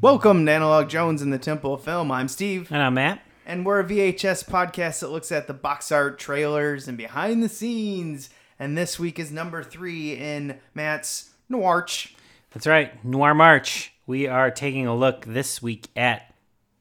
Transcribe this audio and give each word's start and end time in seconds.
Welcome 0.00 0.46
to 0.46 0.52
Analog 0.52 0.88
Jones 0.88 1.22
in 1.22 1.30
the 1.30 1.38
Temple 1.38 1.74
of 1.74 1.82
Film. 1.82 2.12
I'm 2.12 2.28
Steve, 2.28 2.70
And 2.70 2.82
I'm 2.82 2.94
Matt. 2.94 3.20
and 3.44 3.66
we're 3.66 3.80
a 3.80 3.84
VHS 3.84 4.44
podcast 4.48 5.00
that 5.00 5.08
looks 5.10 5.32
at 5.32 5.46
the 5.46 5.54
box 5.54 5.90
art, 5.90 6.18
trailers, 6.18 6.86
and 6.86 6.96
behind 6.96 7.42
the 7.42 7.48
scenes. 7.48 8.30
And 8.60 8.76
this 8.78 8.98
week 8.98 9.18
is 9.18 9.32
number 9.32 9.62
three 9.64 10.12
in 10.14 10.58
Matt's 10.74 11.30
Noirch. 11.50 12.12
That's 12.52 12.66
right, 12.66 13.04
Noir 13.04 13.34
March. 13.34 13.92
We 14.06 14.26
are 14.28 14.50
taking 14.50 14.86
a 14.86 14.94
look 14.94 15.24
this 15.24 15.60
week 15.62 15.88
at 15.96 16.32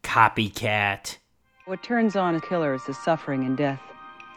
Copycat. 0.03 1.17
What 1.65 1.81
turns 1.83 2.15
on 2.15 2.35
a 2.35 2.41
killer 2.41 2.73
is 2.75 2.85
the 2.85 2.93
suffering 2.93 3.43
and 3.45 3.57
death 3.57 3.81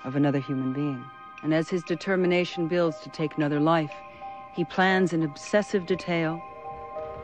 of 0.04 0.16
another 0.16 0.40
human 0.40 0.72
being. 0.72 1.04
And 1.42 1.52
as 1.54 1.68
his 1.68 1.82
determination 1.84 2.66
builds 2.66 2.98
to 3.00 3.10
take 3.10 3.36
another 3.36 3.60
life, 3.60 3.92
he 4.54 4.64
plans 4.64 5.12
in 5.12 5.22
obsessive 5.22 5.86
detail 5.86 6.36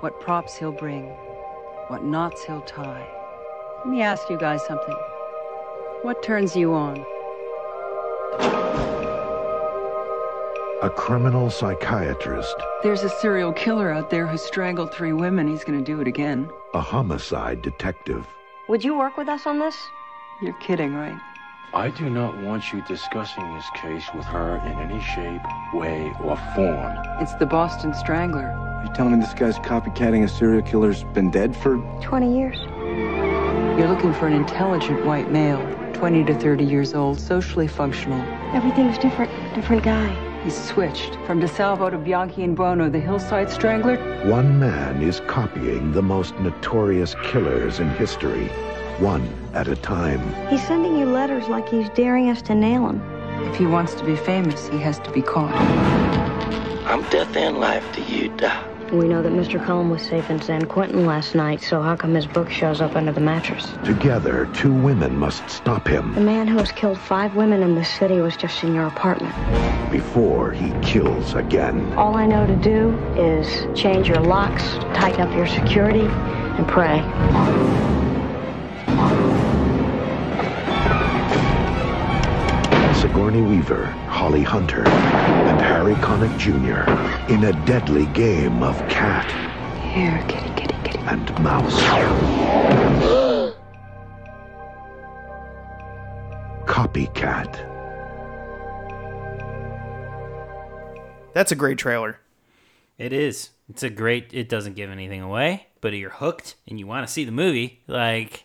what 0.01 0.21
props 0.21 0.57
he'll 0.57 0.73
bring, 0.73 1.13
what 1.89 2.03
knots 2.03 2.45
he'll 2.45 2.63
tie. 2.63 3.07
Let 3.85 3.89
me 3.89 4.03
ask 4.03 4.29
you 4.29 4.39
guys 4.39 4.65
something. 4.67 4.95
What 6.03 6.23
turns 6.23 6.57
you 6.57 6.75
on? 6.75 7.05
A 10.83 10.91
criminal 10.91 11.51
psychiatrist, 11.51 12.55
There's 12.83 13.03
a 13.03 13.09
serial 13.09 13.53
killer 13.53 13.91
out 13.91 14.11
there 14.11 14.27
who 14.27 14.37
strangled 14.37 14.93
three 14.93 15.13
women. 15.13 15.49
He's 15.49 15.65
gonna 15.65 15.81
do 15.81 16.01
it 16.01 16.07
again. 16.07 16.51
a 16.75 16.81
homicide 16.81 17.63
detective, 17.63 18.27
Would 18.69 18.85
you 18.85 18.97
work 18.99 19.17
with 19.17 19.29
us 19.29 19.47
on 19.47 19.59
this? 19.59 19.77
You're 20.43 20.59
kidding, 20.61 20.95
right? 20.95 21.19
I 21.77 21.91
do 21.91 22.09
not 22.09 22.35
want 22.39 22.73
you 22.73 22.81
discussing 22.89 23.55
this 23.55 23.69
case 23.75 24.09
with 24.15 24.25
her 24.25 24.57
in 24.65 24.79
any 24.79 24.99
shape, 24.99 25.43
way, 25.75 26.11
or 26.23 26.35
form. 26.55 26.97
It's 27.21 27.35
the 27.35 27.45
Boston 27.45 27.93
Strangler. 27.93 28.49
You 28.83 28.91
telling 28.95 29.13
me 29.13 29.21
this 29.21 29.35
guy's 29.35 29.59
copycatting 29.59 30.25
a 30.25 30.29
serial 30.29 30.63
killer's 30.63 31.05
been 31.05 31.31
dead 31.31 31.55
for 31.55 31.77
20 32.01 32.35
years. 32.35 32.57
You're 33.79 33.89
looking 33.89 34.15
for 34.15 34.27
an 34.27 34.33
intelligent 34.33 35.05
white 35.05 35.31
male, 35.31 35.61
20 35.93 36.25
to 36.25 36.35
30 36.35 36.65
years 36.65 36.95
old, 36.95 37.21
socially 37.21 37.69
functional. 37.69 38.23
Everything's 38.55 38.97
different. 38.97 39.31
Different 39.55 39.83
guy. 39.83 40.09
He's 40.45 40.57
switched 40.57 41.17
from 41.27 41.43
DeSalvo 41.43 41.91
to 41.91 41.99
Bianchi 41.99 42.43
and 42.43 42.57
Buono, 42.57 42.89
the 42.89 43.01
hillside 43.01 43.51
strangler. 43.51 43.99
one 44.25 44.59
man 44.59 45.03
is 45.03 45.21
copying 45.27 45.93
the 45.93 46.03
most 46.03 46.39
notorious 46.39 47.15
killers 47.23 47.81
in 47.81 47.91
history, 47.91 48.49
one 49.01 49.29
at 49.55 49.69
a 49.69 49.77
time. 49.77 50.21
He's 50.49 50.67
sending 50.67 50.97
you 50.99 51.07
letters 51.07 51.49
like 51.49 51.69
he's 51.69 51.89
daring 51.91 52.31
us 52.31 52.43
to 52.43 52.55
nail 52.55 52.89
him. 52.89 53.03
If 53.49 53.57
he 53.57 53.67
wants 53.67 53.95
to 53.95 54.05
be 54.05 54.17
famous, 54.17 54.69
he 54.69 54.79
has 54.79 54.99
to 55.01 55.11
be 55.11 55.23
caught. 55.23 55.55
I'm 56.87 57.03
death 57.11 57.37
and 57.37 57.59
life 57.59 57.85
to 57.93 58.03
you, 58.03 58.29
Doc. 58.37 58.65
We 58.93 59.09
know 59.09 59.21
that 59.21 59.33
Mr. 59.33 59.63
Cullum 59.65 59.91
was 59.91 60.01
safe 60.03 60.31
in 60.31 60.41
San 60.41 60.65
Quentin 60.67 61.07
last 61.07 61.35
night, 61.35 61.61
so 61.61 61.83
how 61.83 61.97
come 61.97 62.15
his 62.15 62.25
book 62.27 62.49
shows 62.49 62.81
up 62.81 62.95
under 62.95 63.11
the 63.11 63.21
mattress? 63.21 63.67
Together, 63.85 64.49
two 64.55 64.73
women 64.73 65.19
must 65.19 65.51
stop 65.51 65.89
him. 65.89 66.15
The 66.15 66.21
man 66.21 66.47
who 66.47 66.57
has 66.59 66.71
killed 66.71 66.97
five 66.97 67.35
women 67.35 67.65
in 67.65 67.75
this 67.75 67.89
city 67.89 68.21
was 68.21 68.37
just 68.37 68.63
in 68.63 68.75
your 68.75 68.87
apartment. 68.87 69.35
before 69.91 70.53
he 70.53 70.71
kills 70.83 71.35
again. 71.35 71.93
All 71.95 72.17
I 72.17 72.27
know 72.27 72.47
to 72.47 72.57
do 72.57 72.97
is 73.17 73.67
change 73.79 74.09
your 74.09 74.21
locks, 74.21 74.63
tighten 74.95 75.21
up 75.23 75.35
your 75.35 75.47
security, 75.47 76.07
and 76.07 76.67
pray. 76.69 77.01
Sigourney 83.17 83.41
Weaver, 83.41 83.87
Holly 84.11 84.43
Hunter, 84.43 84.87
and 84.87 85.59
Harry 85.59 85.95
Connick 85.95 86.37
Jr. 86.39 87.33
in 87.33 87.45
a 87.45 87.65
deadly 87.65 88.05
game 88.09 88.63
of 88.63 88.77
cat 88.91 89.25
Here, 89.95 90.23
kitty, 90.29 90.51
kitty, 90.55 90.75
kitty. 90.85 90.99
and 91.07 91.43
mouse. 91.43 91.81
Copycat. 96.67 97.55
That's 101.33 101.53
a 101.53 101.55
great 101.57 101.79
trailer. 101.79 102.21
It 102.99 103.15
is. 103.15 103.51
It's 103.71 103.83
a 103.83 103.89
great. 103.89 104.35
It 104.35 104.51
doesn't 104.51 104.75
give 104.75 104.91
anything 104.91 105.23
away, 105.23 105.69
but 105.81 105.95
you're 105.95 106.11
hooked 106.11 106.57
and 106.69 106.79
you 106.79 106.87
want 106.87 107.07
to 107.07 107.13
see 107.13 107.25
the 107.25 107.33
movie. 107.33 107.81
Like, 107.87 108.45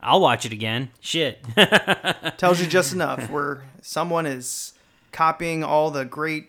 I'll 0.00 0.20
watch 0.20 0.44
it 0.44 0.52
again. 0.52 0.90
Shit. 1.00 1.44
Tells 2.38 2.60
you 2.60 2.66
just 2.66 2.92
enough 2.92 3.28
where 3.30 3.64
someone 3.88 4.26
is 4.26 4.74
copying 5.12 5.64
all 5.64 5.90
the 5.90 6.04
great 6.04 6.48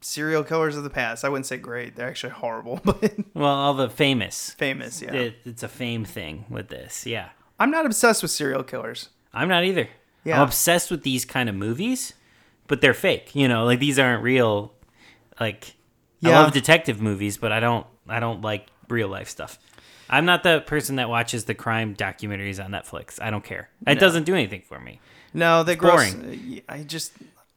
serial 0.00 0.44
killers 0.44 0.76
of 0.76 0.84
the 0.84 0.90
past. 0.90 1.24
I 1.24 1.28
wouldn't 1.28 1.46
say 1.46 1.56
great, 1.56 1.96
they're 1.96 2.08
actually 2.08 2.34
horrible, 2.34 2.80
but 2.84 3.14
well, 3.34 3.52
all 3.52 3.74
the 3.74 3.90
famous. 3.90 4.50
famous, 4.50 5.02
yeah. 5.02 5.12
It, 5.12 5.36
it's 5.44 5.64
a 5.64 5.68
fame 5.68 6.04
thing 6.04 6.44
with 6.48 6.68
this. 6.68 7.04
Yeah. 7.04 7.30
I'm 7.58 7.72
not 7.72 7.84
obsessed 7.84 8.22
with 8.22 8.30
serial 8.30 8.62
killers. 8.62 9.08
I'm 9.34 9.48
not 9.48 9.64
either. 9.64 9.88
Yeah. 10.22 10.36
I'm 10.36 10.46
obsessed 10.46 10.90
with 10.90 11.02
these 11.02 11.24
kind 11.24 11.48
of 11.48 11.56
movies, 11.56 12.14
but 12.68 12.80
they're 12.80 12.94
fake. 12.94 13.34
You 13.34 13.48
know, 13.48 13.64
like 13.64 13.80
these 13.80 13.98
aren't 13.98 14.22
real. 14.22 14.72
Like, 15.40 15.74
I 16.22 16.30
love 16.30 16.52
detective 16.52 17.00
movies, 17.00 17.36
but 17.36 17.50
I 17.52 17.60
don't. 17.60 17.86
I 18.08 18.20
don't 18.20 18.40
like 18.40 18.68
real 18.88 19.08
life 19.08 19.28
stuff. 19.28 19.58
I'm 20.08 20.24
not 20.24 20.42
the 20.42 20.60
person 20.60 20.96
that 20.96 21.08
watches 21.08 21.44
the 21.44 21.54
crime 21.54 21.94
documentaries 21.94 22.64
on 22.64 22.70
Netflix. 22.70 23.20
I 23.20 23.30
don't 23.30 23.44
care. 23.44 23.68
It 23.86 23.98
doesn't 23.98 24.24
do 24.24 24.34
anything 24.34 24.62
for 24.62 24.80
me. 24.80 25.00
No, 25.34 25.62
they 25.62 25.76
gross. 25.76 26.12
boring. 26.14 26.62
I 26.68 26.82
just 26.82 27.12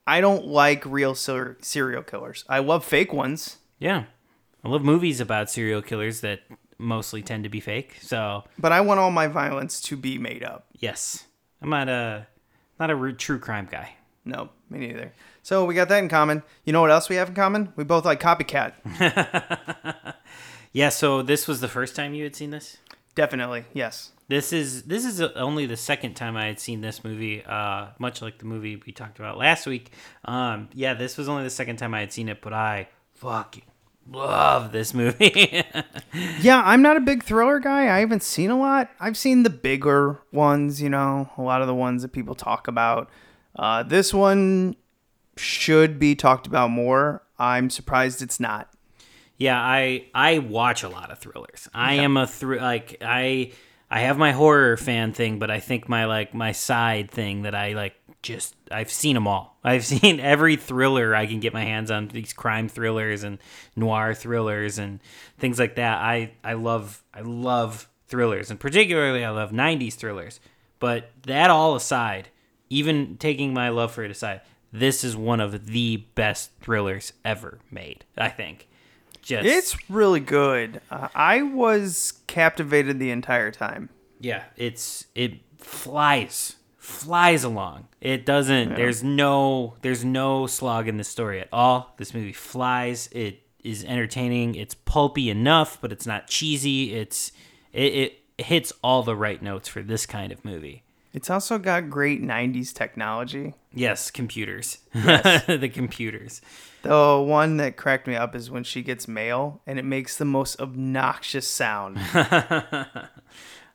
I 0.08 0.22
don't 0.22 0.48
like 0.48 0.86
real 0.86 1.16
ser- 1.16 1.58
serial 1.62 2.04
killers. 2.04 2.44
I 2.50 2.60
love 2.60 2.84
fake 2.86 3.14
ones, 3.14 3.58
Yeah, 3.80 4.06
I 4.64 4.70
love 4.70 4.84
movies 4.84 5.20
about 5.20 5.50
serial 5.50 5.82
killers 5.82 6.22
that 6.22 6.42
mostly 6.78 7.22
tend 7.22 7.44
to 7.44 7.50
be 7.50 7.60
fake. 7.60 7.98
So 8.02 8.44
but 8.58 8.72
I 8.72 8.82
want 8.82 9.00
all 9.00 9.12
my 9.12 9.28
violence 9.28 9.80
to 9.84 9.96
be 9.98 10.18
made 10.18 10.44
up. 10.44 10.66
yes, 10.80 11.26
I'm 11.62 11.70
not 11.70 11.88
a 11.90 12.28
not 12.80 12.90
a 12.92 13.14
true 13.14 13.40
crime 13.40 13.68
guy. 13.72 13.96
No, 14.26 14.50
me 14.70 14.80
neither. 14.80 15.14
So 15.44 15.66
we 15.66 15.74
got 15.74 15.90
that 15.90 15.98
in 15.98 16.10
common. 16.10 16.44
You 16.66 16.74
know 16.74 16.82
what 16.82 16.92
else 16.92 17.10
we 17.10 17.16
have 17.16 17.30
in 17.30 17.36
common? 17.36 17.74
We 17.76 17.84
both 17.84 18.06
like 18.06 18.20
Copycat. 18.20 18.74
Yeah. 20.74 20.88
So 20.90 21.22
this 21.22 21.48
was 21.50 21.60
the 21.60 21.68
first 21.68 21.96
time 21.98 22.14
you 22.14 22.24
had 22.24 22.34
seen 22.36 22.52
this. 22.52 22.78
Definitely, 23.16 23.66
yes. 23.74 24.12
This 24.28 24.54
is 24.54 24.84
this 24.84 25.04
is 25.04 25.20
only 25.20 25.66
the 25.66 25.76
second 25.76 26.14
time 26.14 26.38
I 26.38 26.46
had 26.46 26.60
seen 26.60 26.80
this 26.80 27.04
movie. 27.04 27.44
Uh, 27.44 27.88
much 28.00 28.22
like 28.22 28.38
the 28.38 28.46
movie 28.46 28.82
we 28.86 28.94
talked 28.94 29.20
about 29.20 29.38
last 29.38 29.68
week. 29.68 29.92
Um, 30.24 30.70
yeah, 30.74 30.94
this 30.94 31.18
was 31.18 31.28
only 31.28 31.44
the 31.44 31.50
second 31.50 31.76
time 31.78 31.94
I 31.94 32.00
had 32.00 32.14
seen 32.14 32.30
it, 32.30 32.42
but 32.42 32.54
I 32.54 32.88
fucking 33.16 33.64
love 34.10 34.72
this 34.72 34.94
movie. 34.94 35.64
Yeah, 36.42 36.62
I'm 36.66 36.82
not 36.82 36.98
a 36.98 37.02
big 37.02 37.24
thriller 37.24 37.60
guy. 37.60 37.84
I 37.96 38.00
haven't 38.00 38.24
seen 38.24 38.50
a 38.50 38.60
lot. 38.60 38.90
I've 39.00 39.16
seen 39.16 39.44
the 39.44 39.50
bigger 39.50 40.20
ones, 40.34 40.82
you 40.82 40.90
know, 40.90 41.30
a 41.38 41.42
lot 41.42 41.62
of 41.62 41.68
the 41.68 41.76
ones 41.76 42.02
that 42.02 42.10
people 42.10 42.36
talk 42.36 42.68
about. 42.68 43.10
Uh, 43.56 43.84
this 43.84 44.14
one 44.14 44.76
should 45.38 46.00
be 46.00 46.16
talked 46.16 46.48
about 46.48 46.70
more. 46.70 47.24
I'm 47.40 47.70
surprised 47.70 48.22
it's 48.22 48.40
not. 48.42 48.74
Yeah, 49.42 49.60
I 49.60 50.06
I 50.14 50.38
watch 50.38 50.84
a 50.84 50.88
lot 50.88 51.10
of 51.10 51.18
thrillers. 51.18 51.68
I 51.74 51.96
am 51.96 52.16
a 52.16 52.28
thr 52.28 52.58
like 52.58 52.98
I 53.02 53.54
I 53.90 54.02
have 54.02 54.20
my 54.20 54.34
horror 54.34 54.78
fan 54.78 55.14
thing, 55.14 55.40
but 55.40 55.50
I 55.50 55.60
think 55.60 55.90
my 55.90 56.06
like 56.06 56.36
my 56.36 56.52
side 56.52 57.10
thing 57.10 57.42
that 57.42 57.56
I 57.56 57.74
like 57.74 57.96
just 58.22 58.56
I've 58.70 58.92
seen 58.92 59.16
them 59.16 59.28
all. 59.28 59.58
I've 59.64 59.84
seen 59.84 60.20
every 60.20 60.58
thriller 60.58 61.16
I 61.16 61.26
can 61.26 61.40
get 61.40 61.54
my 61.54 61.64
hands 61.64 61.90
on 61.90 62.10
these 62.10 62.34
crime 62.34 62.70
thrillers 62.70 63.24
and 63.24 63.40
noir 63.76 64.14
thrillers 64.14 64.78
and 64.78 65.00
things 65.40 65.58
like 65.58 65.74
that. 65.78 65.98
I 65.98 66.34
I 66.44 66.54
love 66.54 67.04
I 67.12 67.22
love 67.22 67.90
thrillers 68.08 68.52
and 68.52 68.60
particularly 68.60 69.26
I 69.26 69.32
love 69.32 69.50
90s 69.50 69.96
thrillers. 69.96 70.40
But 70.78 71.10
that 71.24 71.50
all 71.50 71.76
aside, 71.76 72.30
even 72.70 73.18
taking 73.18 73.56
my 73.56 73.70
love 73.70 73.92
for 73.92 74.04
it 74.04 74.12
aside, 74.12 74.42
this 74.72 75.04
is 75.04 75.18
one 75.18 75.40
of 75.40 75.66
the 75.66 76.06
best 76.14 76.52
thrillers 76.62 77.14
ever 77.26 77.58
made, 77.72 78.06
I 78.16 78.30
think. 78.30 78.68
Just 79.22 79.46
It's 79.46 79.90
really 79.90 80.20
good. 80.20 80.82
Uh, 80.90 81.10
I 81.14 81.42
was 81.42 82.14
captivated 82.28 83.00
the 83.00 83.12
entire 83.12 83.52
time. 83.52 83.90
yeah, 84.20 84.44
it's 84.58 85.06
it 85.16 85.40
flies 85.58 86.56
flies 86.82 87.44
along. 87.44 87.88
It 88.02 88.26
doesn't. 88.26 88.76
There's 88.76 89.04
no 89.04 89.76
there's 89.82 90.04
no 90.04 90.48
slog 90.48 90.88
in 90.88 90.98
this 90.98 91.08
story 91.08 91.40
at 91.40 91.48
all. 91.52 91.94
This 91.98 92.14
movie 92.14 92.34
flies. 92.34 93.08
It 93.12 93.44
is 93.64 93.84
entertaining. 93.86 94.56
It's 94.56 94.74
pulpy 94.74 95.30
enough, 95.30 95.80
but 95.80 95.92
it's 95.92 96.08
not 96.08 96.28
cheesy. 96.28 96.94
It's 96.96 97.32
it 97.72 97.94
it, 98.38 98.44
hits 98.44 98.74
all 98.84 99.04
the 99.04 99.16
right 99.16 99.42
notes 99.42 99.68
for 99.68 99.84
this 99.84 100.08
kind 100.08 100.32
of 100.32 100.44
movie. 100.44 100.84
It's 101.14 101.30
also 101.30 101.60
got 101.60 101.90
great 101.90 102.24
90s 102.24 102.74
technology. 102.74 103.54
Yes, 103.72 104.10
computers. 104.10 104.80
the 104.94 105.70
computers. 105.72 106.42
The 106.84 107.24
one 107.26 107.58
that 107.58 107.78
cracked 107.78 108.08
me 108.08 108.16
up 108.16 108.36
is 108.36 108.50
when 108.50 108.64
she 108.64 108.82
gets 108.82 109.08
mail 109.08 109.62
and 109.68 109.78
it 109.78 109.86
makes 109.86 110.18
the 110.18 110.26
most 110.26 110.60
obnoxious 110.60 111.48
sound. 111.48 112.00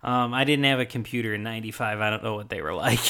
Um, 0.02 0.34
I 0.34 0.44
didn't 0.44 0.66
have 0.66 0.78
a 0.78 0.86
computer 0.86 1.34
in 1.34 1.42
'95. 1.42 2.00
I 2.00 2.10
don't 2.10 2.22
know 2.22 2.34
what 2.36 2.48
they 2.48 2.60
were 2.62 2.74
like. 2.74 3.00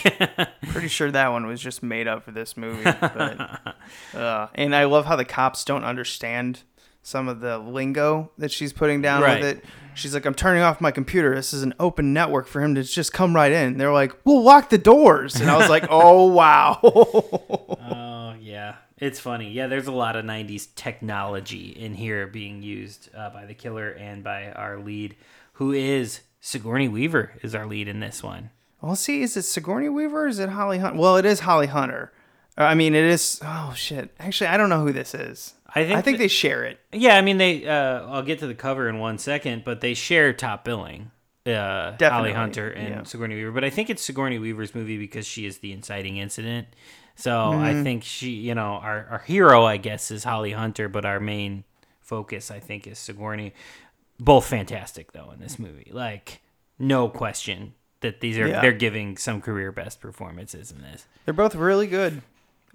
Pretty 0.69 0.89
sure 0.89 1.11
that 1.11 1.29
one 1.29 1.47
was 1.47 1.61
just 1.61 1.83
made 1.83 2.09
up 2.09 2.23
for 2.25 2.31
this 2.31 2.57
movie. 2.57 2.85
But, 2.85 3.61
uh, 4.15 4.47
and 4.55 4.75
I 4.75 4.85
love 4.85 5.05
how 5.05 5.15
the 5.17 5.25
cops 5.27 5.63
don't 5.65 5.85
understand 5.85 6.63
some 7.03 7.29
of 7.29 7.41
the 7.41 7.59
lingo 7.59 8.31
that 8.39 8.51
she's 8.51 8.73
putting 8.73 9.03
down 9.03 9.21
Right. 9.23 9.43
with 9.43 9.59
it. 9.59 9.65
She's 9.95 10.15
like, 10.15 10.25
I'm 10.25 10.35
turning 10.35 10.63
off 10.63 10.81
my 10.81 10.91
computer. 10.91 11.35
This 11.35 11.53
is 11.53 11.63
an 11.63 11.75
open 11.79 12.15
network 12.15 12.47
for 12.47 12.63
him 12.63 12.75
to 12.77 12.83
just 12.83 13.13
come 13.13 13.35
right 13.35 13.53
in. 13.53 13.77
They're 13.77 13.93
like, 13.93 14.13
we'll 14.25 14.43
lock 14.43 14.71
the 14.71 14.79
doors. 14.79 15.35
And 15.37 15.51
I 15.51 15.59
was 15.59 15.69
like, 15.69 15.87
oh, 15.91 16.27
wow. 16.33 16.79
oh 16.83 18.35
yeah, 18.41 18.77
it's 18.99 19.21
funny. 19.21 19.51
Yeah, 19.51 19.67
there's 19.67 19.87
a 19.87 19.93
lot 19.93 20.17
of 20.17 20.25
'90s 20.25 20.69
technology 20.75 21.69
in 21.71 21.95
here 21.95 22.27
being 22.27 22.63
used 22.63 23.11
uh, 23.15 23.31
by 23.31 23.45
the 23.45 23.55
killer 23.55 23.91
and 23.91 24.25
by 24.25 24.51
our 24.53 24.79
lead, 24.79 25.17
who 25.55 25.73
is 25.73 26.21
Sigourney 26.41 26.89
Weaver, 26.89 27.33
is 27.43 27.55
our 27.55 27.67
lead 27.67 27.89
in 27.89 28.01
this 28.01 28.23
one. 28.23 28.51
well, 28.81 28.97
see, 28.97 29.23
is 29.23 29.37
it 29.37 29.43
Sigourney 29.43 29.89
Weaver 29.89 30.25
or 30.25 30.29
is 30.29 30.39
it 30.39 30.49
Holly 30.51 30.79
Hunter? 30.79 30.99
Well, 30.99 31.17
it 31.17 31.25
is 31.25 31.41
Holly 31.41 31.67
Hunter. 31.67 32.13
Uh, 32.59 32.65
I 32.65 32.75
mean, 32.75 32.95
it 32.95 33.05
is. 33.05 33.41
Oh, 33.45 33.75
shit. 33.77 34.15
Actually, 34.19 34.49
I 34.49 34.57
don't 34.57 34.71
know 34.71 34.83
who 34.85 34.93
this 34.93 35.15
is. 35.15 35.55
I 35.69 35.85
think 35.85 35.99
I 35.99 36.01
think 36.01 36.19
they 36.19 36.29
share 36.29 36.65
it. 36.65 36.81
Yeah, 36.93 37.17
I 37.17 37.21
mean 37.23 37.37
they. 37.37 37.67
Uh, 37.67 38.07
I'll 38.07 38.23
get 38.23 38.39
to 38.39 38.47
the 38.47 38.55
cover 38.55 38.89
in 38.89 38.99
one 38.99 39.19
second, 39.19 39.65
but 39.65 39.81
they 39.83 39.93
share 39.93 40.33
top 40.33 40.65
billing. 40.65 41.11
Uh, 41.45 41.51
Holly 41.53 41.97
Definitely, 41.99 42.33
Hunter 42.33 42.71
and 42.71 42.89
yeah. 42.89 43.03
Sigourney 43.05 43.37
Weaver, 43.37 43.53
but 43.53 43.63
I 43.63 43.71
think 43.71 43.91
it's 43.91 44.03
Sigourney 44.03 44.39
Weaver's 44.39 44.75
movie 44.75 44.99
because 44.99 45.27
she 45.27 45.47
is 45.47 45.59
the 45.59 45.73
inciting 45.73 46.17
incident. 46.17 46.67
So 47.17 47.51
I 47.53 47.73
Mhm. 47.73 47.83
think 47.83 48.05
she, 48.05 48.31
you 48.31 48.55
know, 48.55 48.75
our 48.83 49.07
our 49.11 49.19
hero, 49.27 49.65
I 49.65 49.79
guess, 49.79 50.11
is 50.11 50.25
Holly 50.25 50.53
Hunter, 50.53 50.89
but 50.89 51.05
our 51.05 51.19
main 51.19 51.65
focus, 52.03 52.51
I 52.51 52.61
think, 52.61 52.87
is 52.87 52.99
Sigourney. 52.99 53.53
Both 54.21 54.47
fantastic 54.47 55.13
though 55.13 55.31
in 55.33 55.41
this 55.41 55.59
movie, 55.59 55.91
like 55.93 56.41
no 56.79 57.09
question 57.09 57.75
that 58.01 58.21
these 58.21 58.39
are 58.39 58.47
Yeah. 58.49 58.61
they're 58.61 58.73
giving 58.73 59.17
some 59.17 59.41
career 59.41 59.73
best 59.73 60.01
performances 60.01 60.71
in 60.71 60.83
this. 60.83 61.07
They're 61.25 61.35
both 61.35 61.55
really 61.55 61.87
good. 61.87 62.23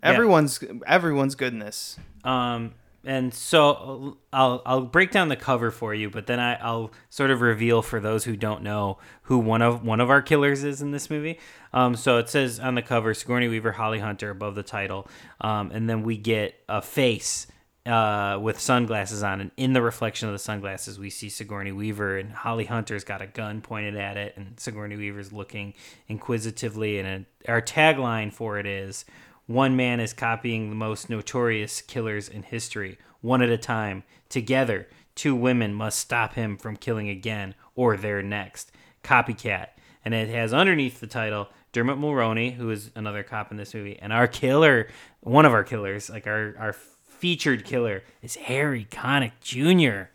Everyone's 0.03 0.59
everyone's 0.88 1.35
good 1.35 1.53
in 1.53 1.59
this. 1.59 1.97
Um, 2.23 2.73
and 3.03 3.33
so 3.33 4.18
I'll 4.31 4.62
I'll 4.65 4.81
break 4.81 5.12
down 5.12 5.30
the 5.30 5.36
cover 5.36 5.71
for 5.71 5.94
you, 5.94 6.09
but 6.09 6.27
then 6.27 6.39
I, 6.39 6.56
I'll 6.56 6.92
sort 7.09 7.31
of 7.31 7.42
reveal 7.42 7.81
for 7.81 8.00
those 8.00 8.25
who 8.25 8.36
don't 8.36 8.63
know 8.63 8.98
who 9.24 9.38
one 9.39 9.62
of 9.62 9.83
one 9.83 10.00
of 10.00 10.09
our 10.09 10.21
killers 10.21 10.63
is 10.63 10.81
in 10.81 10.92
this 10.92 11.09
movie. 11.09 11.39
Um, 11.74 11.95
so 11.95 12.18
it 12.18 12.30
says 12.30 12.59
on 12.59 12.75
the 12.75 12.81
cover 12.81 13.13
Sigourney 13.13 13.48
Weaver, 13.48 13.74
Holly 13.74 14.00
Hunter 14.00 14.30
above 14.30 14.56
the 14.56 14.63
title, 14.63 15.07
um, 15.39 15.71
and 15.71 15.89
then 15.89 16.03
we 16.03 16.18
get 16.18 16.56
a 16.69 16.81
face 16.81 17.48
uh, 17.86 18.38
with 18.39 18.59
sunglasses 18.59 19.24
on, 19.24 19.42
and 19.42 19.51
in 19.57 19.74
the 19.74 19.81
reflection 19.81 20.27
of 20.27 20.33
the 20.33 20.39
sunglasses, 20.39 21.00
we 21.00 21.09
see 21.09 21.30
Sigourney 21.30 21.71
Weaver, 21.71 22.18
and 22.18 22.31
Holly 22.31 22.65
Hunter's 22.65 23.03
got 23.03 23.21
a 23.21 23.27
gun 23.27 23.62
pointed 23.62 23.95
at 23.95 24.18
it, 24.18 24.33
and 24.38 24.59
Sigourney 24.59 24.95
Weaver's 24.95 25.33
looking 25.33 25.74
inquisitively, 26.07 27.00
and 27.00 27.25
our 27.48 27.62
tagline 27.62 28.31
for 28.31 28.59
it 28.59 28.68
is. 28.68 29.06
One 29.51 29.75
man 29.75 30.00
is 30.00 30.13
copying 30.13 30.69
the 30.69 30.75
most 30.75 31.09
notorious 31.09 31.81
killers 31.81 32.30
in 32.30 32.44
history, 32.44 32.98
one 33.19 33.42
at 33.42 33.50
a 33.50 33.57
time. 33.57 34.03
Together, 34.30 34.88
two 35.13 35.36
women 35.36 35.74
must 35.74 36.00
stop 36.00 36.36
him 36.36 36.56
from 36.56 36.77
killing 36.77 37.09
again, 37.09 37.56
or 37.75 37.98
they're 37.98 38.24
next. 38.24 38.71
Copycat. 39.03 39.68
And 40.06 40.13
it 40.13 40.30
has 40.30 40.53
underneath 40.53 41.01
the 41.01 41.07
title 41.07 41.50
Dermot 41.74 41.98
Mulroney, 41.98 42.53
who 42.53 42.69
is 42.69 42.92
another 42.95 43.24
cop 43.24 43.51
in 43.51 43.57
this 43.57 43.74
movie, 43.74 44.00
and 44.00 44.13
our 44.13 44.25
killer, 44.25 44.88
one 45.19 45.45
of 45.45 45.51
our 45.51 45.65
killers, 45.65 46.09
like 46.09 46.27
our, 46.27 46.56
our 46.57 46.71
featured 46.71 47.65
killer, 47.65 48.03
is 48.21 48.36
Harry 48.36 48.88
Connick 48.89 49.33
Jr. 49.42 50.12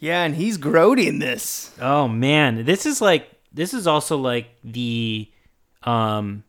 Yeah, 0.00 0.24
and 0.24 0.34
he's 0.34 0.58
grody 0.58 1.06
in 1.06 1.20
this. 1.20 1.72
Oh 1.80 2.08
man, 2.08 2.64
this 2.64 2.84
is 2.84 3.00
like 3.00 3.30
this 3.52 3.74
is 3.74 3.86
also 3.86 4.16
like 4.16 4.48
the 4.64 5.30
um 5.84 6.42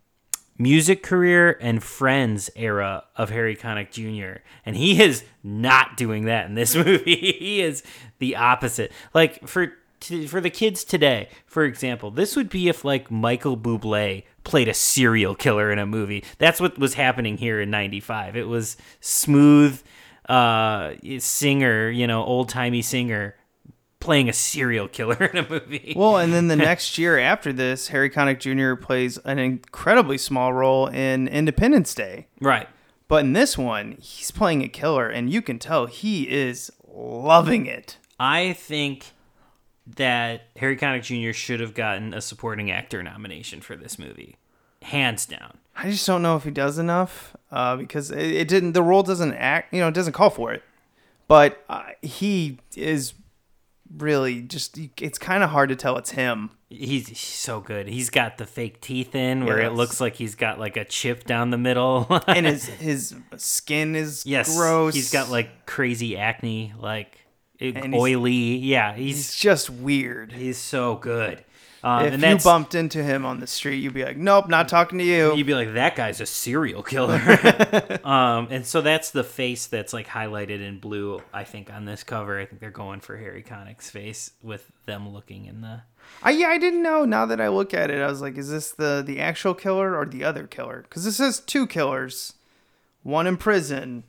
music 0.58 1.04
career 1.04 1.58
and 1.62 1.84
friends 1.84 2.50
era 2.56 3.04
of 3.16 3.30
Harry 3.30 3.56
Connick 3.56 3.92
Jr. 3.92 4.42
and 4.66 4.76
he 4.76 5.02
is 5.02 5.24
not 5.44 5.98
doing 5.98 6.26
that 6.26 6.46
in 6.46 6.56
this 6.56 6.76
movie. 6.76 7.16
he 7.16 7.62
is 7.62 7.84
the 8.20 8.36
opposite. 8.36 8.92
Like 9.14 9.48
for 9.48 9.74
t- 10.00 10.28
for 10.28 10.40
the 10.42 10.50
kids 10.50 10.84
today, 10.84 11.30
for 11.46 11.64
example, 11.64 12.12
this 12.12 12.36
would 12.36 12.50
be 12.50 12.70
if 12.70 12.86
like 12.86 13.10
Michael 13.10 13.58
Bublé 13.58 14.24
played 14.44 14.68
a 14.68 14.74
serial 14.74 15.36
killer 15.36 15.72
in 15.72 15.80
a 15.80 15.86
movie. 15.86 16.24
That's 16.38 16.60
what 16.60 16.78
was 16.78 16.94
happening 16.96 17.38
here 17.38 17.62
in 17.62 17.70
95. 17.72 18.36
It 18.36 18.48
was 18.48 18.78
smooth 19.00 19.82
uh 20.30 20.94
singer, 21.20 21.90
you 21.90 22.08
know, 22.08 22.24
old-timey 22.24 22.82
singer 22.82 23.36
playing 24.04 24.28
a 24.28 24.34
serial 24.34 24.90
killer 24.90 25.26
in 25.26 25.38
a 25.38 25.50
movie. 25.50 25.94
Well, 25.96 26.18
and 26.18 26.34
then 26.34 26.50
the 26.50 26.56
next 26.58 26.98
year 26.98 27.18
after 27.18 27.54
this, 27.54 27.88
Harry 27.88 28.10
Connick 28.10 28.40
Jr. 28.40 28.80
plays 28.80 29.18
an 29.20 29.40
incredibly 29.40 30.18
small 30.18 30.52
role 30.52 30.88
in 30.88 31.30
Independence 31.30 31.96
Day. 31.96 32.28
Right. 32.42 32.68
But 33.08 33.24
in 33.24 33.32
this 33.32 33.58
one, 33.58 33.98
he's 34.02 34.30
playing 34.30 34.62
a 34.62 34.68
killer, 34.68 35.08
and 35.08 35.32
you 35.32 35.42
can 35.42 35.58
tell 35.58 35.86
he 35.86 36.30
is 36.30 36.70
loving 36.86 37.66
it. 37.66 37.98
I 38.20 38.54
think 38.54 39.12
that 39.88 40.50
Harry 40.58 40.76
Connick 40.76 41.04
Jr. 41.04 41.34
should 41.34 41.62
have 41.62 41.74
gotten 41.74 42.14
a 42.14 42.20
supporting 42.20 42.72
actor 42.72 43.02
nomination 43.04 43.62
for 43.62 43.78
this 43.78 43.98
movie, 43.98 44.36
hands 44.82 45.26
down. 45.26 45.60
I 45.78 45.90
just 45.90 46.06
don't 46.06 46.22
know 46.22 46.36
if 46.36 46.44
he 46.44 46.52
does 46.52 46.78
enough 46.78 47.38
uh, 47.52 47.78
because 47.78 48.12
it, 48.12 48.20
it 48.20 48.48
didn't. 48.50 48.74
The 48.74 48.84
role 48.84 49.04
doesn't 49.04 49.34
act. 49.34 49.74
You 49.74 49.80
know, 49.80 49.88
it 49.88 49.94
doesn't 49.94 50.14
call 50.14 50.30
for 50.30 50.52
it. 50.52 50.62
But 51.28 51.64
uh, 51.70 51.84
he 52.02 52.60
is 52.76 53.14
really 53.98 54.42
just. 54.42 54.78
It's 55.02 55.18
kind 55.18 55.44
of 55.44 55.50
hard 55.50 55.70
to 55.70 55.76
tell 55.76 55.98
it's 55.98 56.12
him. 56.12 56.52
He's, 56.70 57.08
he's 57.08 57.20
so 57.20 57.60
good. 57.60 57.88
He's 57.88 58.10
got 58.10 58.38
the 58.40 58.46
fake 58.48 58.82
teeth 58.82 59.14
in, 59.14 59.46
where 59.46 59.60
it 59.62 59.74
looks 59.74 60.02
like 60.02 60.16
he's 60.16 60.34
got 60.36 60.60
like 60.60 60.76
a 60.76 60.84
chip 60.86 61.24
down 61.26 61.52
the 61.52 61.58
middle, 61.58 62.08
and 62.28 62.46
his 62.46 62.66
his 62.66 63.16
skin 63.38 63.96
is 63.96 64.26
yes, 64.26 64.56
gross. 64.58 64.96
He's 64.96 65.12
got 65.12 65.30
like 65.30 65.66
crazy 65.68 66.18
acne, 66.18 66.74
like 66.80 67.20
And 67.60 67.78
he's- 67.78 67.94
oily. 67.94 68.56
Yeah, 68.58 68.96
he's 68.96 69.16
He's 69.18 69.36
just 69.36 69.70
weird. 69.70 70.32
he's 70.32 70.58
so 70.58 70.96
good. 70.96 71.44
Um, 71.84 72.06
if 72.06 72.14
and 72.14 72.24
you 72.24 72.38
bumped 72.38 72.76
into 72.76 73.04
him 73.04 73.26
on 73.26 73.42
the 73.42 73.48
street, 73.48 73.80
you'd 73.80 73.94
be 73.94 74.06
like, 74.06 74.16
"Nope, 74.16 74.48
not 74.48 74.70
talking 74.70 75.00
to 75.00 75.04
you." 75.04 75.36
You'd 75.36 75.46
be 75.46 75.54
like, 75.54 75.74
that 75.74 75.98
guy's 75.98 76.22
a 76.22 76.26
serial 76.26 76.82
killer. 76.82 77.20
um, 78.06 78.48
and 78.50 78.66
so 78.66 78.82
that's 78.82 79.12
the 79.12 79.24
face 79.24 79.68
that's 79.68 79.92
like 79.92 80.08
highlighted 80.08 80.66
in 80.66 80.80
blue, 80.80 81.22
I 81.34 81.44
think, 81.44 81.74
on 81.74 81.84
this 81.84 82.04
cover. 82.04 82.40
I 82.40 82.46
think 82.46 82.62
they're 82.62 82.72
going 82.72 83.02
for 83.02 83.18
Harry 83.18 83.44
Connick's 83.44 83.90
face 83.90 84.32
with 84.42 84.72
them 84.86 85.10
looking 85.10 85.46
in 85.46 85.60
the. 85.60 85.82
I 86.22 86.32
yeah, 86.32 86.48
I 86.48 86.58
didn't 86.58 86.84
know. 86.84 87.04
Now 87.04 87.26
that 87.26 87.42
I 87.42 87.50
look 87.50 87.74
at 87.74 87.92
it, 87.92 88.02
I 88.02 88.08
was 88.08 88.22
like, 88.22 88.38
"Is 88.38 88.50
this 88.50 88.72
the 88.72 89.04
the 89.06 89.20
actual 89.20 89.54
killer 89.54 89.98
or 89.98 90.06
the 90.06 90.24
other 90.24 90.48
killer?" 90.48 90.84
Because 90.84 91.04
this 91.04 91.18
says 91.18 91.42
two 91.42 91.68
killers, 91.68 92.34
one 93.02 93.28
in 93.28 93.36
prison, 93.36 94.06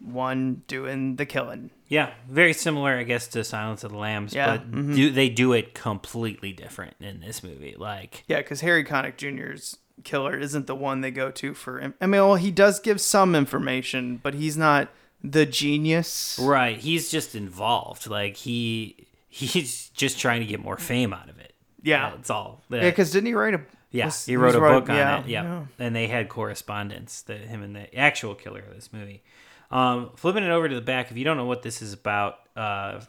one 0.00 0.62
doing 0.66 1.16
the 1.16 1.26
killing. 1.26 1.70
Yeah, 1.88 2.10
very 2.28 2.52
similar, 2.52 2.96
I 2.96 3.02
guess, 3.02 3.26
to 3.28 3.42
Silence 3.44 3.84
of 3.84 3.90
the 3.92 3.98
Lambs, 3.98 4.34
Yeah, 4.34 4.56
but 4.56 4.70
mhm. 4.70 4.94
do 4.94 5.10
they 5.10 5.28
do 5.28 5.52
it 5.52 5.74
completely 5.74 6.52
different 6.52 6.94
in 7.00 7.20
this 7.20 7.42
movie? 7.42 7.74
Like, 7.76 8.24
Yeah, 8.28 8.38
because 8.38 8.60
Harry 8.60 8.84
Connick 8.84 9.16
Jr.'s 9.16 9.76
killer 10.04 10.38
isn't 10.38 10.66
the 10.66 10.74
one 10.74 11.00
they 11.02 11.10
go 11.10 11.30
to 11.30 11.52
for. 11.52 11.80
I 12.00 12.06
mean, 12.06 12.20
well, 12.22 12.36
he 12.36 12.50
does 12.50 12.80
give 12.80 13.00
some 13.00 13.34
information, 13.34 14.16
but 14.22 14.34
he's 14.34 14.56
not 14.56 14.88
the 15.22 15.44
genius. 15.44 16.38
right? 16.42 16.78
He's 16.78 17.10
just 17.10 17.34
involved. 17.34 18.06
Like 18.06 18.36
he 18.36 19.06
he's 19.28 19.88
just 19.90 20.18
trying 20.18 20.40
to 20.40 20.46
get 20.46 20.60
more 20.60 20.76
fame 20.78 21.12
out 21.12 21.28
of 21.28 21.38
it. 21.38 21.54
Yeah. 21.82 22.10
that's 22.10 22.30
all. 22.30 22.62
Yeah, 22.70 22.80
because 22.80 23.10
didn't 23.10 23.26
he 23.26 23.34
write 23.34 23.54
a? 23.54 23.60
Yeah, 23.90 24.06
was- 24.06 24.24
he 24.24 24.36
wrote 24.36 24.54
a 24.54 24.60
wrote- 24.60 24.82
book 24.82 24.90
on 24.90 24.96
yeah, 24.96 25.20
it. 25.20 25.26
Yeah. 25.26 25.42
yeah. 25.42 25.64
and 25.84 25.94
they 25.96 26.06
had 26.06 26.28
correspondence. 26.28 27.22
The 27.22 27.34
him 27.36 27.62
and 27.62 27.74
the 27.74 27.94
actual 27.98 28.34
killer 28.34 28.60
of 28.60 28.74
this 28.74 28.92
movie. 28.92 29.22
Um, 29.70 30.10
flipping 30.16 30.42
it 30.44 30.50
over 30.50 30.68
to 30.68 30.74
the 30.74 30.80
back, 30.80 31.10
if 31.10 31.16
you 31.16 31.24
don't 31.24 31.36
know 31.36 31.44
what 31.44 31.62
this 31.62 31.80
is 31.82 31.92
about, 31.92 32.36
uh, 32.56 33.00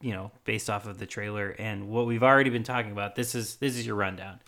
you 0.00 0.12
know, 0.12 0.30
based 0.44 0.70
off 0.70 0.86
of 0.86 0.98
the 0.98 1.06
trailer 1.06 1.50
and 1.58 1.88
what 1.88 2.06
we've 2.06 2.22
already 2.22 2.50
been 2.50 2.62
talking 2.64 2.92
about, 2.92 3.14
this 3.16 3.34
is 3.34 3.56
this 3.56 3.76
is 3.76 3.86
your 3.86 3.96
rundown. 3.96 4.40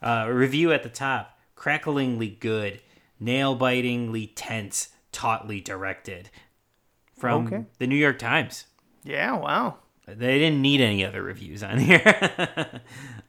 Uh, 0.00 0.26
review 0.30 0.72
at 0.72 0.82
the 0.82 0.88
top: 0.88 1.38
cracklingly 1.56 2.38
good, 2.40 2.80
nail-bitingly 3.20 4.28
tense, 4.28 4.88
tautly 5.12 5.60
directed. 5.60 6.30
From 7.18 7.46
Okay. 7.46 7.64
the 7.78 7.86
New 7.86 7.94
York 7.96 8.18
Times. 8.18 8.66
Yeah, 9.04 9.36
wow. 9.36 9.76
They 10.08 10.38
didn't 10.40 10.60
need 10.60 10.80
any 10.80 11.04
other 11.04 11.22
reviews 11.22 11.62
on 11.62 11.78
here. 11.78 12.02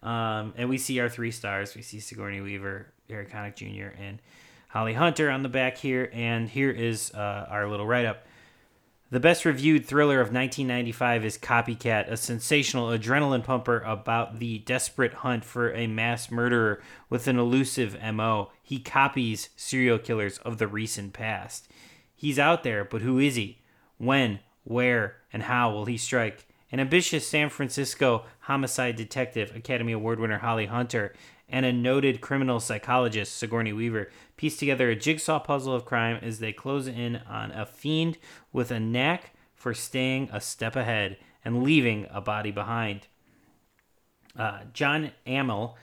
um, 0.02 0.54
and 0.58 0.68
we 0.70 0.78
see 0.80 1.00
our 1.00 1.10
three 1.10 1.30
stars. 1.32 1.75
We 1.75 1.84
see 1.84 2.00
Sigourney 2.00 2.42
Weaver, 2.42 2.88
Harry 3.10 3.28
Connick 3.28 3.56
Jr., 3.56 3.96
and 4.02 4.20
Holly 4.74 4.96
Hunter 4.96 5.30
on 5.30 5.44
the 5.44 5.50
back 5.50 5.77
here. 5.77 6.10
And 6.12 6.50
here 6.50 6.72
is 6.72 7.13
uh, 7.13 7.46
our 7.48 7.70
little 7.70 7.86
write 7.86 8.06
up. 8.06 8.25
The 9.12 9.20
best 9.20 9.46
reviewed 9.46 9.86
thriller 9.86 10.20
of 10.20 10.34
1995 10.34 11.25
is 11.25 11.38
Copycat, 11.38 12.10
a 12.10 12.18
sensational 12.18 12.88
adrenaline 12.88 13.44
pumper 13.44 13.82
about 13.82 14.39
the 14.39 14.58
desperate 14.58 15.13
hunt 15.13 15.46
for 15.46 15.72
a 15.74 15.86
mass 15.86 16.32
murderer 16.32 16.82
with 17.08 17.27
an 17.27 17.38
elusive 17.38 17.96
MO. 18.15 18.50
He 18.63 18.80
copies 18.80 19.50
serial 19.56 20.00
killers 20.00 20.39
of 20.39 20.58
the 20.58 20.68
recent 20.68 21.13
past. 21.13 21.68
He's 22.15 22.39
out 22.39 22.63
there, 22.63 22.84
but 22.84 23.03
who 23.03 23.20
is 23.20 23.36
he? 23.36 23.60
When, 24.00 24.39
where, 24.63 25.18
and 25.32 25.44
how 25.44 25.72
will 25.72 25.86
he 25.86 25.98
strike? 25.98 26.48
An 26.72 26.80
ambitious 26.80 27.27
San 27.27 27.50
Francisco 27.50 28.25
homicide 28.39 28.96
detective, 28.96 29.56
Academy 29.56 29.92
Award 29.92 30.20
winner 30.20 30.39
Holly 30.39 30.65
Hunter, 30.65 31.13
and 31.50 31.66
a 31.66 31.74
noted 31.74 32.22
criminal 32.22 32.60
psychologist, 32.60 33.36
Sigourney 33.36 33.74
Weaver, 33.74 34.10
piece 34.38 34.58
together 34.58 34.90
a 34.90 34.96
jigsaw 34.96 35.40
puzzle 35.40 35.74
of 35.74 35.86
crime 35.86 36.20
as 36.22 36.40
they 36.40 36.54
close 36.54 36.88
in 36.88 37.18
on 37.28 37.52
a 37.52 37.66
fiend 37.66 38.18
with 38.52 38.72
a 38.72 38.80
knack 38.80 39.34
for 39.54 39.74
staying 39.74 40.30
a 40.32 40.42
step 40.42 40.76
ahead 40.76 41.18
and 41.46 41.64
leaving 41.64 42.08
a 42.12 42.22
body 42.22 42.52
behind. 42.52 43.08
Uh, 44.38 44.62
John 44.74 45.12
Amiel 45.28 45.78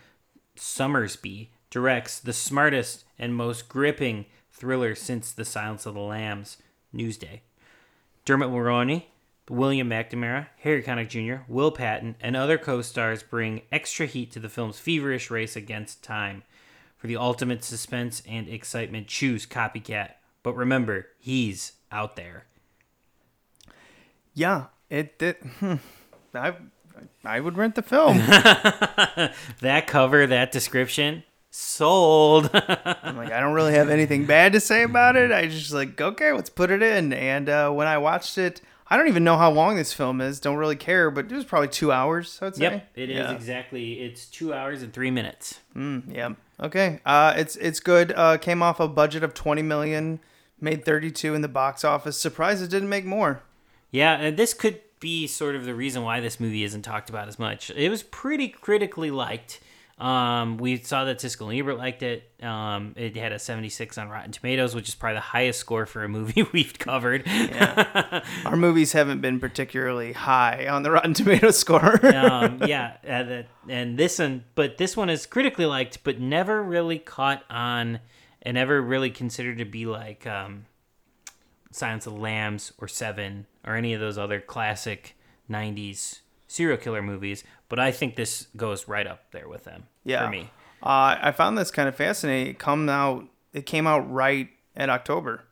Sommersby 0.56 1.48
directs 1.70 2.18
the 2.18 2.32
smartest 2.32 3.04
and 3.18 3.34
most 3.34 3.68
gripping 3.68 4.26
thriller 4.50 4.94
since 4.94 5.32
The 5.32 5.44
Silence 5.44 5.86
of 5.86 5.94
the 5.94 6.00
Lambs, 6.00 6.56
Newsday. 6.94 7.40
Dermot 8.24 8.50
Mulroney, 8.50 9.04
William 9.50 9.90
McNamara, 9.90 10.46
Harry 10.60 10.82
Connick 10.82 11.08
Jr., 11.08 11.42
Will 11.48 11.72
Patton, 11.72 12.14
and 12.20 12.36
other 12.36 12.56
co 12.56 12.82
stars 12.82 13.22
bring 13.22 13.62
extra 13.72 14.06
heat 14.06 14.30
to 14.32 14.38
the 14.38 14.48
film's 14.48 14.78
feverish 14.78 15.30
race 15.30 15.56
against 15.56 16.04
time. 16.04 16.44
For 16.96 17.06
the 17.06 17.16
ultimate 17.16 17.64
suspense 17.64 18.22
and 18.28 18.48
excitement, 18.48 19.08
choose 19.08 19.46
Copycat. 19.46 20.12
But 20.42 20.54
remember, 20.54 21.08
he's 21.18 21.72
out 21.90 22.16
there. 22.16 22.44
Yeah, 24.34 24.66
it 24.88 25.18
did. 25.18 25.36
Hmm, 25.58 25.76
I 26.34 26.54
I 27.24 27.40
would 27.40 27.56
rent 27.56 27.74
the 27.74 27.82
film. 27.82 28.18
that 29.60 29.86
cover, 29.86 30.26
that 30.26 30.52
description, 30.52 31.24
sold. 31.50 32.50
I'm 32.54 33.16
like, 33.16 33.32
I 33.32 33.40
don't 33.40 33.54
really 33.54 33.74
have 33.74 33.90
anything 33.90 34.26
bad 34.26 34.52
to 34.52 34.60
say 34.60 34.82
about 34.82 35.16
it. 35.16 35.32
I 35.32 35.46
just 35.46 35.72
like, 35.72 36.00
okay, 36.00 36.32
let's 36.32 36.50
put 36.50 36.70
it 36.70 36.82
in. 36.82 37.12
And 37.12 37.48
uh, 37.48 37.70
when 37.70 37.86
I 37.86 37.98
watched 37.98 38.38
it, 38.38 38.60
I 38.92 38.96
don't 38.96 39.06
even 39.08 39.22
know 39.22 39.36
how 39.36 39.50
long 39.52 39.76
this 39.76 39.92
film 39.92 40.20
is. 40.20 40.40
Don't 40.40 40.56
really 40.56 40.74
care, 40.76 41.10
but 41.12 41.30
it 41.30 41.34
was 41.34 41.44
probably 41.44 41.68
two 41.68 41.92
hours. 41.92 42.38
I'd 42.42 42.56
say. 42.56 42.62
Yep, 42.62 42.90
it 42.96 43.10
is 43.10 43.16
Yeah. 43.16 43.30
exactly. 43.32 44.00
It's 44.00 44.26
two 44.26 44.52
hours 44.52 44.82
and 44.82 44.92
three 44.92 45.10
minutes. 45.12 45.60
Mm, 45.76 46.12
yeah. 46.14 46.30
Okay. 46.60 47.00
Uh, 47.06 47.34
it's 47.36 47.54
it's 47.56 47.78
good. 47.80 48.12
Uh, 48.16 48.36
came 48.36 48.62
off 48.62 48.80
a 48.80 48.88
budget 48.88 49.22
of 49.22 49.32
20 49.32 49.62
million, 49.62 50.18
made 50.60 50.84
32 50.84 51.34
in 51.34 51.40
the 51.42 51.48
box 51.48 51.84
office. 51.84 52.18
Surprised 52.18 52.62
it 52.62 52.68
didn't 52.70 52.88
make 52.88 53.04
more. 53.04 53.42
Yeah, 53.92 54.14
and 54.16 54.36
this 54.36 54.52
could 54.54 54.80
be 54.98 55.26
sort 55.26 55.54
of 55.56 55.64
the 55.64 55.74
reason 55.74 56.02
why 56.02 56.20
this 56.20 56.38
movie 56.38 56.62
isn't 56.64 56.82
talked 56.82 57.08
about 57.08 57.26
as 57.28 57.38
much. 57.38 57.70
It 57.70 57.88
was 57.88 58.02
pretty 58.02 58.48
critically 58.48 59.10
liked. 59.10 59.60
Um, 60.00 60.56
we 60.56 60.78
saw 60.78 61.04
that 61.04 61.18
Siskel 61.18 61.50
and 61.50 61.58
Ebert 61.58 61.76
liked 61.76 62.02
it. 62.02 62.24
Um, 62.42 62.94
it 62.96 63.16
had 63.16 63.32
a 63.32 63.38
76 63.38 63.98
on 63.98 64.08
Rotten 64.08 64.32
Tomatoes, 64.32 64.74
which 64.74 64.88
is 64.88 64.94
probably 64.94 65.16
the 65.16 65.20
highest 65.20 65.60
score 65.60 65.84
for 65.84 66.02
a 66.02 66.08
movie 66.08 66.42
we've 66.52 66.78
covered. 66.78 67.28
Our 68.46 68.56
movies 68.56 68.92
haven't 68.92 69.20
been 69.20 69.38
particularly 69.38 70.14
high 70.14 70.66
on 70.68 70.84
the 70.84 70.90
Rotten 70.90 71.12
Tomatoes 71.12 71.58
score. 71.58 72.04
um, 72.16 72.62
yeah, 72.66 72.94
uh, 73.04 73.22
that, 73.24 73.46
and 73.68 73.98
this 73.98 74.18
one, 74.18 74.44
but 74.54 74.78
this 74.78 74.96
one 74.96 75.10
is 75.10 75.26
critically 75.26 75.66
liked, 75.66 76.02
but 76.02 76.18
never 76.18 76.62
really 76.62 76.98
caught 76.98 77.44
on, 77.50 78.00
and 78.40 78.54
never 78.54 78.80
really 78.80 79.10
considered 79.10 79.58
to 79.58 79.66
be 79.66 79.84
like 79.84 80.26
um, 80.26 80.64
Silence 81.72 82.06
of 82.06 82.14
the 82.14 82.20
Lambs 82.20 82.72
or 82.78 82.88
Seven 82.88 83.46
or 83.66 83.76
any 83.76 83.92
of 83.92 84.00
those 84.00 84.16
other 84.16 84.40
classic 84.40 85.14
'90s 85.50 86.20
serial 86.48 86.78
killer 86.78 87.02
movies. 87.02 87.44
But 87.70 87.78
I 87.78 87.92
think 87.92 88.16
this 88.16 88.48
goes 88.56 88.86
right 88.86 89.06
up 89.06 89.30
there 89.30 89.48
with 89.48 89.64
them 89.64 89.84
yeah. 90.04 90.26
for 90.26 90.30
me. 90.30 90.50
Uh, 90.82 91.16
I 91.22 91.32
found 91.32 91.56
this 91.56 91.70
kind 91.70 91.88
of 91.88 91.96
fascinating. 91.96 92.48
It 92.48 92.58
come 92.58 92.88
out. 92.90 93.24
It 93.54 93.64
came 93.64 93.86
out 93.86 94.10
right 94.12 94.48
at 94.76 94.90
October, 94.90 95.44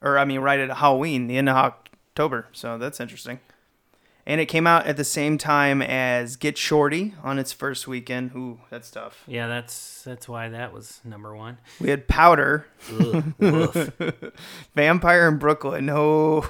or 0.00 0.18
I 0.18 0.24
mean, 0.24 0.40
right 0.40 0.58
at 0.58 0.78
Halloween, 0.78 1.28
the 1.28 1.36
end 1.36 1.48
of 1.48 1.56
October. 1.56 2.48
So 2.52 2.78
that's 2.78 2.98
interesting. 2.98 3.38
And 4.24 4.40
it 4.40 4.46
came 4.46 4.68
out 4.68 4.86
at 4.86 4.96
the 4.96 5.04
same 5.04 5.36
time 5.36 5.82
as 5.82 6.36
Get 6.36 6.56
Shorty 6.56 7.12
on 7.24 7.40
its 7.40 7.52
first 7.52 7.88
weekend. 7.88 8.30
Ooh, 8.36 8.60
that's 8.70 8.88
tough. 8.88 9.24
Yeah, 9.26 9.48
that's 9.48 10.02
that's 10.04 10.28
why 10.28 10.48
that 10.48 10.72
was 10.72 11.00
number 11.04 11.34
one. 11.34 11.58
We 11.80 11.90
had 11.90 12.06
Powder, 12.06 12.66
Ugh. 12.92 13.92
Vampire 14.76 15.28
in 15.28 15.38
Brooklyn. 15.38 15.86
No. 15.92 16.44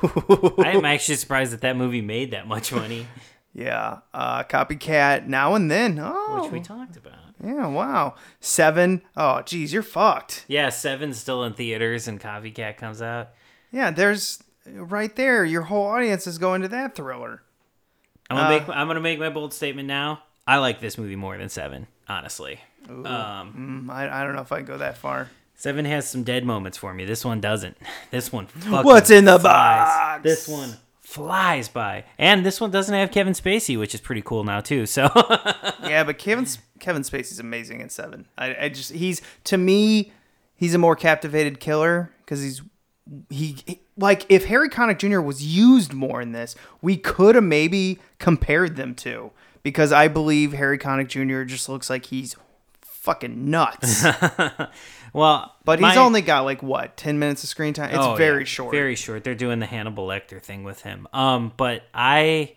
I'm 0.59 0.85
actually 0.85 1.14
surprised 1.14 1.52
that 1.52 1.62
that 1.62 1.76
movie 1.76 2.02
made 2.02 2.32
that 2.32 2.47
much 2.47 2.73
money, 2.73 3.06
yeah. 3.54 3.99
Uh, 4.14 4.44
Copycat 4.44 5.26
Now 5.26 5.54
and 5.54 5.71
Then. 5.71 5.99
Oh. 6.02 6.42
which 6.42 6.52
we 6.52 6.61
talked 6.61 6.97
about. 6.97 7.14
Yeah, 7.44 7.66
wow. 7.66 8.14
Seven. 8.40 9.02
Oh, 9.16 9.42
geez, 9.42 9.73
you're 9.73 9.82
fucked. 9.82 10.44
Yeah, 10.49 10.68
Seven's 10.68 11.18
still 11.18 11.42
in 11.44 11.54
theaters, 11.54 12.06
and 12.06 12.21
Copycat 12.21 12.76
comes 12.76 13.02
out. 13.02 13.30
Yeah, 13.73 13.90
there's 13.90 14.42
right 14.66 15.14
there. 15.16 15.44
Your 15.44 15.62
whole 15.62 15.87
audience 15.87 16.26
is 16.26 16.38
going 16.38 16.62
to 16.62 16.68
that 16.68 16.94
thriller. 16.94 17.42
I'm 18.30 18.37
gonna 18.37 18.47
Uh, 18.54 18.59
make 18.61 18.68
I'm 18.68 18.87
gonna 18.87 19.00
make 19.00 19.18
my 19.18 19.28
bold 19.28 19.52
statement 19.52 19.88
now. 19.88 20.23
I 20.47 20.59
like 20.59 20.80
this 20.80 20.97
movie 20.99 21.16
more 21.16 21.37
than 21.37 21.49
Seven, 21.49 21.87
honestly. 22.09 22.61
Um, 22.88 23.87
Mm, 23.88 23.90
I, 23.92 24.21
I 24.21 24.25
don't 24.25 24.35
know 24.35 24.42
if 24.42 24.52
I 24.52 24.62
go 24.62 24.78
that 24.78 24.97
far. 24.99 25.28
Seven 25.54 25.85
has 25.85 26.09
some 26.09 26.23
dead 26.25 26.44
moments 26.44 26.78
for 26.78 26.92
me. 26.94 27.04
This 27.04 27.25
one 27.25 27.40
doesn't. 27.40 27.76
This 28.11 28.32
one. 28.32 28.47
What's 28.68 29.11
in 29.11 29.25
the 29.25 29.38
flies. 29.38 29.87
box? 29.88 30.23
This 30.23 30.49
one 30.49 30.76
flies 31.12 31.69
by, 31.69 32.04
and 32.19 32.45
this 32.45 32.61
one 32.61 32.71
doesn't 32.71 32.95
have 32.95 33.11
Kevin 33.11 33.35
Spacey, 33.35 33.78
which 33.78 33.95
is 33.95 34.00
pretty 34.00 34.23
cool 34.23 34.45
now 34.45 34.61
too. 34.61 34.87
So 34.87 35.11
yeah, 35.85 36.04
but 36.04 36.19
Kevin 36.19 36.47
Kevin 36.81 37.02
Spacey's 37.02 37.38
amazing 37.38 37.81
in 37.81 37.88
Seven. 37.90 38.26
I, 38.38 38.57
I 38.62 38.69
just 38.71 38.92
he's 38.92 39.21
to 39.45 39.59
me 39.59 40.12
he's 40.57 40.75
a 40.75 40.78
more 40.78 40.97
captivated 40.97 41.61
killer 41.61 42.11
because 42.21 42.42
he's 42.42 42.62
he, 43.28 43.57
he- 43.66 43.81
like 43.99 44.25
if 44.31 44.47
Harry 44.47 44.71
Connick 44.71 44.99
Jr. 44.99 45.21
was 45.21 45.45
used 45.45 45.92
more 45.92 46.23
in 46.23 46.33
this, 46.33 46.54
we 46.81 46.97
could 46.97 47.35
have 47.35 47.45
maybe 47.45 47.99
compared 48.19 48.76
them 48.76 48.95
to 48.97 49.33
because 49.62 49.92
I 49.92 50.09
believe 50.09 50.52
Harry 50.54 50.78
Connick 50.78 51.09
Jr. 51.09 51.42
just 51.45 51.69
looks 51.69 51.90
like 51.90 52.07
he's 52.07 52.35
fucking 52.81 53.50
nuts. 53.50 54.04
well, 55.12 55.54
but 55.64 55.78
he's 55.78 55.83
my- 55.83 55.97
only 55.97 56.23
got 56.23 56.45
like 56.45 56.62
what 56.62 56.97
ten 56.97 57.19
minutes 57.19 57.42
of 57.45 57.49
screen 57.50 57.75
time. 57.75 57.90
It's 57.90 57.99
Oh, 57.99 58.14
very 58.14 58.40
yeah, 58.42 58.47
short. 58.47 58.73
Very 58.73 58.97
short. 58.97 59.25
They're 59.25 59.35
doing 59.35 59.59
the 59.59 59.66
Hannibal 59.66 60.07
Lecter 60.07 60.40
thing 60.42 60.64
with 60.64 60.83
him. 60.83 61.07
Um, 61.12 61.52
but 61.57 61.83
I, 61.95 62.54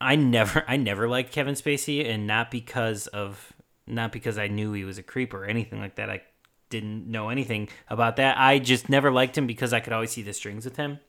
I 0.00 0.16
never, 0.16 0.64
I 0.68 0.76
never 0.76 1.08
liked 1.08 1.32
Kevin 1.32 1.54
Spacey, 1.54 2.08
and 2.08 2.26
not 2.26 2.50
because 2.50 3.06
of, 3.08 3.52
not 3.86 4.12
because 4.12 4.38
I 4.38 4.48
knew 4.48 4.72
he 4.72 4.84
was 4.84 4.98
a 4.98 5.02
creep 5.02 5.34
or 5.34 5.44
anything 5.44 5.80
like 5.80 5.96
that. 5.96 6.08
I 6.10 6.22
didn't 6.70 7.06
know 7.06 7.28
anything 7.28 7.68
about 7.90 8.16
that. 8.16 8.38
I 8.38 8.58
just 8.58 8.88
never 8.88 9.10
liked 9.10 9.36
him 9.36 9.46
because 9.46 9.72
I 9.72 9.80
could 9.80 9.92
always 9.92 10.10
see 10.10 10.22
the 10.22 10.32
strings 10.32 10.64
with 10.64 10.76
him. 10.76 11.00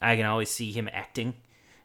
I 0.00 0.16
can 0.16 0.24
always 0.24 0.50
see 0.50 0.72
him 0.72 0.88
acting. 0.92 1.34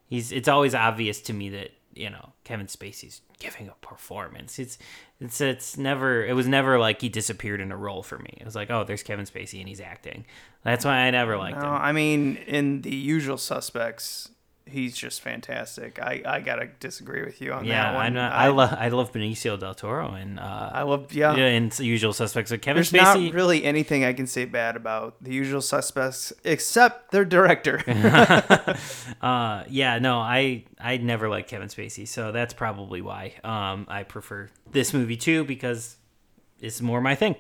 He's. 0.08 0.32
It's 0.32 0.48
always 0.48 0.74
obvious 0.74 1.20
to 1.24 1.34
me 1.34 1.50
that 1.50 1.72
you 1.94 2.10
know 2.10 2.30
Kevin 2.46 2.68
Spacey's 2.68 3.20
giving 3.40 3.68
a 3.70 3.74
performance. 3.86 4.60
It's. 4.60 4.78
It's. 5.20 5.40
It's 5.42 5.78
never. 5.78 6.26
It 6.26 6.34
was 6.34 6.48
never 6.48 6.78
like 6.80 7.02
he 7.02 7.10
disappeared 7.10 7.62
in 7.62 7.72
a 7.72 7.78
role 7.78 8.04
for 8.04 8.18
me. 8.18 8.38
It 8.40 8.46
was 8.46 8.56
like, 8.56 8.70
oh, 8.70 8.84
there's 8.84 9.04
Kevin 9.04 9.26
Spacey 9.26 9.60
and 9.60 9.68
he's 9.70 9.82
acting. 9.82 10.26
That's 10.64 10.84
why 10.86 10.98
I 10.98 11.12
never 11.12 11.38
liked 11.38 11.58
No, 11.58 11.66
him. 11.66 11.74
I 11.74 11.92
mean, 11.92 12.38
in 12.48 12.82
the 12.82 12.94
usual 12.96 13.38
suspects, 13.38 14.30
he's 14.68 14.96
just 14.98 15.22
fantastic. 15.22 16.00
I, 16.02 16.22
I 16.26 16.40
gotta 16.42 16.68
disagree 16.80 17.24
with 17.24 17.40
you 17.40 17.54
on 17.54 17.66
Yeah, 17.66 17.84
that 17.92 17.96
one. 17.96 18.06
I'm 18.08 18.14
not, 18.14 18.32
I, 18.32 18.48
love 18.48 18.74
I 18.78 18.88
love 18.90 19.12
Benicio 19.12 19.60
del 19.60 19.76
Toro 19.76 20.12
and 20.14 20.40
uh, 20.40 20.72
I 20.74 20.82
love 20.84 21.14
yeah. 21.14 21.36
yeah 21.36 21.48
in 21.48 21.72
Usual 21.78 22.14
Suspects. 22.14 22.50
So 22.50 22.58
Kevin 22.58 22.78
There's 22.78 22.92
Spacey. 22.92 23.26
not 23.26 23.34
really 23.34 23.64
anything 23.64 24.04
I 24.04 24.14
can 24.14 24.28
say 24.28 24.46
bad 24.46 24.76
about 24.76 25.16
the 25.24 25.34
usual 25.34 25.62
suspects 25.62 26.34
except 26.44 27.12
their 27.12 27.26
director. 27.26 27.82
uh, 29.22 29.64
yeah, 29.70 30.00
no, 30.00 30.20
I 30.20 30.64
I 30.80 30.98
never 30.98 31.30
liked 31.30 31.50
Kevin 31.50 31.68
Spacey, 31.68 32.08
so 32.08 32.32
that's 32.32 32.54
probably 32.54 33.02
why 33.02 33.34
um, 33.44 33.86
I 33.90 34.04
prefer 34.04 34.50
this 34.72 34.94
movie 34.94 35.18
too 35.18 35.44
because 35.44 35.98
it's 36.60 36.82
more 36.82 37.02
my 37.02 37.16
thing. 37.16 37.36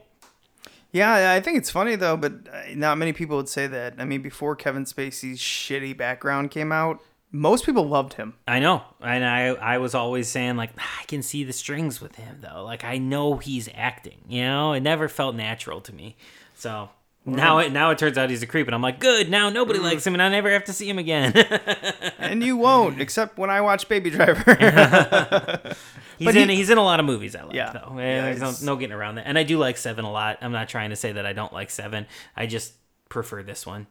yeah, 0.91 1.33
I 1.33 1.41
think 1.41 1.57
it's 1.57 1.71
funny 1.71 1.95
though, 1.95 2.17
but 2.17 2.33
uh, 2.51 2.63
not 2.75 2.97
many 2.97 3.13
people 3.13 3.37
would 3.37 3.49
say 3.49 3.67
that. 3.67 3.95
I 3.97 4.05
mean, 4.05 4.21
before 4.21 4.55
Kevin 4.55 4.85
Spacey's 4.85 5.39
shitty 5.39 5.97
background 5.97 6.51
came 6.51 6.71
out, 6.71 7.01
most 7.35 7.65
people 7.65 7.87
loved 7.87 8.13
him. 8.13 8.33
I 8.47 8.59
know, 8.59 8.83
and 9.01 9.23
I 9.25 9.47
I 9.47 9.77
was 9.79 9.93
always 9.93 10.27
saying 10.29 10.55
like 10.55 10.71
"Ah, 10.79 10.99
I 11.01 11.05
can 11.05 11.21
see 11.21 11.43
the 11.43 11.53
strings 11.53 11.99
with 11.99 12.15
him 12.15 12.37
though. 12.41 12.63
Like 12.63 12.83
I 12.83 12.97
know 12.97 13.35
he's 13.37 13.69
acting. 13.75 14.19
You 14.27 14.43
know, 14.43 14.73
it 14.73 14.79
never 14.81 15.07
felt 15.09 15.35
natural 15.35 15.81
to 15.81 15.93
me. 15.93 16.15
So 16.55 16.89
now 17.25 17.57
it 17.57 17.71
now 17.71 17.89
it 17.91 17.97
turns 17.97 18.17
out 18.17 18.29
he's 18.29 18.43
a 18.43 18.47
creep, 18.47 18.67
and 18.67 18.75
I'm 18.75 18.81
like, 18.81 18.99
good. 18.99 19.29
Now 19.29 19.49
nobody 19.49 19.79
likes 19.79 20.05
him, 20.07 20.13
and 20.13 20.21
I 20.21 20.29
never 20.29 20.49
have 20.51 20.63
to 20.65 20.73
see 20.73 20.87
him 20.89 20.97
again. 20.99 21.33
and 22.19 22.43
you 22.43 22.55
won't, 22.57 23.01
except 23.01 23.37
when 23.37 23.49
I 23.49 23.61
watch 23.61 23.89
Baby 23.89 24.09
Driver. 24.11 24.55
He's 26.17 26.25
But 26.27 26.35
in 26.37 26.47
he- 26.49 26.55
he's 26.55 26.69
in 26.69 26.77
a 26.77 26.83
lot 26.83 26.99
of 27.01 27.05
movies 27.05 27.35
I 27.35 27.43
like 27.43 27.55
Yeah. 27.55 27.73
though. 27.73 27.93
Yeah, 27.99 28.33
There's 28.33 28.63
no, 28.63 28.73
no 28.73 28.79
getting 28.79 28.95
around 28.95 29.15
that. 29.15 29.27
And 29.27 29.37
I 29.37 29.43
do 29.43 29.57
like 29.57 29.75
Seven 29.77 30.05
a 30.05 30.11
lot. 30.11 30.37
I'm 30.41 30.53
not 30.53 30.69
trying 30.69 30.91
to 30.91 30.95
say 30.95 31.11
that 31.11 31.25
I 31.25 31.33
don't 31.33 31.51
like 31.51 31.69
Seven. 31.69 32.05
I 32.37 32.45
just 32.45 32.73
prefer 33.09 33.43
this 33.43 33.65
one. 33.65 33.87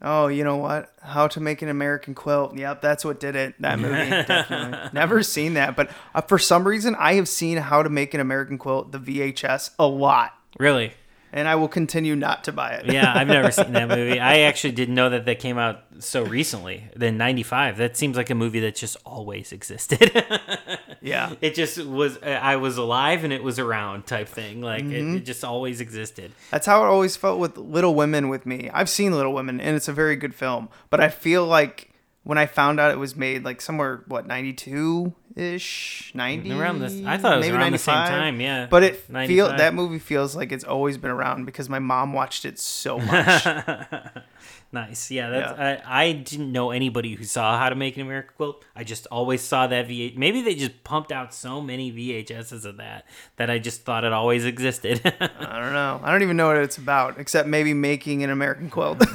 Oh, 0.00 0.28
you 0.28 0.44
know 0.44 0.56
what? 0.56 0.92
How 1.02 1.26
to 1.28 1.40
Make 1.40 1.60
an 1.62 1.68
American 1.68 2.14
Quilt. 2.14 2.56
Yep, 2.56 2.80
that's 2.82 3.04
what 3.04 3.18
did 3.18 3.34
it. 3.34 3.54
That 3.60 3.78
movie, 3.80 3.94
definitely. 4.26 4.90
Never 4.92 5.22
seen 5.24 5.54
that, 5.54 5.74
but 5.74 5.90
uh, 6.14 6.20
for 6.20 6.38
some 6.38 6.66
reason, 6.66 6.94
I 6.98 7.14
have 7.14 7.28
seen 7.28 7.56
How 7.58 7.82
to 7.82 7.90
Make 7.90 8.14
an 8.14 8.20
American 8.20 8.58
Quilt, 8.58 8.92
the 8.92 8.98
VHS, 9.00 9.70
a 9.78 9.86
lot, 9.86 10.34
Really? 10.58 10.92
and 11.32 11.46
I 11.48 11.56
will 11.56 11.68
continue 11.68 12.14
not 12.16 12.44
to 12.44 12.52
buy 12.52 12.70
it. 12.74 12.86
Yeah, 12.86 13.12
I've 13.14 13.26
never 13.28 13.50
seen 13.50 13.72
that 13.72 13.88
movie. 13.88 14.18
I 14.20 14.40
actually 14.40 14.72
didn't 14.72 14.94
know 14.94 15.10
that 15.10 15.26
that 15.26 15.40
came 15.40 15.58
out 15.58 15.82
so 15.98 16.24
recently. 16.24 16.84
Then 16.96 17.18
'95. 17.18 17.76
That 17.76 17.96
seems 17.96 18.16
like 18.16 18.30
a 18.30 18.34
movie 18.34 18.60
that 18.60 18.76
just 18.76 18.96
always 19.04 19.52
existed. 19.52 20.10
yeah. 21.00 21.34
it 21.40 21.54
just 21.54 21.78
was. 21.84 22.18
I 22.22 22.56
was 22.56 22.76
alive 22.76 23.24
and 23.24 23.32
it 23.32 23.42
was 23.42 23.58
around 23.58 24.06
type 24.06 24.28
thing. 24.28 24.60
Like 24.60 24.84
Mm-hmm. 24.84 25.14
it, 25.14 25.16
it 25.18 25.24
just 25.26 25.44
always 25.44 25.80
existed. 25.80 26.32
That's 26.50 26.66
how 26.66 26.82
it 26.84 26.86
always 26.88 27.16
felt 27.16 27.38
with 27.38 27.56
Little 27.58 27.94
Women 27.94 28.28
with 28.28 28.46
me. 28.46 28.70
I've 28.72 28.88
seen 28.88 29.12
Little 29.12 29.32
Women, 29.34 29.60
and 29.60 29.76
it's 29.76 29.88
a 29.88 29.92
very 29.92 30.16
good 30.16 30.34
film, 30.34 30.68
but 30.90 31.00
I 31.00 31.08
feel 31.08 31.46
like 31.46 31.90
when 32.24 32.36
I 32.38 32.46
found 32.46 32.78
out 32.80 32.90
it 32.90 32.98
was 32.98 33.16
made 33.16 33.44
like 33.44 33.60
somewhere 33.60 34.02
what 34.06 34.26
ninety 34.26 34.52
two 34.52 35.14
ish, 35.36 36.10
ninety 36.14 36.52
Around 36.52 36.80
this- 36.80 37.00
I 37.06 37.16
thought 37.16 37.34
it 37.34 37.38
was 37.38 37.48
around 37.48 37.72
the 37.72 37.78
same 37.78 37.94
time, 37.94 38.40
yeah. 38.40 38.66
But 38.68 38.82
it 38.82 38.96
feel 39.26 39.48
that 39.48 39.72
movie 39.74 39.98
feels 40.00 40.34
like 40.36 40.50
it's 40.52 40.64
always 40.64 40.98
been 40.98 41.10
around 41.12 41.44
because 41.46 41.68
my 41.68 41.78
mom 41.78 42.12
watched 42.12 42.44
it 42.44 42.58
so 42.58 42.98
much. 42.98 43.46
Nice. 44.70 45.10
Yeah, 45.10 45.30
that's 45.30 45.58
I, 45.58 45.82
I 45.86 46.12
didn't 46.12 46.52
know 46.52 46.70
anybody 46.72 47.14
who 47.14 47.24
saw 47.24 47.58
how 47.58 47.70
to 47.70 47.74
make 47.74 47.96
an 47.96 48.02
American 48.02 48.34
quilt. 48.36 48.64
I 48.76 48.84
just 48.84 49.06
always 49.06 49.40
saw 49.40 49.66
that 49.66 49.88
VH. 49.88 50.16
Maybe 50.16 50.42
they 50.42 50.54
just 50.54 50.84
pumped 50.84 51.10
out 51.10 51.32
so 51.32 51.62
many 51.62 51.90
VHSs 51.90 52.66
of 52.66 52.76
that 52.76 53.06
that 53.36 53.48
I 53.48 53.58
just 53.58 53.84
thought 53.84 54.04
it 54.04 54.12
always 54.12 54.44
existed. 54.44 55.00
I 55.20 55.60
don't 55.60 55.72
know. 55.72 56.00
I 56.02 56.12
don't 56.12 56.22
even 56.22 56.36
know 56.36 56.48
what 56.48 56.58
it's 56.58 56.76
about, 56.76 57.18
except 57.18 57.48
maybe 57.48 57.72
making 57.72 58.22
an 58.24 58.30
American 58.30 58.68
quilt. 58.68 59.02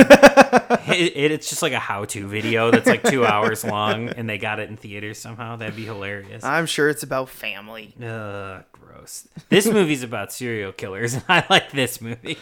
it, 0.53 1.13
it, 1.15 1.31
it's 1.31 1.49
just 1.49 1.61
like 1.61 1.73
a 1.73 1.79
how-to 1.79 2.27
video 2.27 2.71
that's 2.71 2.87
like 2.87 3.03
two 3.03 3.25
hours 3.25 3.63
long, 3.63 4.09
and 4.09 4.29
they 4.29 4.37
got 4.37 4.59
it 4.59 4.69
in 4.69 4.77
theaters 4.77 5.17
somehow. 5.17 5.55
That'd 5.55 5.75
be 5.75 5.85
hilarious. 5.85 6.43
I'm 6.43 6.65
sure 6.65 6.89
it's 6.89 7.03
about 7.03 7.29
family. 7.29 7.93
Ugh, 8.03 8.63
gross. 8.71 9.27
This 9.49 9.67
movie's 9.67 10.03
about 10.03 10.31
serial 10.31 10.71
killers, 10.71 11.13
and 11.15 11.23
I 11.29 11.45
like 11.49 11.71
this 11.71 11.99
movie. 12.01 12.37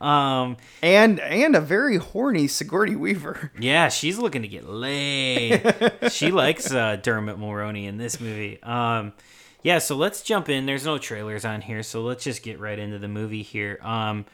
Um, 0.00 0.56
And 0.82 1.20
and 1.20 1.56
a 1.56 1.60
very 1.60 1.96
horny 1.96 2.46
Sigourney 2.48 2.96
Weaver. 2.96 3.50
yeah, 3.58 3.88
she's 3.88 4.18
looking 4.18 4.42
to 4.42 4.48
get 4.48 4.68
laid. 4.68 5.62
she 6.10 6.30
likes 6.30 6.72
uh, 6.72 6.96
Dermot 6.96 7.38
Mulroney 7.38 7.86
in 7.86 7.96
this 7.96 8.20
movie. 8.20 8.62
Um, 8.62 9.12
yeah, 9.62 9.78
so 9.78 9.96
let's 9.96 10.20
jump 10.22 10.48
in. 10.50 10.66
There's 10.66 10.84
no 10.84 10.98
trailers 10.98 11.44
on 11.46 11.62
here, 11.62 11.82
so 11.82 12.02
let's 12.02 12.22
just 12.22 12.42
get 12.42 12.60
right 12.60 12.78
into 12.78 12.98
the 12.98 13.08
movie 13.08 13.42
here. 13.42 13.78
Um, 13.82 14.26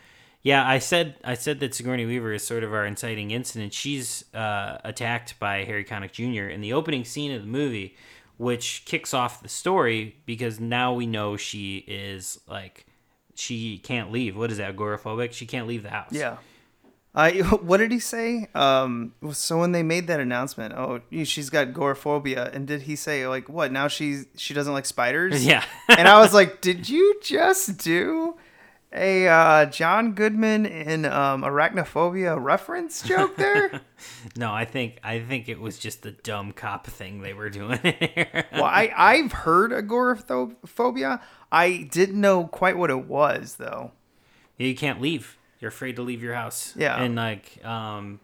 yeah, 0.42 0.66
I 0.66 0.78
said 0.78 1.16
I 1.22 1.34
said 1.34 1.60
that 1.60 1.74
Sigourney 1.74 2.06
Weaver 2.06 2.32
is 2.32 2.46
sort 2.46 2.64
of 2.64 2.72
our 2.72 2.86
inciting 2.86 3.30
incident. 3.30 3.74
She's 3.74 4.24
uh, 4.34 4.78
attacked 4.84 5.38
by 5.38 5.64
Harry 5.64 5.84
Connick 5.84 6.12
Jr. 6.12 6.48
in 6.48 6.60
the 6.60 6.72
opening 6.72 7.04
scene 7.04 7.32
of 7.32 7.42
the 7.42 7.48
movie, 7.48 7.96
which 8.38 8.84
kicks 8.86 9.12
off 9.12 9.42
the 9.42 9.48
story 9.48 10.16
because 10.24 10.58
now 10.58 10.94
we 10.94 11.06
know 11.06 11.36
she 11.36 11.78
is 11.86 12.40
like 12.48 12.86
she 13.34 13.78
can't 13.78 14.10
leave. 14.10 14.36
What 14.36 14.50
is 14.50 14.58
that? 14.58 14.74
Agoraphobic? 14.74 15.32
She 15.32 15.46
can't 15.46 15.66
leave 15.66 15.82
the 15.82 15.90
house. 15.90 16.12
Yeah. 16.12 16.38
I 17.14 17.32
what 17.62 17.78
did 17.78 17.92
he 17.92 17.98
say? 17.98 18.48
Um, 18.54 19.12
so 19.32 19.58
when 19.58 19.72
they 19.72 19.82
made 19.82 20.06
that 20.06 20.20
announcement, 20.20 20.72
oh, 20.74 21.00
she's 21.24 21.50
got 21.50 21.68
agoraphobia, 21.68 22.50
and 22.52 22.66
did 22.66 22.82
he 22.82 22.96
say 22.96 23.26
like 23.26 23.48
what? 23.48 23.72
Now 23.72 23.88
she's 23.88 24.26
she 24.36 24.54
doesn't 24.54 24.72
like 24.72 24.86
spiders? 24.86 25.44
Yeah. 25.50 25.64
and 25.88 26.08
I 26.08 26.18
was 26.20 26.32
like, 26.32 26.60
did 26.60 26.88
you 26.88 27.20
just 27.22 27.76
do 27.78 28.36
a 28.92 29.28
uh, 29.28 29.66
John 29.66 30.12
Goodman 30.12 30.66
in 30.66 31.04
um, 31.04 31.42
arachnophobia 31.42 32.42
reference 32.42 33.02
joke 33.02 33.36
there? 33.36 33.80
No, 34.34 34.50
I 34.50 34.64
think 34.64 34.98
I 35.04 35.20
think 35.20 35.48
it 35.50 35.60
was 35.60 35.78
just 35.78 36.00
the 36.02 36.12
dumb 36.12 36.52
cop 36.52 36.86
thing 36.86 37.20
they 37.20 37.34
were 37.34 37.50
doing 37.50 37.78
here. 37.82 38.46
well, 38.52 38.64
I 38.64 38.90
I've 38.96 39.32
heard 39.32 39.72
agoraphobia. 39.74 41.20
I 41.52 41.86
didn't 41.90 42.18
know 42.18 42.46
quite 42.46 42.78
what 42.78 42.88
it 42.88 43.06
was 43.06 43.56
though. 43.56 43.92
you 44.56 44.74
can't 44.74 45.02
leave. 45.02 45.36
You're 45.58 45.68
afraid 45.68 45.96
to 45.96 46.02
leave 46.02 46.22
your 46.22 46.32
house. 46.34 46.72
Yeah. 46.78 47.02
And 47.02 47.14
like 47.14 47.62
um 47.62 48.20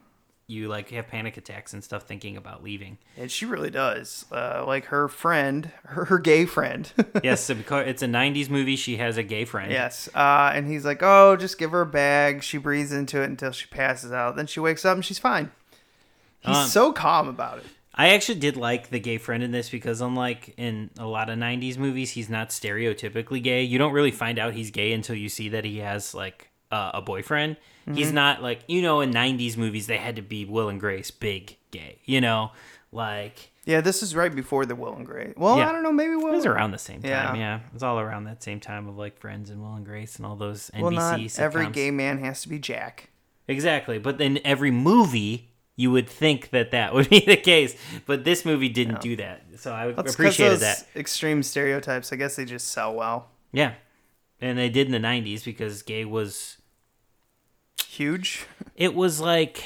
you 0.49 0.69
like 0.69 0.91
have 0.91 1.09
panic 1.09 1.37
attacks 1.37 1.73
and 1.73 1.83
stuff 1.83 2.05
thinking 2.05 2.37
about 2.37 2.63
leaving. 2.63 2.99
And 3.17 3.31
she 3.31 3.45
really 3.47 3.71
does. 3.71 4.25
Uh, 4.31 4.65
like 4.67 4.87
her 4.87 5.09
friend, 5.09 5.71
her, 5.85 6.05
her 6.05 6.19
gay 6.19 6.47
friend. 6.47 6.91
yes, 7.25 7.43
so 7.43 7.55
because 7.55 7.89
it's 7.89 8.03
a 8.03 8.07
90s 8.07 8.49
movie, 8.49 8.77
she 8.77 8.97
has 8.99 9.17
a 9.17 9.23
gay 9.25 9.45
friend. 9.45 9.73
Yes. 9.73 10.09
Uh, 10.15 10.53
and 10.55 10.69
he's 10.69 10.85
like, 10.85 11.03
oh, 11.03 11.37
just 11.37 11.59
give 11.59 11.73
her 11.73 11.81
a 11.81 11.87
bag. 11.87 12.43
She 12.45 12.59
breathes 12.59 12.93
into 12.93 13.21
it 13.23 13.25
until 13.25 13.51
she 13.51 13.67
passes 13.67 14.13
out. 14.13 14.37
Then 14.37 14.47
she 14.47 14.61
wakes 14.61 14.85
up 14.85 14.95
and 14.95 15.05
she's 15.05 15.19
fine. 15.19 15.51
He's 16.41 16.57
Um, 16.57 16.67
so 16.69 16.93
calm 16.93 17.27
about 17.29 17.59
it. 17.59 17.65
I 17.99 18.11
actually 18.11 18.39
did 18.39 18.57
like 18.57 18.91
the 18.91 19.01
gay 19.01 19.17
friend 19.19 19.43
in 19.43 19.51
this 19.53 19.71
because 19.71 20.01
unlike 20.03 20.53
in 20.59 20.91
a 20.99 21.07
lot 21.07 21.31
of 21.31 21.39
90s 21.39 21.79
movies, 21.79 22.11
he's 22.11 22.29
not 22.29 22.51
stereotypically 22.51 23.43
gay. 23.43 23.63
You 23.63 23.79
don't 23.79 23.93
really 23.95 24.11
find 24.11 24.39
out 24.39 24.53
he's 24.55 24.71
gay 24.71 24.93
until 24.93 25.17
you 25.17 25.29
see 25.31 25.49
that 25.49 25.65
he 25.65 25.79
has 25.79 26.15
like 26.15 26.51
uh, 26.71 26.91
a 26.95 27.03
boyfriend. 27.03 27.57
He's 27.93 28.11
Mhm. 28.11 28.15
not 28.15 28.43
like, 28.43 28.61
you 28.67 28.83
know, 28.83 29.01
in 29.01 29.11
90s 29.13 29.57
movies 29.57 29.87
they 29.87 29.99
had 29.99 30.17
to 30.17 30.23
be 30.23 30.45
Will 30.45 30.69
and 30.69 30.81
Grace 30.81 31.11
big 31.11 31.57
gay, 31.71 31.99
you 32.05 32.21
know? 32.21 32.51
Like 32.93 33.51
Yeah, 33.65 33.81
this 33.81 34.01
is 34.03 34.15
right 34.15 34.33
before 34.35 34.65
the 34.65 34.75
Will 34.77 34.95
and 34.95 35.05
Grace. 35.05 35.35
Well, 35.37 35.59
Yeah. 35.59 35.69
I 35.69 35.73
don't 35.73 35.83
know. 35.83 35.93
Maybe 35.93 36.15
Will. 36.17 36.29
It 36.33 36.37
was 36.37 36.47
around 36.47 36.71
the 36.71 36.79
same 36.79 37.03
time, 37.03 37.11
Yeah. 37.11 37.35
yeah. 37.35 37.57
It 37.57 37.75
was 37.75 37.83
all 37.83 37.99
around 37.99 38.25
that 38.25 38.43
same 38.43 38.61
time 38.61 38.89
of 38.89 38.97
like 38.97 39.19
Friends 39.19 39.51
and 39.51 39.61
Will 39.61 39.75
and 39.75 39.85
Grace 39.85 40.17
and 40.17 40.25
all 40.27 40.37
those 40.37 40.71
NBC 40.73 40.83
Well, 40.83 40.91
not 40.93 41.21
sitcoms. 41.21 41.39
every 41.41 41.67
gay 41.71 41.91
man 41.91 42.19
has 42.19 42.43
to 42.43 42.49
be 42.49 42.59
Jack. 42.59 43.11
Exactly, 43.49 43.99
but 43.99 44.21
in 44.21 44.41
every 44.45 44.71
movie, 44.73 45.51
you 45.77 45.91
would 45.93 46.09
think 46.09 46.51
that 46.51 46.71
that 46.73 46.95
would 46.95 47.09
be 47.11 47.21
the 47.21 47.37
case, 47.37 47.77
but 48.07 48.25
this 48.25 48.45
movie 48.45 48.69
didn't 48.69 49.01
do 49.01 49.15
that. 49.17 49.43
So 49.59 49.73
I 49.73 49.93
That's 49.93 50.15
appreciated 50.15 50.61
that. 50.61 50.87
Extreme 50.97 51.43
stereotypes. 51.45 52.13
I 52.13 52.17
guess 52.17 52.35
they 52.37 52.45
just 52.45 52.69
sell 52.69 52.95
well. 52.95 53.29
Yeah, 53.53 53.75
and 54.41 54.59
they 54.59 54.69
did 54.69 54.87
in 54.87 54.93
the 54.93 54.99
'90s 54.99 55.45
because 55.45 55.83
gay 55.83 56.05
was 56.05 56.56
huge. 57.85 58.47
It 58.77 58.95
was 58.95 59.21
like. 59.21 59.65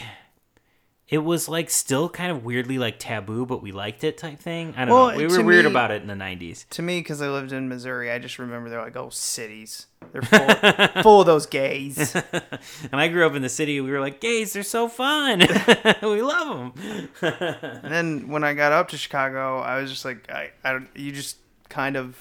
It 1.09 1.25
was 1.25 1.49
like 1.49 1.71
still 1.71 2.09
kind 2.09 2.31
of 2.31 2.45
weirdly 2.45 2.79
like 2.79 3.01
taboo, 3.01 3.45
but 3.45 3.61
we 3.61 3.73
liked 3.73 4.05
it 4.05 4.17
type 4.17 4.39
thing. 4.39 4.75
I 4.77 4.85
don't 4.85 4.95
Well, 4.95 5.11
know. 5.11 5.17
We 5.17 5.27
were 5.27 5.43
weird 5.43 5.65
me- 5.65 5.71
about 5.73 5.91
it 5.91 6.03
in 6.03 6.07
the 6.07 6.15
'90s. 6.15 6.69
To 6.69 6.83
me, 6.83 7.01
because 7.01 7.21
I 7.21 7.29
lived 7.29 7.51
in 7.51 7.69
Missouri, 7.69 8.13
I 8.13 8.21
just 8.21 8.39
remember 8.39 8.71
they're 8.71 8.81
like, 8.81 8.95
oh, 8.97 9.09
cities. 9.11 9.89
They're 10.13 10.23
full, 10.23 11.03
full 11.03 11.21
of 11.21 11.27
those 11.27 11.47
gays. 11.47 12.15
and 12.93 13.01
I 13.01 13.09
grew 13.09 13.27
up 13.27 13.35
in 13.35 13.43
the 13.43 13.49
city. 13.49 13.81
We 13.81 13.91
were 13.91 13.99
like, 13.99 14.21
gays, 14.21 14.53
they're 14.53 14.63
so 14.63 14.87
fun. 14.89 15.41
we 16.03 16.23
love 16.23 16.75
them. 16.77 17.09
and 17.21 17.93
then 17.93 18.29
when 18.29 18.45
I 18.45 18.55
got 18.55 18.71
up 18.71 18.89
to 18.91 18.97
Chicago, 18.97 19.59
I 19.59 19.81
was 19.81 19.91
just 19.91 20.05
like, 20.05 20.31
I, 20.31 20.51
I 20.63 20.71
don't, 20.75 20.89
you 20.95 21.11
just 21.11 21.39
kind 21.69 21.97
of 21.97 22.17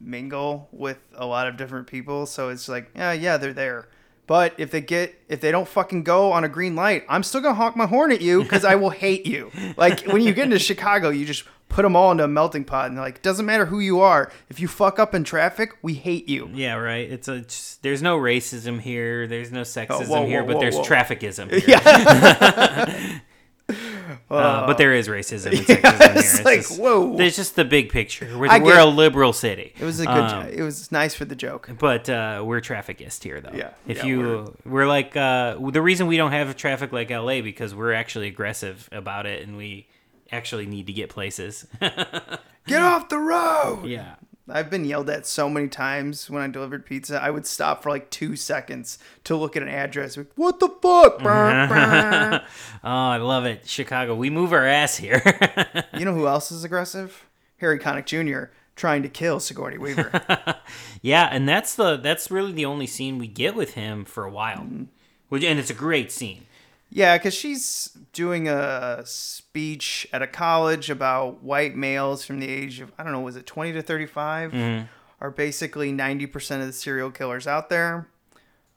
mingle 0.00 0.68
with 0.72 0.98
a 1.14 1.26
lot 1.26 1.46
of 1.46 1.56
different 1.56 1.86
people. 1.86 2.26
So 2.26 2.48
it's 2.48 2.68
like, 2.68 2.90
yeah, 2.96 3.12
yeah, 3.12 3.36
they're 3.36 3.52
there. 3.52 3.86
But 4.32 4.54
if 4.56 4.70
they 4.70 4.80
get, 4.80 5.14
if 5.28 5.42
they 5.42 5.50
don't 5.50 5.68
fucking 5.68 6.04
go 6.04 6.32
on 6.32 6.42
a 6.42 6.48
green 6.48 6.74
light, 6.74 7.04
I'm 7.06 7.22
still 7.22 7.42
gonna 7.42 7.54
honk 7.54 7.76
my 7.76 7.84
horn 7.84 8.10
at 8.12 8.22
you 8.22 8.42
because 8.42 8.64
I 8.64 8.76
will 8.76 8.88
hate 8.88 9.26
you. 9.26 9.50
Like 9.76 10.06
when 10.06 10.22
you 10.22 10.32
get 10.32 10.44
into 10.44 10.58
Chicago, 10.70 11.10
you 11.10 11.26
just 11.26 11.44
put 11.68 11.82
them 11.82 11.94
all 11.94 12.10
into 12.10 12.24
a 12.24 12.28
melting 12.28 12.64
pot, 12.64 12.86
and 12.86 12.96
they're 12.96 13.04
like, 13.04 13.20
doesn't 13.20 13.44
matter 13.44 13.66
who 13.66 13.78
you 13.78 14.00
are. 14.00 14.32
If 14.48 14.58
you 14.58 14.68
fuck 14.68 14.98
up 14.98 15.14
in 15.14 15.22
traffic, 15.22 15.76
we 15.82 15.92
hate 15.92 16.30
you. 16.30 16.48
Yeah, 16.54 16.76
right. 16.76 17.12
It's 17.12 17.28
a. 17.28 17.34
it's- 17.34 17.78
there's 17.82 18.00
no 18.00 18.16
racism 18.16 18.80
here. 18.80 19.26
There's 19.26 19.52
no 19.52 19.60
oh, 19.60 19.64
sexism 19.64 20.08
whoa, 20.08 20.26
here, 20.26 20.42
whoa, 20.42 20.46
but 20.46 20.54
whoa, 20.56 20.60
there's 20.62 20.78
trafficism. 20.78 21.50
Here. 21.60 21.62
Yeah. 21.68 23.18
Uh, 24.32 24.66
but 24.66 24.78
there 24.78 24.92
is 24.94 25.08
racism 25.08 25.58
and 25.58 25.68
Yeah, 25.68 25.76
sexism 25.76 26.00
here. 26.00 26.12
it's 26.16 26.44
like, 26.44 26.60
just, 26.60 26.80
whoa. 26.80 27.18
It's 27.18 27.36
just 27.36 27.56
the 27.56 27.64
big 27.64 27.90
picture. 27.90 28.36
We're, 28.36 28.62
we're 28.62 28.78
a 28.78 28.86
liberal 28.86 29.32
city. 29.32 29.74
It 29.78 29.84
was 29.84 30.00
a 30.00 30.06
good. 30.06 30.12
Um, 30.12 30.48
it 30.48 30.62
was 30.62 30.90
nice 30.92 31.14
for 31.14 31.24
the 31.24 31.36
joke. 31.36 31.68
But 31.78 32.08
uh, 32.08 32.42
we're 32.44 32.60
trafficist 32.60 33.22
here, 33.22 33.40
though. 33.40 33.52
Yeah, 33.52 33.70
If 33.86 33.98
yeah, 33.98 34.06
you, 34.06 34.56
we're, 34.64 34.86
like 34.86 35.16
uh, 35.16 35.56
the 35.70 35.82
reason 35.82 36.06
we 36.06 36.16
don't 36.16 36.32
have 36.32 36.56
traffic 36.56 36.92
like 36.92 37.10
LA 37.10 37.40
because 37.40 37.74
we're 37.74 37.92
actually 37.92 38.28
aggressive 38.28 38.88
about 38.92 39.26
it, 39.26 39.46
and 39.46 39.56
we 39.56 39.88
actually 40.30 40.66
need 40.66 40.86
to 40.86 40.92
get 40.92 41.10
places. 41.10 41.66
Get 42.66 42.80
off 42.80 43.08
the 43.08 43.18
road. 43.18 43.86
Yeah. 43.86 44.14
I've 44.52 44.68
been 44.70 44.84
yelled 44.84 45.08
at 45.10 45.26
so 45.26 45.48
many 45.48 45.68
times 45.68 46.28
when 46.28 46.42
I 46.42 46.46
delivered 46.48 46.84
pizza. 46.86 47.20
I 47.22 47.30
would 47.30 47.46
stop 47.46 47.82
for 47.82 47.90
like 47.90 48.10
two 48.10 48.36
seconds 48.36 48.98
to 49.24 49.34
look 49.36 49.56
at 49.56 49.62
an 49.62 49.68
address. 49.68 50.16
Like, 50.16 50.30
what 50.36 50.60
the 50.60 50.68
fuck? 50.68 51.20
Oh, 52.84 52.88
I 52.88 53.16
love 53.18 53.44
it, 53.46 53.68
Chicago. 53.68 54.14
We 54.14 54.28
move 54.30 54.52
our 54.52 54.66
ass 54.66 54.96
here. 54.96 55.22
you 55.96 56.04
know 56.04 56.14
who 56.14 56.26
else 56.26 56.50
is 56.52 56.64
aggressive? 56.64 57.26
Harry 57.58 57.78
Connick 57.78 58.06
Jr. 58.06 58.50
trying 58.74 59.02
to 59.04 59.08
kill 59.08 59.38
Sigourney 59.38 59.78
Weaver. 59.78 60.10
yeah, 61.02 61.28
and 61.30 61.48
that's 61.48 61.74
the 61.76 61.96
that's 61.96 62.30
really 62.30 62.52
the 62.52 62.64
only 62.64 62.86
scene 62.88 63.18
we 63.18 63.28
get 63.28 63.54
with 63.54 63.74
him 63.74 64.04
for 64.04 64.24
a 64.24 64.30
while, 64.30 64.58
Mm-hmm. 64.58 64.84
which 65.28 65.44
and 65.44 65.58
it's 65.60 65.70
a 65.70 65.74
great 65.74 66.10
scene. 66.10 66.46
Yeah, 66.94 67.16
because 67.16 67.32
she's 67.34 67.96
doing 68.12 68.48
a 68.48 69.02
speech 69.04 70.06
at 70.12 70.20
a 70.20 70.26
college 70.26 70.90
about 70.90 71.42
white 71.42 71.74
males 71.74 72.24
from 72.24 72.38
the 72.38 72.48
age 72.48 72.80
of, 72.80 72.92
I 72.98 73.02
don't 73.02 73.12
know, 73.12 73.20
was 73.20 73.36
it 73.36 73.46
20 73.46 73.72
to 73.72 73.82
35? 73.82 74.52
Mhm. 74.52 74.88
Are 75.20 75.30
basically 75.30 75.92
90% 75.92 76.60
of 76.60 76.66
the 76.66 76.72
serial 76.72 77.10
killers 77.10 77.46
out 77.46 77.70
there. 77.70 78.08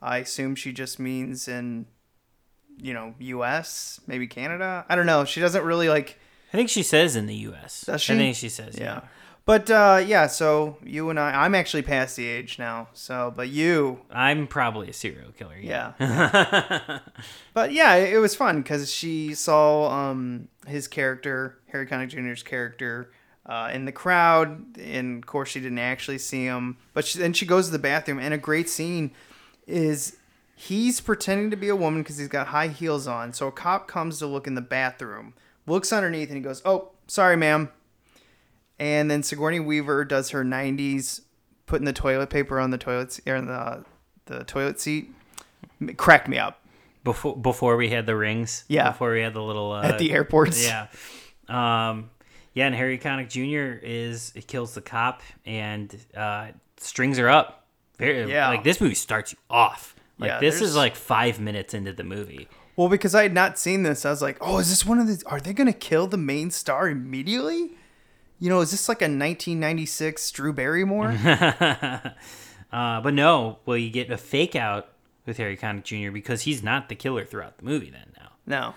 I 0.00 0.18
assume 0.18 0.54
she 0.54 0.72
just 0.72 0.98
means 0.98 1.48
in 1.48 1.86
you 2.78 2.92
know, 2.92 3.14
U.S. 3.18 4.00
maybe 4.06 4.26
Canada. 4.26 4.84
I 4.88 4.96
don't 4.96 5.06
know. 5.06 5.24
She 5.24 5.40
doesn't 5.40 5.64
really 5.64 5.88
like. 5.88 6.18
I 6.52 6.56
think 6.56 6.68
she 6.68 6.82
says 6.82 7.16
in 7.16 7.26
the 7.26 7.34
U.S. 7.36 7.82
Does 7.86 8.02
she? 8.02 8.12
I 8.12 8.16
think 8.16 8.36
she 8.36 8.48
says. 8.48 8.76
Yeah. 8.78 8.84
Yeah. 8.84 9.00
But 9.46 9.70
uh, 9.70 10.02
yeah, 10.04 10.26
so 10.26 10.76
you 10.84 11.08
and 11.08 11.20
I, 11.20 11.44
I'm 11.44 11.54
actually 11.54 11.82
past 11.82 12.16
the 12.16 12.26
age 12.26 12.58
now. 12.58 12.88
So, 12.94 13.32
but 13.34 13.48
you, 13.48 14.00
I'm 14.10 14.48
probably 14.48 14.90
a 14.90 14.92
serial 14.92 15.30
killer. 15.30 15.56
yeah. 15.56 15.92
but 17.54 17.72
yeah, 17.72 17.94
it 17.94 18.14
it 18.14 18.18
was 18.18 18.34
fun 18.34 18.60
because 18.60 18.92
she 18.92 19.34
saw 19.34 19.88
um, 19.88 20.48
his 20.66 20.88
character, 20.88 21.60
Harry 21.70 21.86
Connick 21.86 22.08
Jr.'s 22.08 22.42
character, 22.42 23.12
uh, 23.46 23.70
in 23.72 23.84
the 23.84 23.92
crowd, 23.92 24.76
and 24.78 25.22
of 25.22 25.26
course 25.26 25.50
she 25.50 25.60
didn't 25.60 25.78
actually 25.78 26.18
see 26.18 26.44
him. 26.44 26.76
But 26.92 27.04
she, 27.04 27.20
then 27.20 27.32
she 27.32 27.46
goes 27.46 27.66
to 27.66 27.72
the 27.72 27.78
bathroom, 27.78 28.18
and 28.18 28.34
a 28.34 28.38
great 28.38 28.68
scene 28.68 29.12
is 29.68 30.16
he's 30.56 31.00
pretending 31.00 31.50
to 31.52 31.56
be 31.56 31.68
a 31.68 31.76
woman 31.76 32.02
because 32.02 32.18
he's 32.18 32.26
got 32.26 32.48
high 32.48 32.68
heels 32.68 33.06
on. 33.06 33.32
So 33.32 33.46
a 33.46 33.52
cop 33.52 33.86
comes 33.86 34.18
to 34.18 34.26
look 34.26 34.48
in 34.48 34.56
the 34.56 34.60
bathroom, 34.60 35.34
looks 35.68 35.92
underneath, 35.92 36.30
and 36.30 36.36
he 36.36 36.42
goes, 36.42 36.62
"Oh, 36.64 36.90
sorry, 37.06 37.36
ma'am." 37.36 37.70
And 38.78 39.10
then 39.10 39.22
Sigourney 39.22 39.60
Weaver 39.60 40.04
does 40.04 40.30
her 40.30 40.44
'90s, 40.44 41.22
putting 41.66 41.84
the 41.86 41.92
toilet 41.92 42.28
paper 42.30 42.60
on 42.60 42.70
the 42.70 42.78
toilet 42.78 43.18
or 43.26 43.40
the 43.40 43.84
the 44.26 44.44
toilet 44.44 44.80
seat. 44.80 45.10
Cracked 45.96 46.28
me 46.28 46.38
up 46.38 46.60
Before 47.04 47.36
before 47.36 47.76
we 47.76 47.88
had 47.90 48.06
the 48.06 48.16
rings. 48.16 48.64
Yeah. 48.68 48.90
Before 48.90 49.12
we 49.12 49.20
had 49.20 49.34
the 49.34 49.42
little 49.42 49.72
uh, 49.72 49.82
at 49.82 49.98
the 49.98 50.12
airports. 50.12 50.64
Yeah. 50.64 50.86
Um, 51.48 52.10
yeah, 52.54 52.66
and 52.66 52.74
Harry 52.74 52.98
Connick 52.98 53.28
Jr. 53.28 53.78
is 53.84 54.32
it 54.34 54.46
kills 54.46 54.74
the 54.74 54.80
cop 54.80 55.22
and 55.44 55.94
uh, 56.16 56.48
strings 56.78 57.18
her 57.18 57.28
up. 57.28 57.66
Very, 57.98 58.30
Yeah. 58.30 58.48
Like 58.48 58.64
this 58.64 58.80
movie 58.80 58.94
starts 58.94 59.32
you 59.32 59.38
off. 59.50 59.94
Like 60.18 60.28
Yeah, 60.28 60.40
this 60.40 60.56
there's- 60.56 60.70
is 60.70 60.76
like 60.76 60.96
five 60.96 61.38
minutes 61.40 61.74
into 61.74 61.92
the 61.92 62.04
movie. 62.04 62.48
Well, 62.74 62.88
because 62.90 63.14
I 63.14 63.22
had 63.22 63.32
not 63.32 63.58
seen 63.58 63.84
this, 63.84 64.04
I 64.04 64.10
was 64.10 64.20
like, 64.20 64.36
"Oh, 64.42 64.58
is 64.58 64.68
this 64.68 64.84
one 64.84 64.98
of 64.98 65.06
these? 65.06 65.22
Are 65.24 65.40
they 65.40 65.54
going 65.54 65.66
to 65.66 65.78
kill 65.78 66.06
the 66.06 66.18
main 66.18 66.50
star 66.50 66.90
immediately? 66.90 67.70
You 68.38 68.50
know, 68.50 68.60
is 68.60 68.70
this 68.70 68.88
like 68.88 69.00
a 69.00 69.06
1996 69.06 70.30
Drew 70.32 70.52
Barrymore? 70.52 71.16
Uh, 72.72 73.00
but 73.00 73.14
no, 73.14 73.60
well, 73.64 73.76
you 73.76 73.88
get 73.90 74.10
a 74.10 74.16
fake 74.16 74.56
out 74.56 74.88
with 75.24 75.36
Harry 75.36 75.56
Connick 75.56 75.84
Jr. 75.84 76.10
because 76.10 76.42
he's 76.42 76.64
not 76.64 76.88
the 76.88 76.96
killer 76.96 77.24
throughout 77.24 77.58
the 77.58 77.64
movie. 77.64 77.90
Then 77.90 78.12
no, 78.18 78.74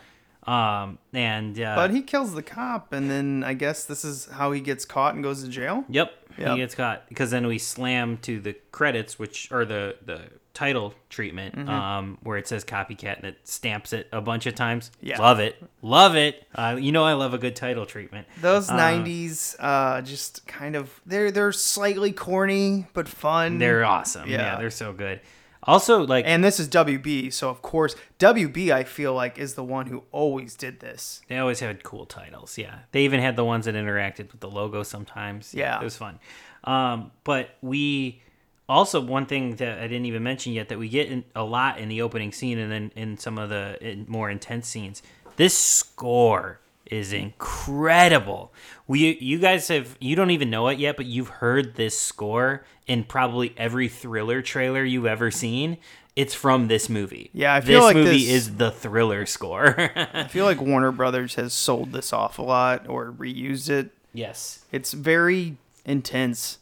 now, 0.47 0.51
um, 0.53 0.99
and 1.11 1.59
uh, 1.59 1.75
but 1.75 1.91
he 1.91 2.03
kills 2.03 2.33
the 2.33 2.43
cop, 2.43 2.93
and 2.93 3.09
then 3.09 3.43
I 3.43 3.55
guess 3.55 3.85
this 3.85 4.05
is 4.05 4.27
how 4.27 4.51
he 4.51 4.61
gets 4.61 4.85
caught 4.85 5.15
and 5.15 5.23
goes 5.23 5.43
to 5.43 5.49
jail. 5.49 5.85
Yep, 5.89 6.11
Yep. 6.37 6.51
he 6.51 6.57
gets 6.57 6.75
caught 6.75 7.09
because 7.09 7.31
then 7.31 7.47
we 7.47 7.57
slam 7.57 8.17
to 8.23 8.39
the 8.39 8.53
credits, 8.71 9.17
which 9.19 9.51
are 9.51 9.65
the 9.65 9.95
the 10.05 10.21
title 10.53 10.93
treatment, 11.09 11.55
Mm-hmm. 11.55 11.69
um, 11.69 12.17
where 12.23 12.37
it 12.37 12.47
says 12.47 12.65
copycat 12.65 13.17
and 13.17 13.25
it 13.25 13.37
stamps 13.47 13.93
it 13.93 14.07
a 14.11 14.19
bunch 14.21 14.45
of 14.45 14.55
times. 14.55 14.91
Yeah. 15.01 15.19
love 15.21 15.39
it, 15.39 15.55
love 15.81 16.15
it. 16.15 16.45
Uh, 16.53 16.77
you 16.79 16.91
know 16.91 17.03
I 17.05 17.13
love 17.13 17.33
a 17.33 17.37
good 17.37 17.55
title 17.55 17.85
treatment. 17.85 18.27
Those 18.41 18.67
90s, 18.69 19.55
uh, 19.59 20.01
just 20.01 20.45
kind 20.47 20.75
of 20.75 20.99
they're 21.05 21.31
they're 21.31 21.51
slightly 21.51 22.11
corny 22.11 22.87
but 22.93 23.07
fun. 23.07 23.57
They're 23.57 23.85
awesome. 23.85 24.29
Yeah. 24.29 24.37
Yeah. 24.53 24.57
they're 24.59 24.69
so 24.71 24.91
good. 24.93 25.21
Also, 25.63 26.05
like 26.05 26.25
and 26.25 26.43
this 26.43 26.59
is 26.59 26.69
WB, 26.69 27.33
so 27.33 27.49
of 27.49 27.61
course 27.61 27.95
WB 28.17 28.71
I 28.71 28.83
feel 28.83 29.13
like 29.13 29.37
is 29.37 29.55
the 29.55 29.63
one 29.63 29.87
who 29.87 30.03
always 30.11 30.55
did 30.55 30.79
this. 30.79 31.21
They 31.27 31.37
always 31.37 31.59
had 31.59 31.83
cool 31.83 32.05
titles. 32.05 32.57
Yeah, 32.57 32.79
they 32.91 33.03
even 33.03 33.19
had 33.19 33.35
the 33.35 33.43
ones 33.43 33.65
that 33.65 33.75
interacted 33.75 34.31
with 34.31 34.39
the 34.39 34.49
logo 34.49 34.83
sometimes. 34.83 35.53
Yeah. 35.53 35.79
it 35.79 35.83
was 35.83 35.97
fun. 35.97 36.19
Um, 36.63 37.11
but 37.23 37.55
we 37.61 38.21
also 38.69 39.01
one 39.01 39.25
thing 39.25 39.55
that 39.57 39.79
I 39.79 39.87
didn't 39.87 40.05
even 40.05 40.23
mention 40.23 40.53
yet 40.53 40.69
that 40.69 40.77
we 40.79 40.87
get 40.87 41.11
in, 41.11 41.25
a 41.35 41.43
lot 41.43 41.79
in 41.79 41.89
the 41.89 42.03
opening 42.03 42.31
scene 42.31 42.57
and 42.57 42.71
then 42.71 42.91
in 42.95 43.17
some 43.17 43.37
of 43.37 43.49
the 43.49 43.77
in 43.81 44.05
more 44.07 44.29
intense 44.29 44.67
scenes. 44.67 45.01
This 45.35 45.57
score 45.57 46.59
is 46.89 47.13
incredible. 47.13 48.53
We 48.87 49.17
you 49.19 49.39
guys 49.39 49.67
have 49.67 49.97
you 49.99 50.15
don't 50.15 50.31
even 50.31 50.49
know 50.49 50.67
it 50.69 50.79
yet, 50.79 50.97
but 50.97 51.05
you've 51.05 51.27
heard 51.29 51.75
this 51.75 51.99
score 51.99 52.63
in 52.87 53.03
probably 53.03 53.53
every 53.57 53.87
thriller 53.87 54.41
trailer 54.41 54.83
you've 54.83 55.05
ever 55.05 55.31
seen. 55.31 55.77
It's 56.15 56.33
from 56.33 56.67
this 56.67 56.89
movie. 56.89 57.29
Yeah, 57.33 57.53
I 57.53 57.61
feel 57.61 57.79
this 57.79 57.83
like 57.85 57.95
movie 57.95 58.09
this- 58.25 58.29
is 58.29 58.55
the 58.57 58.71
thriller 58.71 59.25
score. 59.25 59.91
I 59.95 60.25
feel 60.25 60.45
like 60.45 60.59
Warner 60.59 60.91
Brothers 60.91 61.35
has 61.35 61.53
sold 61.53 61.91
this 61.93 62.11
off 62.11 62.39
a 62.39 62.41
lot 62.41 62.87
or 62.89 63.11
reused 63.11 63.69
it. 63.69 63.91
yes. 64.13 64.65
It's 64.71 64.91
very 64.93 65.57
intense. 65.85 66.57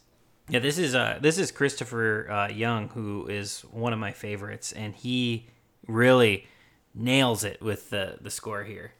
Yeah, 0.50 0.60
this 0.60 0.78
is 0.78 0.94
uh 0.94 1.18
this 1.20 1.38
is 1.38 1.50
Christopher 1.50 2.30
uh, 2.30 2.48
Young, 2.48 2.88
who 2.90 3.26
is 3.28 3.62
one 3.70 3.92
of 3.92 3.98
my 3.98 4.12
favorites, 4.12 4.72
and 4.72 4.94
he 4.94 5.46
really 5.86 6.46
nails 6.94 7.44
it 7.44 7.60
with 7.60 7.90
the 7.90 8.16
the 8.20 8.30
score 8.30 8.64
here. 8.64 8.92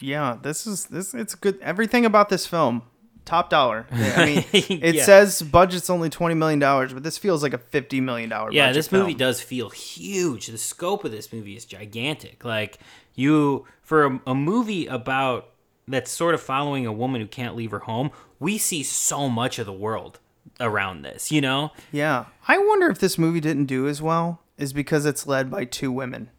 Yeah, 0.00 0.36
this 0.40 0.66
is 0.66 0.86
this. 0.86 1.14
It's 1.14 1.34
good. 1.34 1.58
Everything 1.60 2.04
about 2.04 2.28
this 2.28 2.46
film, 2.46 2.82
top 3.24 3.50
dollar. 3.50 3.86
I 3.90 4.24
mean, 4.26 4.44
it 4.52 4.94
Yeah. 4.96 5.04
says 5.04 5.42
budget's 5.42 5.90
only 5.90 6.08
twenty 6.10 6.34
million 6.34 6.58
dollars, 6.58 6.92
but 6.92 7.02
this 7.02 7.18
feels 7.18 7.42
like 7.42 7.52
a 7.52 7.58
fifty 7.58 8.00
million 8.00 8.30
dollar. 8.30 8.52
Yeah, 8.52 8.72
this 8.72 8.92
movie 8.92 9.06
film. 9.12 9.18
does 9.18 9.40
feel 9.40 9.70
huge. 9.70 10.46
The 10.46 10.58
scope 10.58 11.04
of 11.04 11.10
this 11.10 11.32
movie 11.32 11.56
is 11.56 11.64
gigantic. 11.64 12.44
Like 12.44 12.78
you 13.14 13.66
for 13.82 14.04
a, 14.06 14.20
a 14.28 14.34
movie 14.34 14.86
about 14.86 15.48
that's 15.88 16.10
sort 16.12 16.34
of 16.34 16.40
following 16.40 16.86
a 16.86 16.92
woman 16.92 17.20
who 17.20 17.26
can't 17.26 17.56
leave 17.56 17.72
her 17.72 17.80
home, 17.80 18.10
we 18.38 18.56
see 18.58 18.82
so 18.84 19.28
much 19.28 19.58
of 19.58 19.66
the 19.66 19.72
world 19.72 20.20
around 20.60 21.02
this. 21.02 21.32
You 21.32 21.40
know, 21.40 21.72
Yeah, 21.90 22.26
I 22.46 22.56
wonder 22.58 22.88
if 22.88 23.00
this 23.00 23.18
movie 23.18 23.40
didn't 23.40 23.66
do 23.66 23.88
as 23.88 24.00
well 24.00 24.40
is 24.56 24.72
because 24.72 25.04
it's 25.06 25.26
led 25.26 25.50
by 25.50 25.64
two 25.64 25.90
women. 25.90 26.30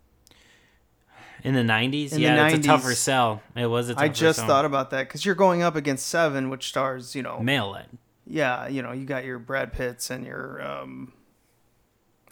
In 1.43 1.53
the 1.53 1.61
'90s, 1.61 2.11
In 2.11 2.17
the 2.17 2.21
yeah, 2.21 2.45
it's 2.47 2.55
a 2.55 2.57
90s, 2.59 2.63
tougher 2.65 2.95
sell. 2.95 3.41
It 3.55 3.65
was 3.67 3.89
a 3.89 3.93
tougher 3.93 4.05
I 4.05 4.09
just 4.09 4.39
sell. 4.39 4.47
thought 4.47 4.65
about 4.65 4.89
that 4.91 5.07
because 5.07 5.25
you're 5.25 5.35
going 5.35 5.61
up 5.61 5.75
against 5.75 6.07
Seven, 6.07 6.49
which 6.49 6.67
stars, 6.67 7.15
you 7.15 7.21
know, 7.23 7.39
male 7.39 7.71
led. 7.71 7.87
yeah, 8.25 8.67
you 8.67 8.81
know, 8.81 8.91
you 8.91 9.05
got 9.05 9.25
your 9.25 9.39
Brad 9.39 9.73
Pitts 9.73 10.09
and 10.09 10.25
your 10.25 10.61
um, 10.65 11.13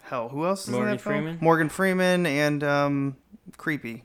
hell, 0.02 0.28
who 0.28 0.44
else 0.46 0.62
is 0.62 0.68
in 0.68 0.74
Morgan 0.74 0.90
that 0.92 1.00
film? 1.00 1.14
Freeman? 1.14 1.38
Morgan 1.40 1.68
Freeman 1.68 2.26
and 2.26 2.64
um, 2.64 3.16
creepy, 3.56 4.04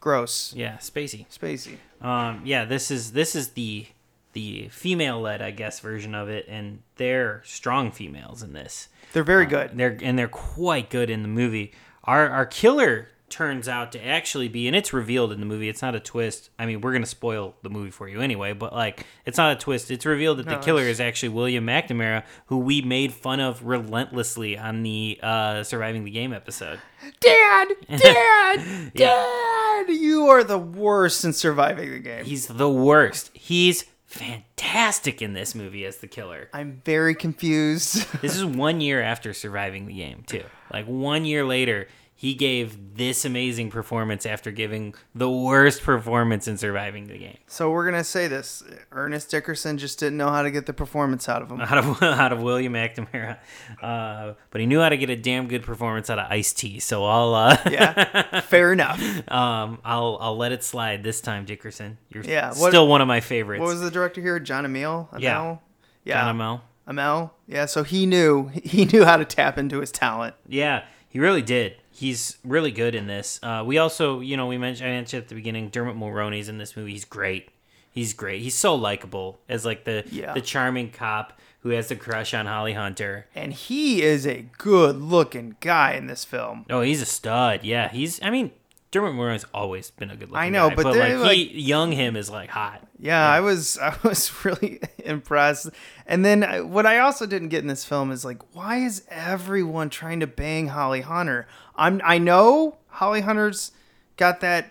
gross, 0.00 0.52
Yeah, 0.54 0.76
Spacey. 0.78 1.26
Spacey. 1.28 1.76
Um, 2.00 2.42
yeah, 2.44 2.64
this 2.64 2.90
is 2.90 3.12
this 3.12 3.34
is 3.34 3.50
the 3.50 3.86
the 4.34 4.68
female 4.70 5.20
led, 5.20 5.40
I 5.42 5.50
guess, 5.50 5.80
version 5.80 6.14
of 6.14 6.28
it, 6.28 6.46
and 6.48 6.82
they're 6.96 7.42
strong 7.44 7.90
females 7.90 8.42
in 8.42 8.52
this. 8.52 8.88
They're 9.12 9.24
very 9.24 9.46
good. 9.46 9.76
They're 9.76 9.96
and 10.02 10.18
they're 10.18 10.28
quite 10.28 10.90
good 10.90 11.10
in 11.10 11.22
the 11.22 11.28
movie. 11.28 11.72
Our 12.04 12.28
our 12.28 12.46
killer 12.46 13.08
turns 13.30 13.68
out 13.68 13.92
to 13.92 14.04
actually 14.06 14.48
be, 14.48 14.66
and 14.66 14.74
it's 14.76 14.92
revealed 14.92 15.32
in 15.32 15.40
the 15.40 15.46
movie. 15.46 15.68
It's 15.68 15.82
not 15.82 15.94
a 15.94 16.00
twist. 16.00 16.50
I 16.58 16.66
mean, 16.66 16.80
we're 16.80 16.92
gonna 16.92 17.06
spoil 17.06 17.54
the 17.62 17.70
movie 17.70 17.90
for 17.90 18.08
you 18.08 18.20
anyway, 18.20 18.52
but 18.52 18.72
like, 18.72 19.06
it's 19.26 19.38
not 19.38 19.56
a 19.56 19.60
twist. 19.60 19.90
It's 19.90 20.06
revealed 20.06 20.38
that 20.38 20.46
the 20.46 20.56
killer 20.56 20.82
it's- 20.82 20.96
is 20.96 21.00
actually 21.00 21.30
William 21.30 21.66
McNamara, 21.66 22.24
who 22.46 22.58
we 22.58 22.82
made 22.82 23.12
fun 23.12 23.40
of 23.40 23.64
relentlessly 23.64 24.56
on 24.58 24.82
the 24.82 25.18
uh, 25.22 25.62
surviving 25.62 26.04
the 26.04 26.10
game 26.10 26.32
episode. 26.32 26.80
Dad, 27.20 27.68
Dad, 27.88 28.92
Dad, 28.94 29.88
you 29.88 30.26
are 30.28 30.42
the 30.44 30.58
worst 30.58 31.24
in 31.24 31.32
surviving 31.32 31.90
the 31.90 31.98
game. 32.00 32.24
He's 32.24 32.46
the 32.48 32.68
worst. 32.70 33.30
He's 33.34 33.84
fantastic 34.06 35.20
in 35.22 35.32
this 35.34 35.54
movie 35.54 35.84
as 35.84 35.98
the 35.98 36.06
killer. 36.06 36.48
I'm 36.52 36.80
very 36.84 37.14
confused. 37.14 38.06
This 38.20 38.36
is 38.36 38.44
one 38.44 38.80
year 38.80 39.00
after 39.02 39.32
surviving 39.32 39.86
the 39.86 39.94
game, 39.94 40.24
too. 40.26 40.44
Like 40.72 40.86
one 40.86 41.24
year 41.24 41.44
later, 41.44 41.88
he 42.20 42.34
gave 42.34 42.96
this 42.96 43.24
amazing 43.24 43.70
performance 43.70 44.26
after 44.26 44.50
giving 44.50 44.92
the 45.14 45.30
worst 45.30 45.82
performance 45.84 46.48
in 46.48 46.58
surviving 46.58 47.06
the 47.06 47.16
game. 47.16 47.38
so 47.46 47.70
we're 47.70 47.84
gonna 47.84 48.02
say 48.02 48.26
this: 48.26 48.64
Ernest 48.90 49.30
Dickerson 49.30 49.78
just 49.78 50.00
didn't 50.00 50.16
know 50.18 50.28
how 50.28 50.42
to 50.42 50.50
get 50.50 50.66
the 50.66 50.72
performance 50.72 51.28
out 51.28 51.42
of 51.42 51.50
him. 51.52 51.60
Out 51.60 51.78
of 51.78 52.02
out 52.02 52.32
of 52.32 52.42
William 52.42 52.72
McNamara, 52.72 53.38
uh, 53.80 54.32
but 54.50 54.60
he 54.60 54.66
knew 54.66 54.80
how 54.80 54.88
to 54.88 54.96
get 54.96 55.10
a 55.10 55.16
damn 55.16 55.46
good 55.46 55.62
performance 55.62 56.10
out 56.10 56.18
of 56.18 56.26
Ice 56.28 56.52
T. 56.52 56.80
So 56.80 57.04
I'll 57.04 57.34
uh, 57.34 57.56
Yeah, 57.70 58.40
fair 58.40 58.72
enough. 58.72 59.00
um 59.30 59.78
I'll 59.84 60.18
I'll 60.20 60.36
let 60.36 60.50
it 60.50 60.64
slide 60.64 61.04
this 61.04 61.20
time, 61.20 61.44
Dickerson. 61.44 61.98
You're 62.10 62.24
Yeah, 62.24 62.48
what- 62.48 62.70
still 62.70 62.88
one 62.88 63.00
of 63.00 63.06
my 63.06 63.20
favorites. 63.20 63.60
What 63.60 63.68
was 63.68 63.80
the 63.80 63.92
director 63.92 64.20
here? 64.20 64.40
John? 64.40 64.64
Amiel? 64.64 65.08
Yeah. 65.18 65.58
yeah, 66.02 66.32
John? 66.32 66.60
Amiel. 66.88 67.30
Yeah, 67.46 67.66
so 67.66 67.84
he 67.84 68.06
knew 68.06 68.48
he 68.64 68.86
knew 68.86 69.04
how 69.04 69.18
to 69.18 69.24
tap 69.24 69.56
into 69.56 69.78
his 69.80 69.92
talent. 69.92 70.34
Yeah, 70.48 70.84
he 71.08 71.20
really 71.20 71.42
did. 71.42 71.76
He's 71.98 72.38
really 72.44 72.70
good 72.70 72.94
in 72.94 73.06
this. 73.08 73.40
Uh, 73.42 73.62
we 73.66 73.78
also, 73.78 74.20
you 74.20 74.36
know, 74.36 74.46
we 74.46 74.56
mentioned 74.56 74.88
I 74.88 74.92
mentioned 74.92 75.24
at 75.24 75.28
the 75.28 75.34
beginning, 75.34 75.68
Dermot 75.70 75.96
Mulroney's 75.96 76.48
in 76.48 76.58
this 76.58 76.76
movie. 76.76 76.92
He's 76.92 77.04
great. 77.04 77.48
He's 77.90 78.12
great. 78.12 78.40
He's 78.42 78.54
so 78.54 78.74
likable 78.74 79.40
as 79.48 79.64
like 79.64 79.84
the 79.84 80.04
Yeah. 80.10 80.32
the 80.32 80.40
charming 80.40 80.90
cop 80.90 81.38
who 81.62 81.70
has 81.70 81.88
the 81.88 81.96
crush 81.96 82.32
on 82.34 82.46
Holly 82.46 82.74
Hunter. 82.74 83.26
And 83.34 83.52
he 83.52 84.02
is 84.02 84.26
a 84.26 84.46
good 84.58 84.96
looking 84.96 85.56
guy 85.60 85.94
in 85.94 86.06
this 86.06 86.24
film. 86.24 86.66
Oh, 86.70 86.82
he's 86.82 87.02
a 87.02 87.06
stud. 87.06 87.64
Yeah, 87.64 87.88
he's. 87.88 88.22
I 88.22 88.30
mean, 88.30 88.52
Dermot 88.90 89.12
Mulroney's 89.12 89.44
always 89.52 89.90
been 89.90 90.10
a 90.10 90.16
good. 90.16 90.30
I 90.32 90.48
know, 90.48 90.70
guy, 90.70 90.74
but 90.74 90.82
but 90.84 90.92
they're, 90.94 91.18
like, 91.18 91.36
he 91.36 91.60
young 91.60 91.92
him 91.92 92.16
is 92.16 92.30
like 92.30 92.48
hot. 92.48 92.86
Yeah, 92.98 93.28
I 93.28 93.40
was 93.40 93.78
I 93.82 93.94
was 94.02 94.44
really 94.44 94.80
impressed. 94.98 95.70
And 96.06 96.24
then 96.24 96.42
I, 96.42 96.60
what 96.62 96.86
I 96.86 96.98
also 96.98 97.26
didn't 97.26 97.48
get 97.48 97.60
in 97.60 97.66
this 97.66 97.84
film 97.84 98.10
is 98.10 98.24
like, 98.24 98.54
why 98.54 98.78
is 98.78 99.04
everyone 99.10 99.90
trying 99.90 100.20
to 100.20 100.26
bang 100.26 100.68
Holly 100.68 101.02
Hunter? 101.02 101.46
I'm 101.76 102.00
I 102.04 102.18
know 102.18 102.78
Holly 102.88 103.20
Hunter's 103.20 103.72
got 104.16 104.40
that 104.40 104.70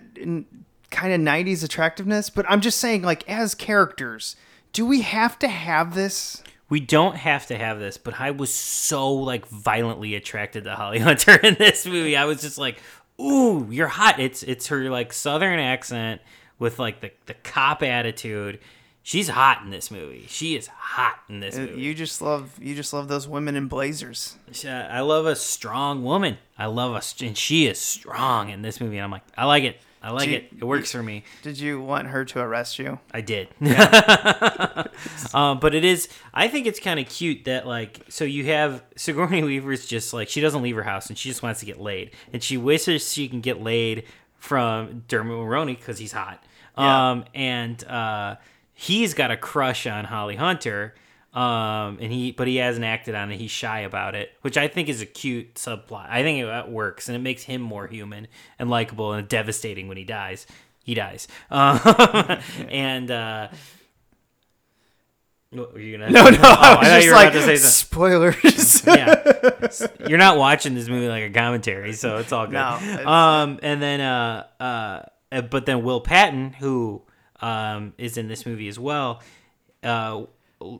kind 0.89 1.13
of 1.13 1.21
90s 1.21 1.63
attractiveness, 1.63 2.29
but 2.29 2.45
I'm 2.49 2.61
just 2.61 2.79
saying, 2.79 3.01
like, 3.03 3.27
as 3.29 3.55
characters, 3.55 4.35
do 4.73 4.85
we 4.85 5.01
have 5.01 5.37
to 5.39 5.47
have 5.47 5.95
this? 5.95 6.43
We 6.69 6.79
don't 6.79 7.15
have 7.15 7.47
to 7.47 7.57
have 7.57 7.79
this, 7.79 7.97
but 7.97 8.19
I 8.19 8.31
was 8.31 8.53
so 8.53 9.13
like 9.13 9.47
violently 9.47 10.15
attracted 10.15 10.65
to 10.65 10.75
Holly 10.75 10.99
Hunter 11.07 11.35
in 11.35 11.55
this 11.55 11.85
movie. 11.85 12.17
I 12.17 12.25
was 12.25 12.41
just 12.41 12.57
like, 12.57 12.81
"Ooh, 13.21 13.67
you're 13.71 13.87
hot." 13.87 14.19
It's 14.19 14.43
it's 14.43 14.67
her 14.67 14.89
like 14.89 15.13
southern 15.13 15.59
accent 15.59 16.21
with 16.59 16.79
like 16.79 17.01
the 17.01 17.11
the 17.25 17.33
cop 17.35 17.83
attitude. 17.83 18.59
She's 19.03 19.29
hot 19.29 19.61
in 19.63 19.69
this 19.69 19.89
movie. 19.89 20.25
She 20.27 20.57
is 20.57 20.67
hot 20.67 21.19
in 21.29 21.39
this 21.39 21.55
Uh, 21.55 21.61
movie. 21.61 21.81
You 21.81 21.93
just 21.93 22.21
love 22.21 22.59
you 22.61 22.75
just 22.75 22.91
love 22.91 23.07
those 23.07 23.25
women 23.27 23.55
in 23.55 23.67
blazers. 23.67 24.37
I 24.65 24.99
love 24.99 25.25
a 25.25 25.35
strong 25.35 26.03
woman. 26.03 26.37
I 26.57 26.65
love 26.65 26.93
a, 26.93 27.25
and 27.25 27.37
she 27.37 27.67
is 27.67 27.79
strong 27.79 28.49
in 28.49 28.63
this 28.63 28.81
movie. 28.81 28.97
And 28.97 29.05
I'm 29.05 29.11
like, 29.11 29.23
I 29.37 29.45
like 29.45 29.63
it. 29.63 29.79
I 30.01 30.11
like 30.11 30.29
it. 30.29 30.49
It 30.57 30.63
works 30.63 30.91
for 30.91 31.01
me. 31.01 31.23
Did 31.41 31.59
you 31.59 31.81
want 31.81 32.07
her 32.07 32.23
to 32.25 32.39
arrest 32.39 32.77
you? 32.77 32.99
I 33.11 33.21
did. 33.21 33.49
um, 35.33 35.59
but 35.59 35.73
it 35.73 35.83
is. 35.83 36.07
I 36.33 36.47
think 36.47 36.67
it's 36.67 36.79
kind 36.79 36.99
of 36.99 37.09
cute 37.09 37.45
that 37.45 37.65
like, 37.65 38.01
so 38.09 38.23
you 38.23 38.45
have 38.45 38.83
Sigourney 38.95 39.43
Weaver's 39.43 39.87
just 39.87 40.13
like 40.13 40.29
she 40.29 40.39
doesn't 40.41 40.61
leave 40.61 40.75
her 40.75 40.83
house 40.83 41.07
and 41.09 41.17
she 41.17 41.29
just 41.29 41.41
wants 41.41 41.59
to 41.61 41.65
get 41.65 41.79
laid, 41.79 42.11
and 42.31 42.43
she 42.43 42.57
wishes 42.57 43.11
she 43.11 43.27
can 43.27 43.41
get 43.41 43.61
laid 43.61 44.03
from 44.37 45.03
Dermot 45.07 45.35
Mulroney 45.35 45.77
because 45.77 45.97
he's 45.97 46.11
hot. 46.11 46.43
Yeah. 46.77 47.11
Um, 47.11 47.25
and 47.33 47.83
uh, 47.85 48.35
he's 48.73 49.15
got 49.15 49.31
a 49.31 49.37
crush 49.37 49.87
on 49.87 50.05
Holly 50.05 50.35
Hunter. 50.35 50.93
Um, 51.37 51.99
and 52.01 52.11
he, 52.11 52.31
but 52.31 52.47
he 52.47 52.55
hasn't 52.55 52.83
acted 52.85 53.13
on 53.13 53.31
it. 53.31 53.37
He's 53.39 53.51
shy 53.51 53.81
about 53.81 54.15
it, 54.15 54.31
which 54.41 54.57
I 54.57 54.67
think 54.67 54.89
is 54.89 55.01
a 55.01 55.05
cute 55.05 55.53
subplot. 55.55 56.07
I 56.09 56.23
think 56.23 56.39
it 56.39 56.69
works, 56.69 57.09
and 57.09 57.15
it 57.15 57.19
makes 57.19 57.43
him 57.43 57.61
more 57.61 57.85
human 57.85 58.27
and 58.57 58.69
likable 58.71 59.13
and 59.13 59.27
devastating 59.27 59.87
when 59.87 59.97
he 59.97 60.03
dies. 60.03 60.47
He 60.83 60.93
dies. 60.95 61.27
Um, 61.51 61.79
and 62.69 63.11
uh, 63.11 63.49
what 65.51 65.73
were 65.73 65.79
you 65.79 65.97
gonna? 65.97 66.09
No, 66.11 66.23
no, 66.29 66.37
Oh, 66.41 66.55
I 66.59 66.77
was 66.79 66.87
thought 66.87 67.01
just 67.01 67.11
like 67.13 67.29
about 67.29 67.39
to 67.39 67.45
say 67.45 67.55
something. 67.55 67.69
spoilers. 67.69 68.83
yeah, 70.01 70.07
you're 70.09 70.17
not 70.17 70.37
watching 70.37 70.75
this 70.75 70.89
movie 70.89 71.07
like 71.07 71.23
a 71.23 71.29
commentary, 71.29 71.93
so 71.93 72.17
it's 72.17 72.31
all 72.31 72.45
good. 72.47 72.53
No, 72.53 72.77
it's- 72.81 73.05
um, 73.07 73.59
and 73.63 73.81
then 73.81 74.01
uh, 74.01 74.45
uh, 74.59 75.01
uh, 75.31 75.41
but 75.41 75.65
then 75.65 75.83
Will 75.83 76.01
Patton, 76.01 76.53
who 76.53 77.01
um 77.41 77.93
is 77.97 78.17
in 78.17 78.27
this 78.27 78.45
movie 78.45 78.67
as 78.67 78.77
well, 78.79 79.21
uh, 79.83 80.23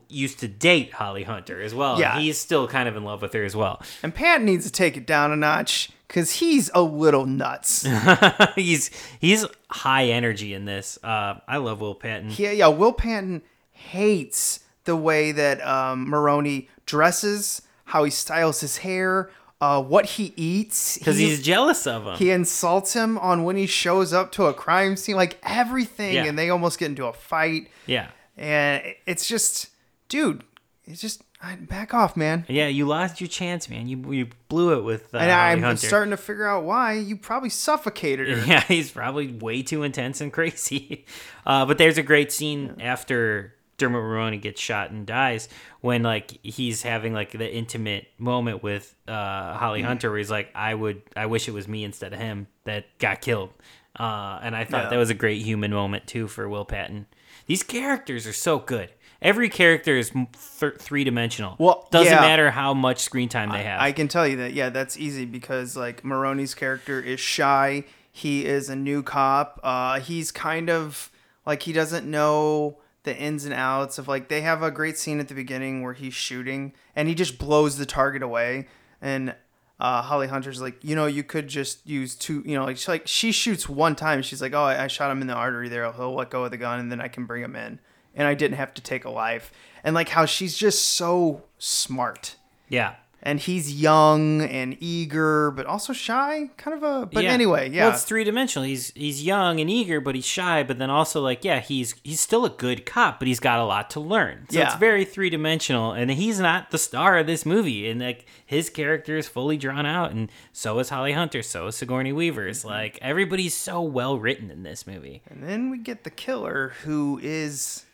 used 0.08 0.40
to 0.40 0.48
date 0.48 0.92
Holly 0.94 1.22
Hunter 1.22 1.60
as 1.62 1.74
well. 1.74 2.00
Yeah. 2.00 2.18
he's 2.18 2.38
still 2.38 2.66
kind 2.66 2.88
of 2.88 2.96
in 2.96 3.04
love 3.04 3.22
with 3.22 3.32
her 3.32 3.44
as 3.44 3.54
well. 3.54 3.80
and 4.02 4.14
Pat 4.14 4.42
needs 4.42 4.64
to 4.66 4.72
take 4.72 4.96
it 4.96 5.06
down 5.06 5.30
a 5.32 5.36
notch 5.36 5.90
because 6.08 6.32
he's 6.32 6.70
a 6.74 6.82
little 6.82 7.26
nuts. 7.26 7.86
he's 8.56 8.90
he's 9.20 9.44
high 9.70 10.06
energy 10.06 10.52
in 10.54 10.64
this. 10.64 10.98
Uh, 11.02 11.34
I 11.46 11.58
love 11.58 11.80
Will 11.80 11.94
Patton. 11.94 12.32
Yeah, 12.36 12.50
yeah. 12.50 12.66
Will 12.68 12.92
Patton 12.92 13.42
hates 13.72 14.60
the 14.84 14.96
way 14.96 15.32
that 15.32 15.64
um, 15.66 16.06
Mulroney 16.08 16.68
dresses, 16.86 17.62
how 17.84 18.04
he 18.04 18.10
styles 18.10 18.60
his 18.60 18.78
hair, 18.78 19.30
uh, 19.60 19.82
what 19.82 20.04
he 20.06 20.32
eats. 20.36 20.98
because 20.98 21.18
He- 21.18 21.26
he's 21.28 21.42
jealous 21.42 21.86
of 21.86 22.06
him. 22.06 22.16
He 22.16 22.30
insults 22.30 22.94
him 22.94 23.18
on 23.18 23.44
when 23.44 23.56
he 23.56 23.66
shows 23.66 24.12
up 24.12 24.32
to 24.32 24.46
a 24.46 24.54
crime 24.54 24.96
scene, 24.96 25.16
like 25.16 25.38
everything, 25.42 26.14
Yeah. 26.14 26.24
and 26.24 26.38
they 26.38 26.48
almost 26.50 26.78
get 26.78 26.86
into 26.86 27.06
a 27.06 27.12
fight. 27.12 27.68
yeah, 27.86 28.08
And 28.38 28.82
it's 29.06 29.26
just, 29.26 29.68
dude, 30.08 30.44
it's 30.84 31.00
just 31.00 31.22
I- 31.42 31.56
back 31.56 31.92
off, 31.94 32.16
man. 32.16 32.44
yeah. 32.48 32.68
You 32.68 32.86
lost 32.86 33.20
your 33.20 33.28
chance, 33.28 33.68
man. 33.68 33.88
You 33.88 34.12
you 34.12 34.28
blew 34.48 34.78
it 34.78 34.82
with 34.84 35.14
uh, 35.14 35.18
and 35.18 35.30
I'm 35.30 35.62
Hunter. 35.62 35.86
starting 35.86 36.10
to 36.10 36.16
figure 36.16 36.46
out 36.46 36.64
why 36.64 36.94
you 36.94 37.16
probably 37.16 37.50
suffocated 37.50 38.28
her. 38.28 38.44
Yeah, 38.46 38.62
he's 38.64 38.90
probably 38.90 39.28
way 39.32 39.62
too 39.62 39.82
intense 39.82 40.20
and 40.20 40.32
crazy. 40.38 41.04
Uh, 41.46 41.66
but 41.66 41.78
there's 41.78 41.98
a 41.98 42.02
great 42.02 42.32
scene 42.32 42.76
after 42.80 43.54
Dermot 43.76 44.40
gets 44.40 44.60
shot 44.60 44.90
and 44.90 45.06
dies 45.06 45.48
when 45.80 46.02
like 46.02 46.38
he's 46.44 46.82
having 46.82 47.12
like 47.12 47.30
the 47.30 47.48
intimate 47.54 48.08
moment 48.18 48.62
with 48.64 48.92
uh, 49.06 49.54
Holly 49.56 49.82
Hunter 49.82 50.10
where 50.10 50.18
he's 50.18 50.30
like, 50.32 50.50
"I 50.54 50.74
would, 50.74 51.02
I 51.14 51.26
wish 51.26 51.46
it 51.48 51.52
was 51.52 51.68
me 51.68 51.84
instead 51.84 52.12
of 52.12 52.18
him 52.18 52.48
that 52.64 52.86
got 52.98 53.20
killed." 53.20 53.50
Uh, 53.98 54.38
and 54.42 54.56
I 54.56 54.64
thought 54.64 54.84
Yeah. 54.84 54.90
that 54.90 54.96
was 54.96 55.10
a 55.10 55.14
great 55.14 55.42
human 55.42 55.70
moment 55.72 56.06
too 56.08 56.26
for 56.28 56.48
Will 56.48 56.64
Patton. 56.64 57.06
These 57.48 57.62
characters 57.64 58.26
are 58.26 58.32
so 58.32 58.58
good. 58.58 58.92
Every 59.20 59.48
character 59.48 59.96
is 59.96 60.10
th- 60.10 60.74
three 60.78 61.02
dimensional. 61.02 61.56
Well, 61.58 61.88
doesn't 61.90 62.12
yeah. 62.12 62.20
matter 62.20 62.52
how 62.52 62.72
much 62.72 63.00
screen 63.00 63.28
time 63.28 63.50
they 63.50 63.64
have. 63.64 63.80
I 63.80 63.90
can 63.90 64.06
tell 64.06 64.28
you 64.28 64.36
that, 64.36 64.52
yeah, 64.52 64.68
that's 64.68 64.96
easy 64.96 65.24
because 65.24 65.76
like 65.76 66.02
Mulroney's 66.02 66.54
character 66.54 67.00
is 67.00 67.18
shy. 67.18 67.84
He 68.12 68.44
is 68.44 68.68
a 68.68 68.76
new 68.76 69.02
cop. 69.02 69.58
Uh, 69.64 69.98
he's 69.98 70.30
kind 70.30 70.70
of 70.70 71.10
like 71.44 71.62
he 71.62 71.72
doesn't 71.72 72.08
know 72.08 72.78
the 73.02 73.16
ins 73.16 73.44
and 73.44 73.54
outs 73.54 73.98
of 73.98 74.06
like 74.06 74.28
they 74.28 74.42
have 74.42 74.62
a 74.62 74.70
great 74.70 74.98
scene 74.98 75.18
at 75.18 75.28
the 75.28 75.34
beginning 75.34 75.82
where 75.82 75.94
he's 75.94 76.14
shooting 76.14 76.74
and 76.94 77.08
he 77.08 77.14
just 77.14 77.38
blows 77.38 77.78
the 77.78 77.86
target 77.86 78.22
away 78.22 78.68
and 79.00 79.34
uh, 79.80 80.02
Holly 80.02 80.26
Hunter's 80.26 80.60
like, 80.60 80.82
you 80.82 80.96
know, 80.96 81.06
you 81.06 81.22
could 81.22 81.48
just 81.48 81.86
use 81.86 82.14
two, 82.14 82.42
you 82.44 82.56
know, 82.56 82.64
like 82.64 82.76
she, 82.76 82.90
like 82.90 83.06
she 83.06 83.32
shoots 83.32 83.68
one 83.68 83.94
time. 83.94 84.22
She's 84.22 84.42
like, 84.42 84.54
oh, 84.54 84.64
I, 84.64 84.84
I 84.84 84.86
shot 84.88 85.10
him 85.10 85.20
in 85.20 85.26
the 85.26 85.34
artery 85.34 85.68
there. 85.68 85.90
He'll 85.92 86.14
let 86.14 86.30
go 86.30 86.44
of 86.44 86.50
the 86.50 86.56
gun 86.56 86.80
and 86.80 86.90
then 86.90 87.00
I 87.00 87.08
can 87.08 87.26
bring 87.26 87.42
him 87.42 87.56
in, 87.56 87.78
and 88.14 88.26
I 88.26 88.34
didn't 88.34 88.56
have 88.56 88.74
to 88.74 88.82
take 88.82 89.04
a 89.04 89.10
life. 89.10 89.52
And 89.84 89.94
like 89.94 90.08
how 90.08 90.24
she's 90.24 90.56
just 90.56 90.84
so 90.88 91.44
smart 91.58 92.36
yeah. 92.68 92.94
And 93.20 93.40
he's 93.40 93.80
young 93.80 94.42
and 94.42 94.76
eager, 94.78 95.50
but 95.50 95.66
also 95.66 95.92
shy. 95.92 96.50
Kind 96.56 96.76
of 96.76 96.82
a. 96.84 97.06
But 97.06 97.24
Yeah. 97.24 97.32
anyway, 97.32 97.68
yeah. 97.70 97.86
Well, 97.86 97.94
it's 97.94 98.04
three 98.04 98.22
dimensional. 98.22 98.64
He's 98.66 98.92
he's 98.94 99.24
young 99.24 99.58
and 99.60 99.68
eager, 99.68 100.00
but 100.00 100.14
he's 100.14 100.24
shy. 100.24 100.62
But 100.62 100.78
then 100.78 100.88
also 100.88 101.20
like 101.20 101.44
yeah, 101.44 101.58
he's 101.60 101.94
he's 102.04 102.20
still 102.20 102.44
a 102.44 102.50
good 102.50 102.86
cop, 102.86 103.18
but 103.18 103.26
he's 103.26 103.40
got 103.40 103.58
a 103.58 103.64
lot 103.64 103.90
to 103.90 104.00
learn. 104.00 104.46
So 104.50 104.60
it's 104.60 104.76
very 104.76 105.04
three 105.04 105.30
dimensional, 105.30 105.92
and 105.92 106.10
he's 106.12 106.38
not 106.38 106.70
the 106.70 106.78
star 106.78 107.18
of 107.18 107.26
this 107.26 107.44
movie. 107.44 107.88
And 107.90 108.00
like 108.00 108.26
his 108.46 108.70
character 108.70 109.16
is 109.16 109.26
fully 109.26 109.56
drawn 109.56 109.84
out, 109.84 110.12
and 110.12 110.30
so 110.52 110.78
is 110.78 110.88
Holly 110.90 111.12
Hunter, 111.12 111.42
so 111.42 111.66
is 111.66 111.76
Sigourney 111.76 112.12
Weaver. 112.12 112.46
It's 112.46 112.60
Mm-hmm. 112.60 112.68
like 112.68 112.98
everybody's 113.02 113.54
so 113.54 113.82
well 113.82 114.18
written 114.18 114.50
in 114.50 114.62
this 114.62 114.86
movie. 114.86 115.22
and 115.28 115.42
then 115.42 115.70
we 115.70 115.78
get 115.78 116.04
the 116.04 116.10
killer, 116.10 116.72
who 116.84 117.18
is. 117.22 117.84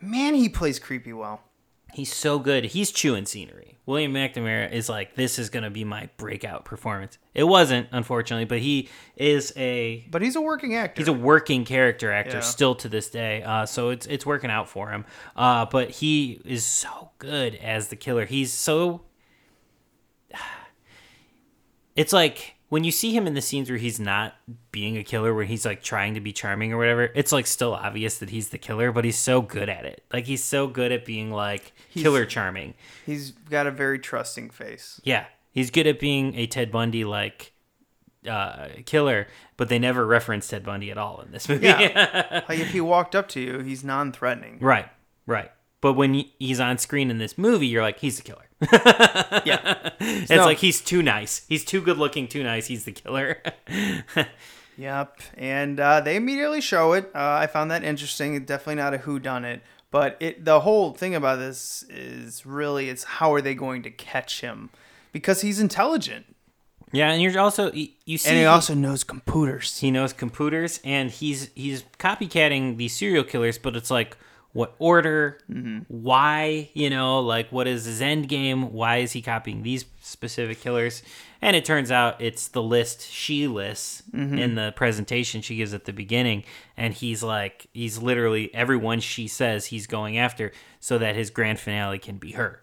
Man, 0.00 0.34
he 0.34 0.48
plays 0.48 0.78
creepy 0.78 1.12
well. 1.12 1.40
He's 1.94 2.12
so 2.12 2.38
good. 2.38 2.64
He's 2.66 2.92
chewing 2.92 3.26
scenery. 3.26 3.78
William 3.86 4.12
McNamara 4.12 4.70
is 4.70 4.88
like, 4.90 5.14
this 5.14 5.38
is 5.38 5.48
gonna 5.48 5.70
be 5.70 5.82
my 5.82 6.10
breakout 6.18 6.64
performance. 6.66 7.16
It 7.34 7.44
wasn't, 7.44 7.88
unfortunately, 7.90 8.44
but 8.44 8.58
he 8.58 8.90
is 9.16 9.52
a 9.56 10.06
But 10.10 10.20
he's 10.20 10.36
a 10.36 10.40
working 10.42 10.74
actor. 10.76 11.00
he's 11.00 11.08
a 11.08 11.12
working 11.12 11.64
character 11.64 12.12
actor 12.12 12.36
Yeah. 12.36 12.40
still 12.40 12.74
to 12.76 12.88
this 12.90 13.08
day. 13.08 13.42
Uh, 13.42 13.64
so 13.64 13.88
it's 13.88 14.04
it's 14.06 14.26
working 14.26 14.50
out 14.50 14.68
for 14.68 14.90
him. 14.90 15.06
Uh, 15.34 15.64
but 15.64 15.90
he 15.90 16.40
is 16.44 16.64
so 16.66 17.10
good 17.18 17.54
as 17.56 17.88
the 17.88 17.96
killer. 17.96 18.26
He's 18.26 18.52
so. 18.52 19.02
It's 21.96 22.12
like 22.12 22.54
when 22.68 22.84
you 22.84 22.90
see 22.90 23.16
him 23.16 23.26
in 23.26 23.34
the 23.34 23.40
scenes 23.40 23.70
where 23.70 23.78
he's 23.78 23.98
not 23.98 24.34
being 24.72 24.96
a 24.96 25.04
killer, 25.04 25.34
where 25.34 25.44
he's 25.44 25.64
like 25.64 25.82
trying 25.82 26.14
to 26.14 26.20
be 26.20 26.32
charming 26.32 26.72
or 26.72 26.78
whatever. 26.78 27.10
It's 27.14 27.32
like 27.32 27.46
still 27.46 27.74
obvious 27.74 28.18
that 28.18 28.30
he's 28.30 28.50
the 28.50 28.58
killer, 28.58 28.92
but 28.92 29.04
he's 29.04 29.18
so 29.18 29.40
good 29.40 29.68
at 29.68 29.84
it. 29.84 30.02
Like 30.12 30.26
he's 30.26 30.44
so 30.44 30.66
good 30.66 30.92
at 30.92 31.04
being 31.04 31.30
like 31.30 31.72
killer 31.94 32.26
charming. 32.26 32.74
He's 33.06 33.30
got 33.30 33.66
a 33.66 33.70
very 33.70 33.98
trusting 33.98 34.50
face. 34.50 35.00
Yeah, 35.04 35.26
he's 35.52 35.70
good 35.70 35.86
at 35.86 35.98
being 35.98 36.34
a 36.34 36.46
Ted 36.46 36.70
Bundy 36.70 37.04
like 37.04 37.52
uh, 38.28 38.68
killer, 38.84 39.28
but 39.56 39.68
they 39.68 39.78
never 39.78 40.06
reference 40.06 40.48
Ted 40.48 40.64
Bundy 40.64 40.90
at 40.90 40.98
all 40.98 41.20
in 41.20 41.32
this 41.32 41.48
movie. 41.48 41.66
Yeah. 41.66 42.42
like 42.48 42.58
if 42.58 42.70
he 42.70 42.80
walked 42.80 43.14
up 43.14 43.28
to 43.28 43.40
you, 43.40 43.60
he's 43.60 43.82
non-threatening. 43.82 44.58
Right, 44.60 44.88
right. 45.26 45.50
But 45.80 45.94
when 45.94 46.24
he's 46.38 46.60
on 46.60 46.78
screen 46.78 47.10
in 47.10 47.18
this 47.18 47.38
movie, 47.38 47.66
you're 47.66 47.82
like, 47.82 48.00
he's 48.00 48.16
the 48.16 48.22
killer. 48.22 48.47
Yeah. 48.60 49.90
It's 50.00 50.30
No. 50.30 50.44
like 50.44 50.58
he's 50.58 50.80
too 50.80 51.02
nice. 51.02 51.42
He's 51.48 51.64
too 51.64 51.80
good 51.80 51.98
looking, 51.98 52.28
too 52.28 52.42
nice. 52.42 52.66
He's 52.66 52.84
the 52.84 52.92
killer. 52.92 53.42
Yep, 54.76 55.18
and 55.36 55.80
uh, 55.80 56.00
they 56.00 56.14
immediately 56.14 56.60
show 56.60 56.92
it. 56.92 57.10
Uh, 57.12 57.18
I 57.42 57.48
found 57.48 57.68
that 57.72 57.82
interesting. 57.82 58.34
It's 58.36 58.46
definitely 58.46 58.76
not 58.76 58.94
a 58.94 58.98
who 58.98 59.18
done 59.18 59.44
it, 59.44 59.60
but 59.90 60.16
it 60.20 60.44
the 60.44 60.60
whole 60.60 60.92
thing 60.92 61.16
about 61.16 61.40
this 61.40 61.82
is 61.90 62.46
really 62.46 62.88
it's 62.88 63.02
how 63.02 63.34
are 63.34 63.40
they 63.40 63.54
going 63.54 63.82
to 63.82 63.90
catch 63.90 64.40
him 64.40 64.70
because 65.10 65.40
he's 65.40 65.58
intelligent 65.58 66.26
yeah, 66.92 67.10
and 67.10 67.20
you're 67.20 67.36
also 67.40 67.72
you, 67.72 67.88
you 68.06 68.18
see 68.18 68.30
and 68.30 68.38
he 68.38 68.44
also 68.44 68.72
knows 68.72 69.02
computers. 69.02 69.78
he 69.78 69.90
knows 69.90 70.12
computers 70.12 70.78
and 70.84 71.10
he's 71.10 71.50
he's 71.56 71.82
copycatting 71.98 72.76
these 72.76 72.94
serial 72.96 73.24
killers, 73.24 73.58
but 73.58 73.74
it's 73.74 73.90
like 73.90 74.16
what 74.52 74.74
order, 74.78 75.38
why, 75.88 76.70
you 76.74 76.90
know, 76.90 77.20
like 77.20 77.50
what 77.50 77.66
is 77.68 77.84
his 77.84 78.00
end 78.00 78.28
game? 78.28 78.72
Why 78.72 78.98
is 78.98 79.12
he 79.12 79.22
copying 79.22 79.62
these 79.62 79.84
specific 80.00 80.60
killers? 80.60 81.02
And 81.40 81.54
it 81.54 81.64
turns 81.64 81.90
out 81.92 82.20
it's 82.20 82.48
the 82.48 82.62
list 82.62 83.08
she 83.08 83.46
lists 83.46 84.02
in 84.12 84.54
the 84.56 84.72
presentation 84.74 85.40
she 85.42 85.56
gives 85.56 85.72
at 85.74 85.84
the 85.84 85.92
beginning. 85.92 86.42
And 86.76 86.92
he's 86.94 87.22
like, 87.22 87.68
he's 87.72 87.98
literally 87.98 88.52
everyone 88.54 89.00
she 89.00 89.28
says 89.28 89.66
he's 89.66 89.86
going 89.86 90.18
after 90.18 90.50
so 90.80 90.98
that 90.98 91.14
his 91.14 91.30
grand 91.30 91.60
finale 91.60 91.98
can 91.98 92.16
be 92.16 92.32
her. 92.32 92.60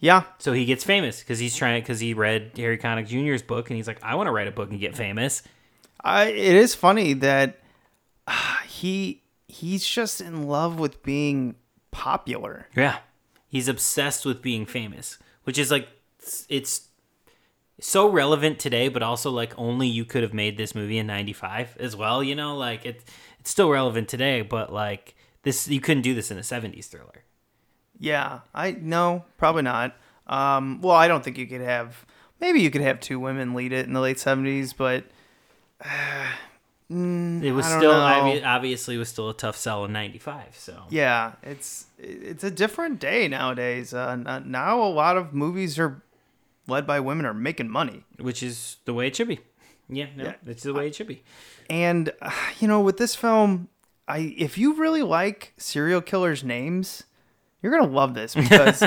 Yeah, 0.00 0.24
So 0.38 0.52
he 0.52 0.64
gets 0.64 0.84
famous 0.84 1.20
because 1.20 1.40
he's 1.40 1.56
trying 1.56 1.80
because 1.82 1.98
he 1.98 2.14
read 2.14 2.52
Harry 2.56 2.78
Connick 2.78 3.08
Jr.'s 3.08 3.42
book 3.42 3.68
and 3.68 3.76
he's 3.76 3.88
like, 3.88 3.98
I 4.02 4.14
want 4.14 4.28
to 4.28 4.32
write 4.32 4.46
a 4.46 4.52
book 4.52 4.70
and 4.70 4.78
get 4.78 4.94
famous. 4.96 5.42
I 6.04 6.26
it 6.26 6.54
is 6.54 6.74
funny 6.74 7.14
that 7.14 7.58
uh, 8.26 8.56
he 8.68 9.22
he's 9.48 9.86
just 9.86 10.20
in 10.20 10.46
love 10.46 10.78
with 10.78 11.02
being 11.02 11.56
popular. 11.90 12.68
Yeah. 12.76 12.98
He's 13.48 13.66
obsessed 13.68 14.24
with 14.26 14.42
being 14.42 14.66
famous, 14.66 15.18
which 15.44 15.58
is 15.58 15.70
like 15.70 15.88
it's- 16.48 16.82
so 17.80 18.08
relevant 18.10 18.58
today, 18.58 18.88
but 18.88 19.04
also 19.04 19.30
like 19.30 19.56
only 19.56 19.86
you 19.86 20.04
could 20.04 20.22
have 20.24 20.34
made 20.34 20.56
this 20.56 20.74
movie 20.74 20.98
in 20.98 21.06
95 21.06 21.76
as 21.78 21.94
well, 21.94 22.22
you 22.24 22.34
know? 22.34 22.56
Like 22.56 22.84
it 22.84 23.02
it's 23.38 23.50
still 23.50 23.70
relevant 23.70 24.08
today, 24.08 24.42
but 24.42 24.72
like 24.72 25.14
this 25.44 25.68
you 25.68 25.80
couldn't 25.80 26.02
do 26.02 26.12
this 26.14 26.30
in 26.32 26.38
a 26.38 26.42
70s 26.42 26.86
thriller. 26.86 27.22
Yeah, 28.00 28.40
I 28.54 28.72
no, 28.72 29.24
probably 29.36 29.62
not. 29.62 29.94
Um, 30.26 30.80
well, 30.82 30.96
I 30.96 31.08
don't 31.08 31.22
think 31.24 31.38
you 31.38 31.46
could 31.46 31.60
have. 31.60 32.04
Maybe 32.40 32.60
you 32.60 32.70
could 32.70 32.80
have 32.82 33.00
two 33.00 33.18
women 33.18 33.54
lead 33.54 33.72
it 33.72 33.86
in 33.86 33.92
the 33.92 34.00
late 34.00 34.18
seventies, 34.18 34.72
but 34.72 35.04
mm, 36.90 37.42
It 37.42 37.52
was 37.52 37.66
I 37.66 37.78
still 37.78 37.92
obvi- 37.92 38.44
obviously 38.44 38.94
it 38.94 38.98
was 38.98 39.08
still 39.08 39.28
a 39.30 39.34
tough 39.34 39.56
sell 39.56 39.84
in 39.84 39.92
95, 39.92 40.56
so. 40.56 40.82
yeah, 40.90 41.32
it's 41.42 41.86
it's 41.98 42.44
a 42.44 42.50
different 42.50 43.00
day 43.00 43.28
nowadays. 43.28 43.92
Uh, 43.94 44.16
now 44.44 44.80
a 44.82 44.88
lot 44.88 45.16
of 45.16 45.32
movies 45.34 45.78
are 45.78 46.02
led 46.66 46.86
by 46.86 47.00
women 47.00 47.24
are 47.26 47.34
making 47.34 47.68
money, 47.70 48.04
Which 48.18 48.42
is 48.42 48.76
the 48.84 48.94
way 48.94 49.06
it 49.08 49.16
should 49.16 49.28
be. 49.28 49.40
Yeah, 49.88 50.06
no, 50.16 50.24
Yeah. 50.24 50.34
it's 50.46 50.62
the 50.64 50.74
way 50.74 50.86
it 50.88 50.94
should 50.94 51.06
be. 51.08 51.22
and 51.70 52.12
uh, 52.20 52.30
you 52.60 52.68
know, 52.68 52.80
with 52.80 52.98
this 52.98 53.14
film, 53.14 53.68
I 54.06 54.34
if 54.38 54.56
you 54.58 54.74
really 54.74 55.02
like 55.02 55.54
serial 55.58 56.00
killers' 56.02 56.44
names. 56.44 57.04
You're 57.62 57.72
gonna 57.72 57.90
love 57.92 58.14
this 58.14 58.34
because 58.36 58.82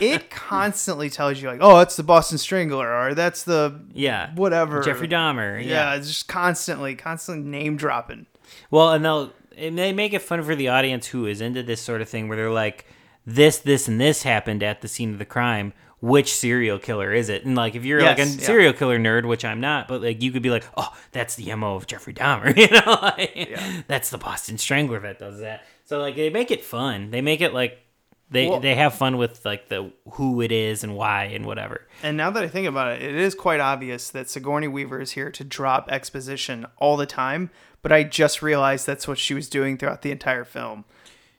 it 0.00 0.30
constantly 0.30 1.10
tells 1.10 1.40
you 1.40 1.48
like, 1.48 1.58
oh, 1.60 1.78
that's 1.78 1.96
the 1.96 2.02
Boston 2.02 2.38
Strangler, 2.38 2.90
or 2.92 3.14
that's 3.14 3.44
the 3.44 3.80
Yeah. 3.92 4.34
whatever 4.34 4.80
Jeffrey 4.82 5.08
Dahmer. 5.08 5.62
Yeah, 5.62 5.92
Yeah. 5.92 5.94
it's 5.96 6.08
just 6.08 6.28
constantly, 6.28 6.94
constantly 6.94 7.44
name 7.48 7.76
dropping. 7.76 8.26
Well, 8.70 8.92
and 8.92 9.04
they'll 9.04 9.32
and 9.56 9.76
they 9.78 9.92
make 9.92 10.12
it 10.12 10.20
fun 10.22 10.42
for 10.42 10.54
the 10.54 10.68
audience 10.68 11.06
who 11.08 11.26
is 11.26 11.40
into 11.40 11.62
this 11.62 11.80
sort 11.80 12.00
of 12.02 12.08
thing, 12.08 12.28
where 12.28 12.36
they're 12.36 12.50
like, 12.50 12.86
"This, 13.26 13.58
this, 13.58 13.88
and 13.88 14.00
this 14.00 14.22
happened 14.22 14.62
at 14.62 14.80
the 14.82 14.88
scene 14.88 15.12
of 15.12 15.18
the 15.18 15.24
crime. 15.24 15.72
Which 16.00 16.32
serial 16.34 16.78
killer 16.78 17.12
is 17.12 17.28
it?" 17.30 17.44
And 17.46 17.54
like, 17.56 17.74
if 17.74 17.84
you're 17.84 18.02
like 18.02 18.18
a 18.18 18.24
yeah. 18.26 18.38
serial 18.38 18.72
killer 18.74 18.98
nerd, 18.98 19.26
which 19.26 19.44
I'm 19.46 19.60
not, 19.60 19.88
but 19.88 20.02
like, 20.02 20.22
you 20.22 20.30
could 20.30 20.42
be 20.42 20.50
like, 20.50 20.64
"Oh, 20.76 20.94
that's 21.12 21.36
the 21.36 21.54
mo 21.54 21.74
of 21.74 21.86
Jeffrey 21.86 22.12
Dahmer," 22.14 22.54
you 22.56 22.68
know? 22.68 22.98
Like, 23.02 23.84
That's 23.88 24.10
the 24.10 24.18
Boston 24.18 24.58
Strangler 24.58 25.00
that 25.00 25.18
does 25.18 25.40
that. 25.40 25.64
So 25.84 25.98
like, 26.00 26.16
they 26.16 26.28
make 26.30 26.50
it 26.50 26.62
fun. 26.64 27.10
They 27.10 27.22
make 27.22 27.40
it 27.40 27.54
like 27.54 27.78
they 28.30 28.48
Well- 28.48 28.60
they 28.60 28.74
have 28.74 28.94
fun 28.94 29.16
with 29.18 29.44
like 29.44 29.68
the 29.68 29.92
who 30.12 30.40
it 30.40 30.50
is 30.52 30.82
and 30.82 30.96
why 30.96 31.24
and 31.24 31.46
whatever. 31.46 31.86
And 32.02 32.16
now 32.16 32.30
that 32.30 32.42
I 32.42 32.48
think 32.48 32.66
about 32.66 32.92
it, 32.92 33.02
it 33.02 33.14
is 33.14 33.34
quite 33.34 33.60
obvious 33.60 34.10
that 34.10 34.28
Sigourney 34.28 34.68
Weaver 34.68 35.00
is 35.00 35.12
here 35.12 35.30
to 35.30 35.44
drop 35.44 35.88
exposition 35.90 36.66
all 36.78 36.96
the 36.96 37.06
time. 37.06 37.50
But 37.82 37.92
I 37.92 38.02
just 38.02 38.42
realized 38.42 38.84
that's 38.86 39.06
what 39.06 39.16
she 39.18 39.32
was 39.32 39.48
doing 39.48 39.78
throughout 39.78 40.02
the 40.02 40.10
entire 40.10 40.44
film. 40.44 40.84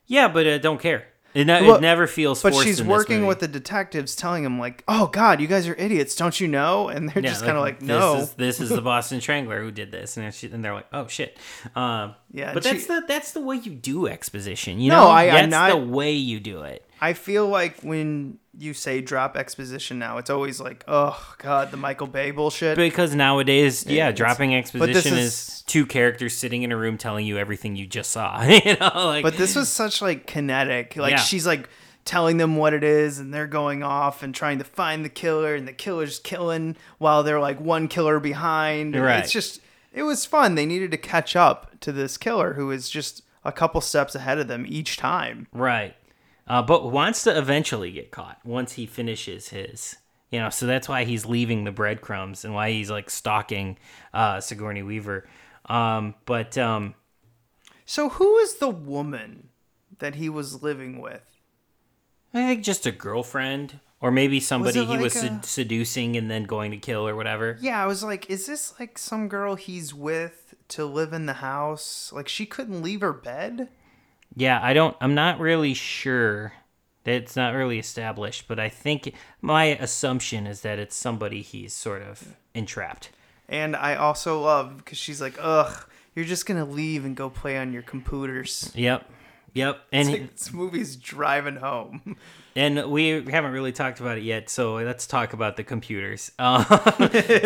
Yeah, 0.06 0.30
but 0.30 0.48
uh, 0.48 0.58
don't 0.60 0.80
care. 0.80 1.08
It, 1.38 1.46
ne- 1.46 1.62
Well, 1.68 1.76
it 1.76 1.82
never 1.82 2.08
feels. 2.08 2.42
But 2.42 2.54
forced 2.54 2.68
she's 2.68 2.80
in 2.80 2.88
this 2.88 2.92
working 2.92 3.28
with 3.28 3.40
the 3.40 3.48
detectives, 3.48 4.16
telling 4.16 4.44
them 4.44 4.58
like, 4.58 4.84
"Oh 4.88 5.06
God, 5.08 5.40
you 5.40 5.46
guys 5.48 5.68
are 5.68 5.76
idiots, 5.76 6.16
don't 6.16 6.40
you 6.40 6.48
know?" 6.48 6.88
And 6.88 7.08
they're 7.10 7.22
Yeah, 7.22 7.30
just 7.30 7.46
kind 7.46 7.56
of 7.56 7.62
like, 7.62 7.80
"No." 7.82 8.16
This 8.16 8.24
is, 8.30 8.34
this 8.36 8.60
is 8.62 8.70
the 8.70 8.82
Boston 8.94 9.22
Strangler 9.22 9.62
who 9.62 9.70
did 9.70 9.92
this, 9.92 10.18
and 10.18 10.24
they're, 10.24 10.32
she- 10.32 10.48
and 10.52 10.66
they're 10.66 10.74
like, 10.74 10.88
"Oh 10.92 11.06
shit." 11.08 11.38
Um, 11.76 12.16
Yeah, 12.32 12.54
but 12.56 12.64
that's 12.64 12.82
she- 12.82 12.88
the 12.88 13.04
that's 13.08 13.34
the 13.34 13.42
way 13.42 13.58
you 13.58 13.72
do 13.76 14.08
exposition. 14.08 14.80
You 14.80 14.90
No, 14.90 15.02
know, 15.04 15.08
I- 15.10 15.30
I'm 15.30 15.50
not- 15.52 15.70
the 15.70 15.78
way 15.78 16.14
you 16.14 16.40
do 16.40 16.64
it. 16.64 16.84
I 17.00 17.14
feel 17.14 17.48
like 17.48 17.82
when 17.82 18.40
you 18.60 18.74
say 18.74 19.02
drop 19.02 19.38
exposition 19.38 20.00
now, 20.00 20.18
it's 20.18 20.30
always 20.30 20.60
like, 20.60 20.84
"Oh 20.88 21.18
God, 21.38 21.72
the 21.72 21.78
Michael 21.78 22.08
Bay 22.08 22.32
bullshit." 22.32 22.76
Because 22.78 23.14
nowadays, 23.14 23.86
yeah, 23.86 24.10
it's- 24.10 24.18
dropping 24.18 24.56
exposition 24.56 25.14
is- 25.18 25.28
is, 25.34 25.64
two 25.68 25.86
characters 25.86 26.36
sitting 26.38 26.64
in 26.64 26.72
a 26.72 26.78
room 26.78 26.98
telling 26.98 27.26
you 27.26 27.38
everything 27.38 27.76
you 27.76 27.86
just 27.86 28.10
saw. 28.12 28.42
you 28.46 28.76
know, 28.80 28.92
like 28.96 29.24
But 29.24 29.38
this 29.38 29.56
was 29.56 29.70
such 29.70 30.02
like 30.02 30.26
kinetic. 30.28 30.96
Like 30.96 31.12
Yeah. 31.12 31.18
she's 31.18 31.46
like 31.46 31.70
telling 32.06 32.38
them 32.38 32.56
what 32.56 32.74
it 32.74 32.84
is 32.86 33.20
and 33.20 33.34
they're 33.34 33.48
going 33.48 33.84
off 33.84 34.24
and 34.24 34.34
trying 34.34 34.58
to 34.58 34.64
find 34.64 35.04
the 35.04 35.10
killer 35.10 35.54
and 35.56 35.68
the 35.68 35.74
killer's 35.74 36.20
killing 36.20 36.76
while 37.00 37.22
they're 37.22 37.40
like 37.42 37.60
one 37.60 37.88
killer 37.90 38.20
behind. 38.20 38.96
Right. 38.96 39.20
It's 39.20 39.32
just 39.34 39.60
it 39.94 40.04
was 40.04 40.26
fun. 40.26 40.56
They 40.56 40.66
needed 40.66 40.90
to 40.92 40.98
catch 40.98 41.36
up 41.36 41.80
to 41.82 41.92
this 41.92 42.18
killer 42.18 42.54
who 42.54 42.72
is 42.72 42.90
just 42.90 43.24
a 43.44 43.52
couple 43.52 43.82
steps 43.82 44.16
ahead 44.16 44.38
of 44.40 44.48
them 44.48 44.66
each 44.68 44.96
time. 44.98 45.48
right, 45.52 45.96
uh, 46.48 46.62
but 46.62 46.92
wants 46.92 47.24
to 47.24 47.38
eventually 47.38 47.92
get 47.92 48.12
caught 48.12 48.40
once 48.44 48.74
he 48.74 48.86
finishes 48.86 49.50
his. 49.50 49.98
You 50.32 50.40
know, 50.40 50.50
so 50.50 50.66
that's 50.66 50.90
why 50.90 51.06
he's 51.06 51.26
leaving 51.26 51.64
the 51.64 51.72
breadcrumbs 51.72 52.44
and 52.44 52.54
why 52.54 52.72
he's 52.72 52.90
like 52.92 53.10
stalking 53.10 53.78
uh, 54.14 54.42
Sigourney 54.42 54.84
Weaver. 54.84 55.28
Um, 55.68 56.16
but 56.26 56.58
um, 56.58 56.96
So 57.86 58.10
who 58.10 58.38
is 58.40 58.56
the 58.56 58.70
woman 58.70 59.50
that 60.00 60.16
he 60.16 60.28
was 60.30 60.62
living 60.62 61.00
with? 61.02 61.22
I 62.34 62.46
think 62.46 62.64
just 62.64 62.86
a 62.86 62.92
girlfriend, 62.92 63.80
or 64.02 64.12
maybe 64.12 64.40
somebody 64.42 64.82
it 64.82 64.88
he 64.88 64.98
was 64.98 65.16
like 65.16 65.24
sed- 65.24 65.44
a- 65.44 65.48
seducing 65.48 66.18
and 66.18 66.30
then 66.30 66.44
going 66.44 66.72
to 66.72 66.78
kill 66.78 67.08
or 67.08 67.16
whatever. 67.16 67.58
Yeah, 67.62 67.82
I 67.82 67.88
was 67.88 68.04
like, 68.04 68.30
is 68.30 68.46
this 68.46 68.78
like 68.80 68.98
some 68.98 69.30
girl 69.30 69.56
he's 69.56 69.94
with 69.94 70.54
to 70.70 70.86
live 70.86 71.14
in 71.14 71.26
the 71.26 71.34
house? 71.36 72.12
Like 72.14 72.28
she 72.28 72.46
couldn't 72.46 72.82
leave 72.82 73.00
her 73.02 73.14
bed? 73.14 73.70
Yeah, 74.38 74.60
I 74.62 74.74
don't. 74.74 74.96
I'm 75.02 75.16
not 75.16 75.40
really 75.40 75.74
sure. 75.74 76.54
It's 77.06 77.36
not 77.36 77.56
really 77.56 77.80
established, 77.80 78.48
but 78.48 78.60
I 78.60 78.70
think 78.70 79.14
my 79.42 79.66
assumption 79.66 80.46
is 80.46 80.62
that 80.62 80.78
it's 80.78 80.96
somebody 80.96 81.42
he's 81.42 81.74
sort 81.74 82.04
of 82.04 82.36
entrapped. 82.54 83.10
And 83.50 83.76
I 83.76 83.96
also 83.96 84.42
love 84.42 84.78
because 84.78 85.00
she's 85.00 85.20
like, 85.20 85.38
"Ugh, 85.42 85.90
you're 86.14 86.26
just 86.26 86.46
gonna 86.46 86.66
leave 86.66 87.04
and 87.04 87.16
go 87.16 87.30
play 87.32 87.58
on 87.58 87.74
your 87.74 87.82
computers." 87.82 88.72
Yep, 88.76 89.10
yep. 89.54 89.82
And 89.92 90.10
It's 90.10 90.20
like, 90.20 90.32
this 90.36 90.54
movie's 90.54 90.96
driving 90.96 91.58
home. 91.58 92.18
And 92.58 92.90
we 92.90 93.10
haven't 93.10 93.52
really 93.52 93.72
talked 93.72 94.00
about 94.00 94.18
it 94.18 94.24
yet, 94.24 94.50
so 94.50 94.78
let's 94.78 95.06
talk 95.06 95.34
about 95.34 95.58
the 95.58 95.64
computers. 95.64 96.32
Um, 96.40 96.66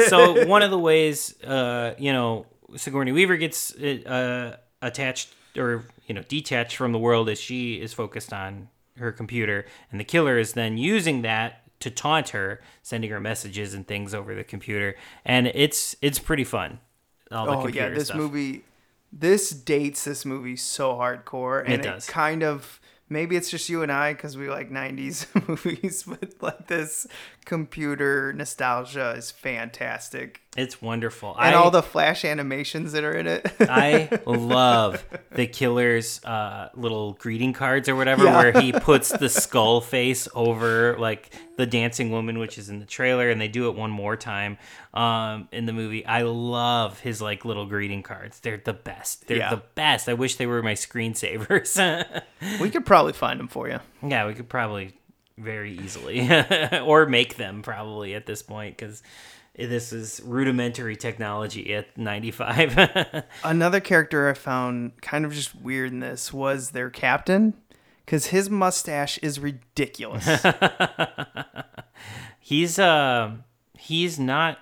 so 0.07 0.45
one 0.47 0.61
of 0.61 0.71
the 0.71 0.79
ways, 0.79 1.35
uh, 1.43 1.95
you 1.97 2.13
know, 2.13 2.45
Sigourney 2.77 3.11
Weaver 3.11 3.35
gets 3.35 3.75
uh, 3.75 4.55
attached 4.81 5.33
or 5.57 5.83
you 6.11 6.15
know 6.15 6.23
detached 6.27 6.75
from 6.75 6.91
the 6.91 6.99
world 6.99 7.29
as 7.29 7.39
she 7.39 7.79
is 7.79 7.93
focused 7.93 8.33
on 8.33 8.67
her 8.97 9.13
computer, 9.13 9.65
and 9.89 9.97
the 9.97 10.03
killer 10.03 10.37
is 10.37 10.51
then 10.51 10.77
using 10.77 11.21
that 11.21 11.61
to 11.79 11.89
taunt 11.89 12.29
her, 12.29 12.59
sending 12.83 13.09
her 13.09 13.21
messages 13.21 13.73
and 13.73 13.87
things 13.87 14.13
over 14.13 14.35
the 14.35 14.43
computer, 14.43 14.95
and 15.23 15.47
it's 15.47 15.95
it's 16.01 16.19
pretty 16.19 16.43
fun. 16.43 16.79
Oh 17.31 17.65
yeah, 17.67 17.87
this 17.87 18.07
stuff. 18.07 18.17
movie, 18.17 18.65
this 19.13 19.51
dates 19.51 20.03
this 20.03 20.25
movie 20.25 20.57
so 20.57 20.95
hardcore, 20.95 21.63
and 21.63 21.73
It 21.75 21.79
it, 21.79 21.83
does. 21.83 22.05
kind 22.07 22.43
of 22.43 22.81
maybe 23.07 23.37
it's 23.37 23.49
just 23.49 23.69
you 23.69 23.83
and 23.83 23.91
I 23.91 24.11
because 24.13 24.35
we 24.35 24.49
like 24.49 24.69
'90s 24.69 25.27
movies, 25.47 26.03
but 26.03 26.33
like 26.41 26.67
this 26.67 27.07
computer 27.45 28.33
nostalgia 28.33 29.11
is 29.17 29.31
fantastic, 29.31 30.41
It's 30.57 30.81
wonderful. 30.81 31.35
and 31.39 31.55
I- 31.55 31.57
all 31.57 31.71
the 31.71 31.81
flash 31.83 32.23
animations 32.25 32.91
that 32.93 33.03
are 33.03 33.13
in 33.13 33.27
it. 33.27 33.51
I 33.61 34.19
love 34.25 35.03
the 35.31 35.47
killer's 35.47 36.23
uh, 36.23 36.69
little 36.75 37.13
greeting 37.13 37.53
cards 37.53 37.87
or 37.89 37.95
whatever, 37.95 38.25
Yeah. 38.25 38.37
where 38.37 38.61
he 38.61 38.71
puts 38.89 39.09
the 39.09 39.29
skull 39.29 39.81
face 39.81 40.27
over 40.35 40.97
like 40.97 41.33
the 41.57 41.65
dancing 41.65 42.11
woman, 42.11 42.39
which 42.39 42.57
is 42.57 42.69
in 42.69 42.79
the 42.79 42.85
trailer, 42.85 43.29
and 43.29 43.39
they 43.39 43.47
do 43.47 43.69
it 43.69 43.75
one 43.75 43.91
more 43.91 44.15
time 44.17 44.57
um, 44.93 45.47
in 45.51 45.65
the 45.65 45.73
movie. 45.73 46.05
I 46.05 46.23
love 46.23 46.99
his 47.01 47.21
like 47.21 47.45
little 47.45 47.65
greeting 47.65 48.03
cards. 48.03 48.39
They're 48.39 48.61
the 48.63 48.73
best. 48.73 49.27
They're 49.27 49.37
Yeah. 49.37 49.49
the 49.51 49.61
best. 49.75 50.09
I 50.09 50.13
wish 50.13 50.35
they 50.35 50.47
were 50.47 50.61
my 50.63 50.73
screensavers. 50.73 52.21
we 52.59 52.69
could 52.69 52.85
probably 52.85 53.13
find 53.13 53.39
them 53.39 53.47
for 53.47 53.67
you. 53.69 53.79
yeah, 54.01 54.25
we 54.27 54.33
could 54.33 54.49
probably 54.49 54.93
very 55.37 55.77
easily 55.77 56.29
or 56.83 57.05
make 57.05 57.37
them 57.37 57.61
probably 57.61 58.13
at 58.13 58.25
this 58.25 58.41
point 58.41 58.77
because 58.77 59.01
this 59.55 59.91
is 59.91 60.21
rudimentary 60.23 60.95
technology 60.95 61.73
at 61.73 61.97
95 61.97 63.23
Another 63.43 63.79
character 63.79 64.29
I 64.29 64.33
found 64.33 65.01
kind 65.01 65.25
of 65.25 65.33
just 65.33 65.55
weird 65.55 65.91
in 65.91 65.99
this 65.99 66.31
was 66.31 66.71
their 66.71 66.89
captain, 66.89 67.53
because 68.05 68.27
his 68.27 68.49
mustache 68.49 69.17
is 69.19 69.39
ridiculous. 69.39 70.27
he's 72.39 72.79
uh 72.79 73.31
he's 73.77 74.19
not 74.19 74.59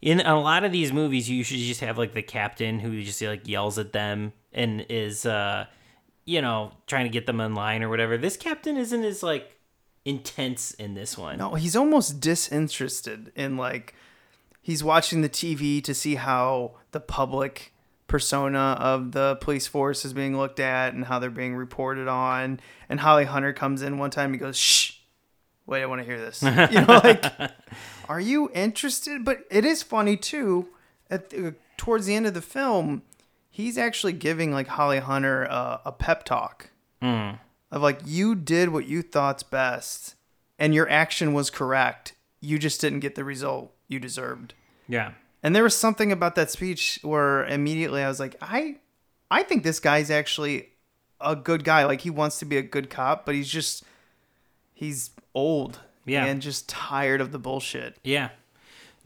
in 0.00 0.20
a 0.20 0.40
lot 0.40 0.64
of 0.64 0.72
these 0.72 0.92
movies 0.92 1.28
you 1.28 1.36
usually 1.36 1.64
just 1.64 1.80
have 1.80 1.98
like 1.98 2.14
the 2.14 2.22
captain 2.22 2.78
who 2.78 3.02
just 3.02 3.20
like 3.22 3.46
yells 3.48 3.78
at 3.78 3.92
them 3.92 4.32
and 4.52 4.84
is 4.88 5.26
uh 5.26 5.66
you 6.26 6.42
know 6.42 6.72
trying 6.86 7.04
to 7.04 7.10
get 7.10 7.24
them 7.24 7.40
in 7.40 7.54
line 7.54 7.82
or 7.82 7.88
whatever 7.88 8.18
this 8.18 8.36
captain 8.36 8.76
isn't 8.76 9.04
as 9.04 9.22
like 9.22 9.56
intense 10.04 10.72
in 10.72 10.94
this 10.94 11.16
one 11.16 11.38
no, 11.38 11.54
he's 11.54 11.74
almost 11.74 12.20
disinterested 12.20 13.32
in 13.34 13.56
like 13.56 13.94
he's 14.66 14.82
watching 14.82 15.22
the 15.22 15.28
TV 15.28 15.82
to 15.82 15.94
see 15.94 16.16
how 16.16 16.72
the 16.90 16.98
public 16.98 17.72
persona 18.08 18.76
of 18.80 19.12
the 19.12 19.36
police 19.40 19.66
force 19.66 20.04
is 20.04 20.12
being 20.12 20.36
looked 20.36 20.60
at 20.60 20.92
and 20.92 21.04
how 21.04 21.18
they're 21.18 21.30
being 21.30 21.54
reported 21.54 22.08
on. 22.08 22.60
And 22.88 23.00
Holly 23.00 23.24
Hunter 23.24 23.52
comes 23.52 23.82
in 23.82 23.98
one 23.98 24.10
time, 24.10 24.32
he 24.32 24.38
goes, 24.38 24.56
"Shh, 24.56 24.94
wait, 25.66 25.82
I 25.82 25.86
want 25.86 26.00
to 26.00 26.04
hear 26.04 26.18
this." 26.18 26.42
You 26.72 26.80
know, 26.84 27.00
like, 27.04 27.24
are 28.08 28.20
you 28.20 28.50
interested? 28.54 29.24
But 29.24 29.44
it 29.50 29.64
is 29.64 29.82
funny 29.82 30.16
too. 30.16 30.68
At 31.08 31.30
the, 31.30 31.54
towards 31.76 32.06
the 32.06 32.16
end 32.16 32.26
of 32.26 32.34
the 32.34 32.42
film, 32.42 33.02
he's 33.56 33.78
actually 33.78 34.12
giving 34.12 34.52
like 34.52 34.66
Holly 34.68 34.98
Hunter 34.98 35.44
a, 35.44 35.80
a 35.86 35.92
pep 35.92 36.24
talk 36.24 36.70
Mm. 37.02 37.38
of 37.70 37.82
like 37.82 38.00
you 38.04 38.34
did 38.34 38.68
what 38.70 38.86
you 38.86 39.02
thought's 39.02 39.42
best, 39.42 40.14
and 40.58 40.74
your 40.74 40.88
action 40.90 41.32
was 41.34 41.48
correct. 41.50 42.14
You 42.40 42.58
just 42.58 42.80
didn't 42.80 43.00
get 43.00 43.14
the 43.14 43.24
result 43.24 43.72
you 43.88 43.98
deserved. 43.98 44.54
Yeah. 44.88 45.12
And 45.42 45.54
there 45.54 45.62
was 45.62 45.76
something 45.76 46.10
about 46.12 46.34
that 46.36 46.50
speech 46.50 46.98
where 47.02 47.44
immediately 47.46 48.02
I 48.02 48.08
was 48.08 48.18
like, 48.20 48.36
I, 48.40 48.76
I 49.30 49.42
think 49.42 49.62
this 49.62 49.78
guy's 49.80 50.10
actually 50.10 50.70
a 51.20 51.36
good 51.36 51.64
guy. 51.64 51.84
Like 51.84 52.00
he 52.00 52.10
wants 52.10 52.38
to 52.40 52.44
be 52.44 52.56
a 52.56 52.62
good 52.62 52.88
cop, 52.90 53.24
but 53.26 53.34
he's 53.34 53.48
just, 53.48 53.84
he's 54.74 55.10
old. 55.34 55.80
Yeah. 56.06 56.24
And 56.24 56.40
just 56.40 56.68
tired 56.68 57.20
of 57.20 57.30
the 57.32 57.38
bullshit. 57.38 57.96
Yeah. 58.04 58.30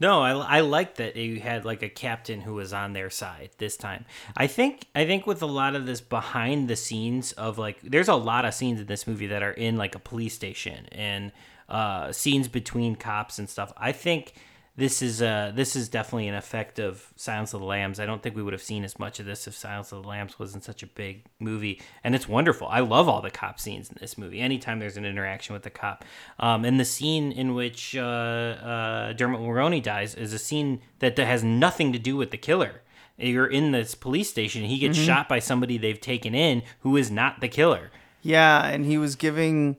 No, 0.01 0.23
I, 0.23 0.31
I 0.31 0.59
like 0.61 0.95
that 0.95 1.15
you 1.15 1.39
had 1.39 1.63
like 1.63 1.83
a 1.83 1.89
captain 1.89 2.41
who 2.41 2.55
was 2.55 2.73
on 2.73 2.93
their 2.93 3.11
side 3.11 3.51
this 3.59 3.77
time. 3.77 4.05
I 4.35 4.47
think 4.47 4.87
I 4.95 5.05
think 5.05 5.27
with 5.27 5.43
a 5.43 5.45
lot 5.45 5.75
of 5.75 5.85
this 5.85 6.01
behind 6.01 6.67
the 6.67 6.75
scenes 6.75 7.33
of 7.33 7.59
like 7.59 7.79
there's 7.83 8.07
a 8.07 8.15
lot 8.15 8.43
of 8.43 8.55
scenes 8.55 8.81
in 8.81 8.87
this 8.87 9.05
movie 9.05 9.27
that 9.27 9.43
are 9.43 9.51
in 9.51 9.77
like 9.77 9.93
a 9.93 9.99
police 9.99 10.33
station 10.33 10.87
and 10.91 11.31
uh, 11.69 12.11
scenes 12.11 12.47
between 12.47 12.95
cops 12.95 13.37
and 13.37 13.47
stuff. 13.47 13.71
I 13.77 13.91
think 13.91 14.33
this 14.77 15.01
is 15.01 15.21
uh 15.21 15.51
this 15.53 15.75
is 15.75 15.89
definitely 15.89 16.27
an 16.29 16.35
effect 16.35 16.79
of 16.79 17.11
Silence 17.17 17.53
of 17.53 17.59
the 17.59 17.65
Lambs. 17.65 17.99
I 17.99 18.05
don't 18.05 18.23
think 18.23 18.35
we 18.35 18.41
would 18.43 18.53
have 18.53 18.61
seen 18.61 18.83
as 18.83 18.97
much 18.97 19.19
of 19.19 19.25
this 19.25 19.45
if 19.47 19.53
Silence 19.55 19.91
of 19.91 20.01
the 20.03 20.07
Lambs 20.07 20.39
wasn't 20.39 20.63
such 20.63 20.81
a 20.81 20.87
big 20.87 21.25
movie, 21.39 21.81
and 22.03 22.15
it's 22.15 22.27
wonderful. 22.27 22.67
I 22.67 22.79
love 22.79 23.09
all 23.09 23.21
the 23.21 23.29
cop 23.31 23.59
scenes 23.59 23.89
in 23.89 23.97
this 23.99 24.17
movie. 24.17 24.39
Anytime 24.39 24.79
there's 24.79 24.97
an 24.97 25.05
interaction 25.05 25.53
with 25.53 25.63
the 25.63 25.69
cop, 25.69 26.05
um, 26.39 26.63
and 26.63 26.79
the 26.79 26.85
scene 26.85 27.31
in 27.31 27.53
which 27.53 27.95
uh, 27.97 28.01
uh, 28.01 29.13
Dermot 29.13 29.41
Mulroney 29.41 29.83
dies 29.83 30.15
is 30.15 30.31
a 30.33 30.39
scene 30.39 30.81
that, 30.99 31.17
has 31.17 31.43
nothing 31.43 31.91
to 31.93 31.99
do 31.99 32.15
with 32.15 32.31
the 32.31 32.37
killer. 32.37 32.81
You're 33.17 33.47
in 33.47 33.71
this 33.73 33.93
police 33.93 34.29
station. 34.29 34.63
He 34.63 34.79
gets 34.79 34.97
Mhm. 34.97 35.05
shot 35.05 35.29
by 35.29 35.39
somebody 35.39 35.77
they've 35.77 35.99
taken 36.01 36.33
in 36.33 36.63
who 36.79 36.97
is 36.97 37.11
not 37.11 37.39
the 37.41 37.47
killer. 37.49 37.91
Yeah. 38.23 38.65
And 38.65 38.85
he 38.85 38.97
was 38.97 39.15
giving 39.15 39.77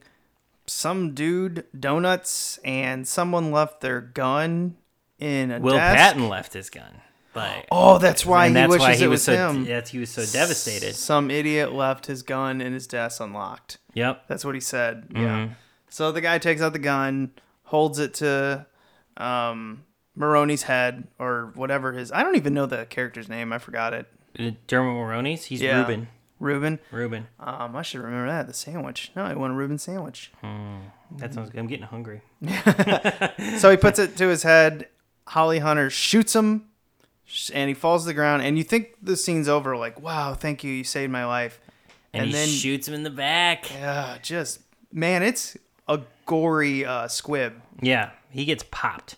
some 0.65 1.13
dude 1.13 1.65
donuts 1.77 2.57
and 2.63 3.05
someone 3.07 3.51
left 3.51 3.81
their 3.81 3.99
gun 3.99 4.77
in 5.23 5.51
a 5.51 5.59
Will 5.59 5.73
desk. 5.75 5.95
Patton 5.97 6.29
left 6.29 6.53
his 6.53 6.69
gun. 6.69 7.01
Like, 7.35 7.67
Oh, 7.71 7.97
that's 7.97 8.25
why 8.25 8.49
he 8.49 8.53
that's 8.53 8.69
wishes 8.69 8.81
why 8.81 8.95
he 8.95 9.03
it 9.05 9.07
was 9.07 9.13
was 9.15 9.23
so 9.23 9.49
him. 9.49 9.65
that's 9.65 9.89
he 9.89 9.97
was 9.97 10.11
so 10.11 10.23
devastated. 10.23 10.93
Some 10.95 11.31
idiot 11.31 11.73
left 11.73 12.05
his 12.05 12.21
gun 12.21 12.61
in 12.61 12.73
his 12.73 12.85
desk 12.85 13.19
unlocked. 13.21 13.79
Yep. 13.95 14.25
That's 14.27 14.45
what 14.45 14.53
he 14.53 14.61
said. 14.61 15.07
Yeah. 15.15 15.19
Mhm. 15.47 15.55
So 15.89 16.11
the 16.11 16.21
guy 16.21 16.37
takes 16.37 16.61
out 16.61 16.73
the 16.73 16.79
gun, 16.79 17.31
holds 17.63 17.97
it 17.99 18.13
to 18.15 18.67
um, 19.17 19.83
Mulroney's 20.17 20.63
head 20.63 21.07
or 21.17 21.51
whatever 21.55 21.93
his. 21.93 22.11
I 22.11 22.21
don't 22.21 22.35
even 22.35 22.53
know 22.53 22.65
the 22.67 22.85
character's 22.85 23.27
name. 23.29 23.51
I 23.51 23.57
forgot 23.57 23.93
it. 23.93 24.07
Uh, 24.37 24.51
Dermot 24.67 24.93
Mulroney's. 24.95 25.45
He's 25.45 25.61
Yeah. 25.61 25.79
Ruben. 25.79 26.07
Reuben. 26.39 26.79
Reuben. 26.91 27.27
Um, 27.39 27.75
I 27.75 27.81
should 27.83 28.01
remember 28.01 28.27
that. 28.27 28.47
The 28.47 28.53
sandwich. 28.53 29.11
No, 29.15 29.23
I 29.23 29.33
want 29.33 29.53
a 29.53 29.55
Reuben 29.55 29.77
sandwich. 29.77 30.31
That 31.17 31.33
sounds 31.33 31.49
good. 31.51 31.59
I'm 31.59 31.67
getting 31.67 31.85
hungry. 31.85 32.21
so 33.59 33.71
he 33.71 33.77
puts 33.77 33.97
it 33.99 34.17
to 34.17 34.27
his 34.27 34.43
head. 34.43 34.87
Holly 35.27 35.59
Hunter 35.59 35.89
shoots 35.89 36.35
him, 36.35 36.65
and 37.53 37.67
he 37.69 37.73
falls 37.73 38.03
to 38.03 38.07
the 38.07 38.13
ground. 38.13 38.43
And 38.43 38.57
you 38.57 38.63
think 38.63 38.95
the 39.01 39.15
scene's 39.17 39.47
over, 39.47 39.75
like, 39.77 40.01
wow, 40.01 40.33
thank 40.33 40.63
you, 40.63 40.71
you 40.71 40.83
saved 40.83 41.11
my 41.11 41.25
life. 41.25 41.59
And, 42.13 42.29
he 42.29 42.45
shoots 42.45 42.87
him 42.87 42.93
in 42.93 43.03
the 43.03 43.09
back. 43.09 43.71
Yeah, 43.73 44.17
just 44.21 44.59
man, 44.91 45.23
it's 45.23 45.57
a 45.87 46.01
gory 46.27 46.85
uh, 46.85 47.07
squib. 47.07 47.53
Yeah, 47.81 48.11
he 48.29 48.45
gets 48.45 48.63
popped. 48.69 49.15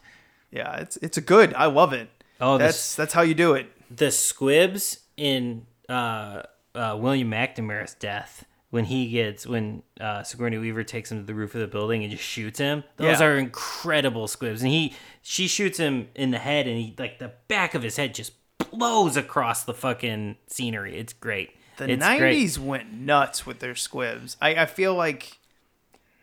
Yeah, 0.52 0.78
it's 0.78 0.96
it's 0.98 1.18
a 1.18 1.22
good. 1.22 1.54
I 1.56 1.66
love 1.66 1.92
it. 1.92 2.10
Oh, 2.40 2.58
that's 2.58 2.78
this- 2.78 2.96
that's 2.96 3.14
how 3.14 3.22
you 3.22 3.34
do 3.34 3.54
it. 3.54 3.68
The 3.96 4.12
squibs 4.12 5.00
in 5.18 5.66
uh, 5.90 6.44
uh, 6.74 6.98
William 7.00 7.30
McNamara's 7.32 7.94
death 7.96 8.46
when 8.70 8.86
he 8.86 9.10
gets 9.10 9.46
when 9.46 9.84
uh, 10.00 10.24
Sigourney 10.24 10.58
Weaver 10.58 10.84
takes 10.86 11.12
him 11.12 11.20
to 11.20 11.26
the 11.26 11.34
roof 11.34 11.54
of 11.54 11.62
the 11.62 11.68
building 11.68 12.02
and 12.04 12.12
just 12.12 12.24
shoots 12.24 12.60
him. 12.60 12.86
Those 12.96 13.20
Yeah. 13.20 13.26
are 13.28 13.38
incredible 13.38 14.28
squibs, 14.30 14.62
and 14.62 14.72
he 14.72 14.94
she 15.28 15.48
shoots 15.48 15.80
him 15.80 16.10
in 16.14 16.30
the 16.30 16.38
head, 16.38 16.68
and 16.68 16.78
he 16.78 16.94
like 17.00 17.18
the 17.18 17.32
back 17.48 17.74
of 17.74 17.82
his 17.82 17.98
head 17.98 18.14
just 18.14 18.32
blows 18.72 19.18
across 19.18 19.64
the 19.64 19.74
fucking 19.74 20.36
scenery. 20.46 21.00
It's 21.00 21.14
great. 21.14 21.50
The 21.78 21.90
it's 21.90 22.06
great. 22.06 22.38
'90s 22.38 22.60
went 22.60 22.94
nuts 22.94 23.44
with 23.44 23.58
their 23.58 23.74
squibs. 23.74 24.38
I, 24.40 24.54
I 24.54 24.66
feel 24.68 24.94
like 24.94 25.40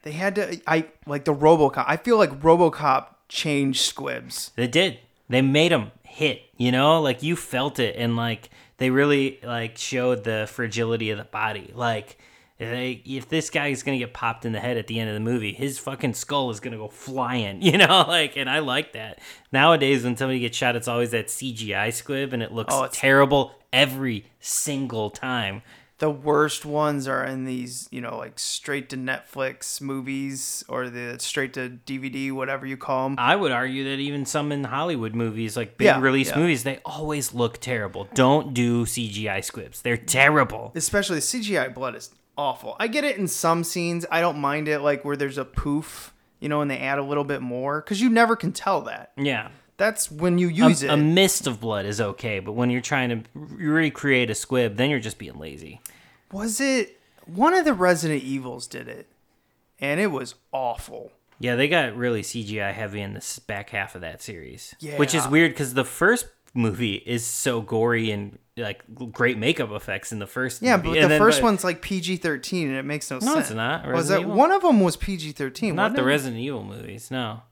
they 0.04 0.12
had 0.12 0.36
to. 0.36 0.60
I 0.68 0.86
like 1.04 1.24
the 1.24 1.34
RoboCop. 1.34 1.84
I 1.88 1.96
feel 1.96 2.16
like 2.16 2.30
RoboCop 2.42 3.06
changed 3.28 3.80
squibs. 3.80 4.52
They 4.54 4.68
did. 4.68 5.00
They 5.28 5.42
made 5.42 5.72
them 5.72 5.90
hit. 6.04 6.42
You 6.56 6.70
know, 6.70 7.00
like 7.00 7.24
you 7.24 7.34
felt 7.34 7.80
it, 7.80 7.96
and 7.96 8.14
like 8.14 8.50
they 8.76 8.90
really 8.90 9.40
like 9.42 9.78
showed 9.78 10.22
the 10.22 10.46
fragility 10.48 11.10
of 11.10 11.18
the 11.18 11.24
body. 11.24 11.72
Like, 11.74 12.18
if 12.64 13.28
this 13.28 13.50
guy 13.50 13.68
is 13.68 13.82
gonna 13.82 13.98
get 13.98 14.12
popped 14.12 14.44
in 14.44 14.52
the 14.52 14.60
head 14.60 14.76
at 14.76 14.86
the 14.86 14.98
end 15.00 15.08
of 15.08 15.14
the 15.14 15.20
movie, 15.20 15.52
his 15.52 15.78
fucking 15.78 16.14
skull 16.14 16.50
is 16.50 16.60
gonna 16.60 16.76
go 16.76 16.88
flying. 16.88 17.60
You 17.72 17.78
know, 17.78 18.04
like, 18.06 18.36
and 18.36 18.50
I 18.50 18.58
like 18.58 18.92
that. 18.92 19.18
Nowadays, 19.52 20.04
when 20.04 20.16
somebody 20.16 20.40
gets 20.40 20.56
shot, 20.56 20.76
it's 20.76 20.88
always 20.88 21.10
that 21.12 21.28
CGI 21.28 21.92
squib, 21.92 22.32
and 22.32 22.42
it 22.42 22.52
looks 22.52 22.74
Oh, 22.74 22.86
terrible 22.92 23.52
every 23.72 24.26
single 24.40 25.10
time. 25.10 25.62
The 25.98 26.10
worst 26.10 26.64
ones 26.66 27.06
are 27.06 27.24
in 27.24 27.44
these, 27.44 27.88
you 27.92 28.00
know, 28.00 28.16
like 28.18 28.36
straight 28.38 28.88
to 28.90 28.96
Netflix 28.96 29.80
movies 29.80 30.64
or 30.68 30.90
the 30.90 31.16
straight 31.20 31.54
to 31.54 31.78
DVD, 31.86 32.32
whatever 32.32 32.66
you 32.66 32.76
call 32.76 33.04
them. 33.08 33.14
I 33.18 33.36
would 33.36 33.52
argue 33.52 33.84
that 33.84 34.00
even 34.00 34.26
some 34.26 34.50
in 34.50 34.64
Hollywood 34.64 35.14
movies, 35.14 35.56
like 35.56 35.78
big 35.78 35.84
Yeah, 35.86 36.00
release 36.00 36.30
yeah. 36.30 36.38
movies, 36.38 36.64
they 36.64 36.80
always 36.84 37.32
look 37.32 37.58
terrible. 37.58 38.08
Don't 38.14 38.52
do 38.52 38.84
CGI 38.84 39.44
squibs; 39.44 39.82
they're 39.82 39.96
terrible. 39.96 40.72
Especially 40.74 41.18
CGI 41.18 41.72
blood 41.72 41.94
is 41.94 42.10
awful. 42.36 42.76
I 42.78 42.88
get 42.88 43.04
it 43.04 43.16
in 43.16 43.28
some 43.28 43.64
scenes. 43.64 44.06
I 44.10 44.20
don't 44.20 44.38
mind 44.38 44.68
it, 44.68 44.80
like 44.80 45.04
where 45.04 45.16
there's 45.16 45.38
a 45.38 45.44
poof, 45.44 46.12
you 46.40 46.48
know, 46.48 46.60
and 46.60 46.70
they 46.70 46.78
add 46.78 46.98
a 46.98 47.02
little 47.02 47.24
bit 47.24 47.42
more 47.42 47.80
because 47.80 48.00
you 48.00 48.08
never 48.08 48.36
can 48.36 48.52
tell 48.52 48.82
that. 48.82 49.12
Yeah. 49.16 49.48
That's 49.78 50.10
when 50.10 50.38
you 50.38 50.48
use 50.48 50.82
a, 50.82 50.86
it. 50.86 50.90
a 50.92 50.96
mist 50.96 51.46
of 51.46 51.60
blood 51.60 51.86
is 51.86 52.00
okay, 52.00 52.38
but 52.40 52.52
when 52.52 52.70
you're 52.70 52.80
trying 52.80 53.08
to 53.08 53.22
recreate 53.34 54.30
a 54.30 54.34
squib, 54.34 54.76
then 54.76 54.90
you're 54.90 55.00
just 55.00 55.18
being 55.18 55.38
lazy. 55.38 55.80
Was 56.30 56.60
it 56.60 57.00
one 57.26 57.54
of 57.54 57.64
the 57.64 57.74
Resident 57.74 58.22
Evils 58.22 58.66
did 58.66 58.86
it, 58.88 59.08
and 59.80 59.98
it 60.00 60.08
was 60.08 60.34
awful. 60.52 61.12
Yeah, 61.40 61.56
they 61.56 61.66
got 61.68 61.96
really 61.96 62.22
CGI 62.22 62.72
heavy 62.72 63.00
in 63.00 63.14
this 63.14 63.38
back 63.40 63.70
half 63.70 63.94
of 63.96 64.02
that 64.02 64.22
series, 64.22 64.74
Yeah. 64.78 64.96
which 64.98 65.14
is 65.14 65.26
weird 65.26 65.52
because 65.52 65.74
the 65.74 65.84
first 65.84 66.26
movie 66.54 66.96
is 67.06 67.24
so 67.26 67.60
gory 67.60 68.10
and 68.12 68.38
like 68.56 68.82
great 69.12 69.38
makeup 69.38 69.70
effects 69.70 70.12
in 70.12 70.18
the 70.18 70.26
first. 70.26 70.60
Yeah, 70.62 70.76
movie. 70.76 70.88
but 70.90 70.94
And 70.98 71.04
the 71.04 71.08
then- 71.10 71.20
first 71.20 71.40
but 71.40 71.44
one's 71.46 71.64
like 71.64 71.80
PG 71.82 72.16
thirteen, 72.18 72.68
and 72.68 72.76
it 72.76 72.84
makes 72.84 73.10
no, 73.10 73.16
No, 73.18 73.20
sense. 73.20 73.34
No, 73.34 73.40
it's 73.40 73.50
not. 73.52 73.86
Was 73.92 74.08
that 74.08 74.20
Evil? 74.20 74.34
one 74.34 74.50
of 74.50 74.62
them 74.62 74.80
was 74.80 74.96
PG 74.96 75.32
thirteen? 75.32 75.74
not 75.74 75.94
the 75.94 76.04
Resident 76.04 76.40
Evil 76.40 76.62
movies. 76.64 77.10
No, 77.10 77.42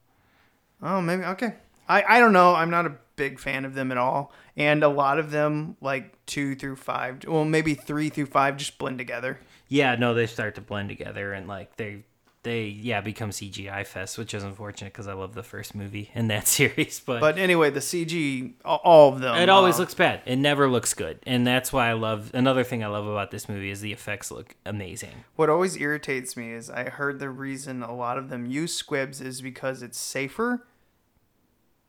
Oh, 0.83 1.01
maybe 1.01 1.23
okay. 1.25 1.55
I 1.89 2.03
I 2.17 2.21
don't 2.21 2.33
know. 2.33 2.55
I'm 2.55 2.71
not 2.71 2.87
a 2.87 2.95
big 3.17 3.39
fan 3.39 3.65
of 3.65 3.75
them 3.75 3.91
at 3.93 3.99
all, 3.99 4.33
and 4.57 4.83
a 4.83 4.89
lot 4.89 5.19
of 5.19 5.31
them 5.31 5.77
like 5.81 6.15
two 6.27 6.55
through 6.55 6.77
five, 6.77 7.25
well 7.27 7.45
maybe 7.45 7.75
three 7.75 8.09
through 8.09 8.27
five, 8.27 8.57
just 8.57 8.79
blend 8.79 8.99
together. 8.99 9.39
yeah, 9.69 9.95
no, 9.95 10.15
they 10.15 10.27
start 10.27 10.55
to 10.57 10.61
blend 10.61 10.89
together 10.89 11.33
and 11.33 11.47
like 11.49 11.77
they 11.77 12.05
they 12.43 12.65
yeah 12.65 13.01
become 13.01 13.31
CGI 13.31 13.87
fest, 13.87 14.17
which 14.17 14.33
is 14.33 14.43
unfortunate 14.43 14.93
because 14.93 15.07
I 15.07 15.13
love 15.13 15.35
the 15.35 15.43
first 15.43 15.75
movie 15.75 16.11
in 16.15 16.29
that 16.29 16.47
series, 16.57 17.01
but 17.01 17.21
But 17.21 17.39
anyway, 17.39 17.71
the 17.71 17.81
CG, 17.81 18.53
all- 18.65 19.13
of 19.15 19.21
them. 19.21 19.37
It 19.37 19.49
always 19.49 19.77
uh, 19.77 19.81
looks 19.81 19.95
bad. 19.95 20.23
It 20.25 20.37
never 20.37 20.69
looks 20.69 20.95
good, 20.95 21.19
and 21.27 21.47
that's 21.47 21.73
why 21.73 21.89
I 21.89 21.93
love. 21.93 22.31
Another 22.33 22.65
thing 22.65 22.83
I 22.83 22.87
love 22.87 23.07
about 23.07 23.31
this 23.31 23.49
movie 23.49 23.71
is 23.71 23.81
the 23.81 23.93
effects 23.93 24.31
look 24.31 24.57
amazing. 24.65 25.25
What 25.37 25.51
always 25.51 25.77
irritates 25.77 26.37
me 26.37 26.53
is 26.53 26.71
I 26.71 26.85
heard 26.91 27.19
the 27.19 27.31
reason 27.31 27.83
a 27.83 27.95
lot 27.95 28.17
of 28.19 28.29
them 28.31 28.47
use 28.47 28.75
squibs 28.75 29.21
is 29.21 29.41
because 29.43 29.83
it's 29.83 29.99
safer. 29.99 30.67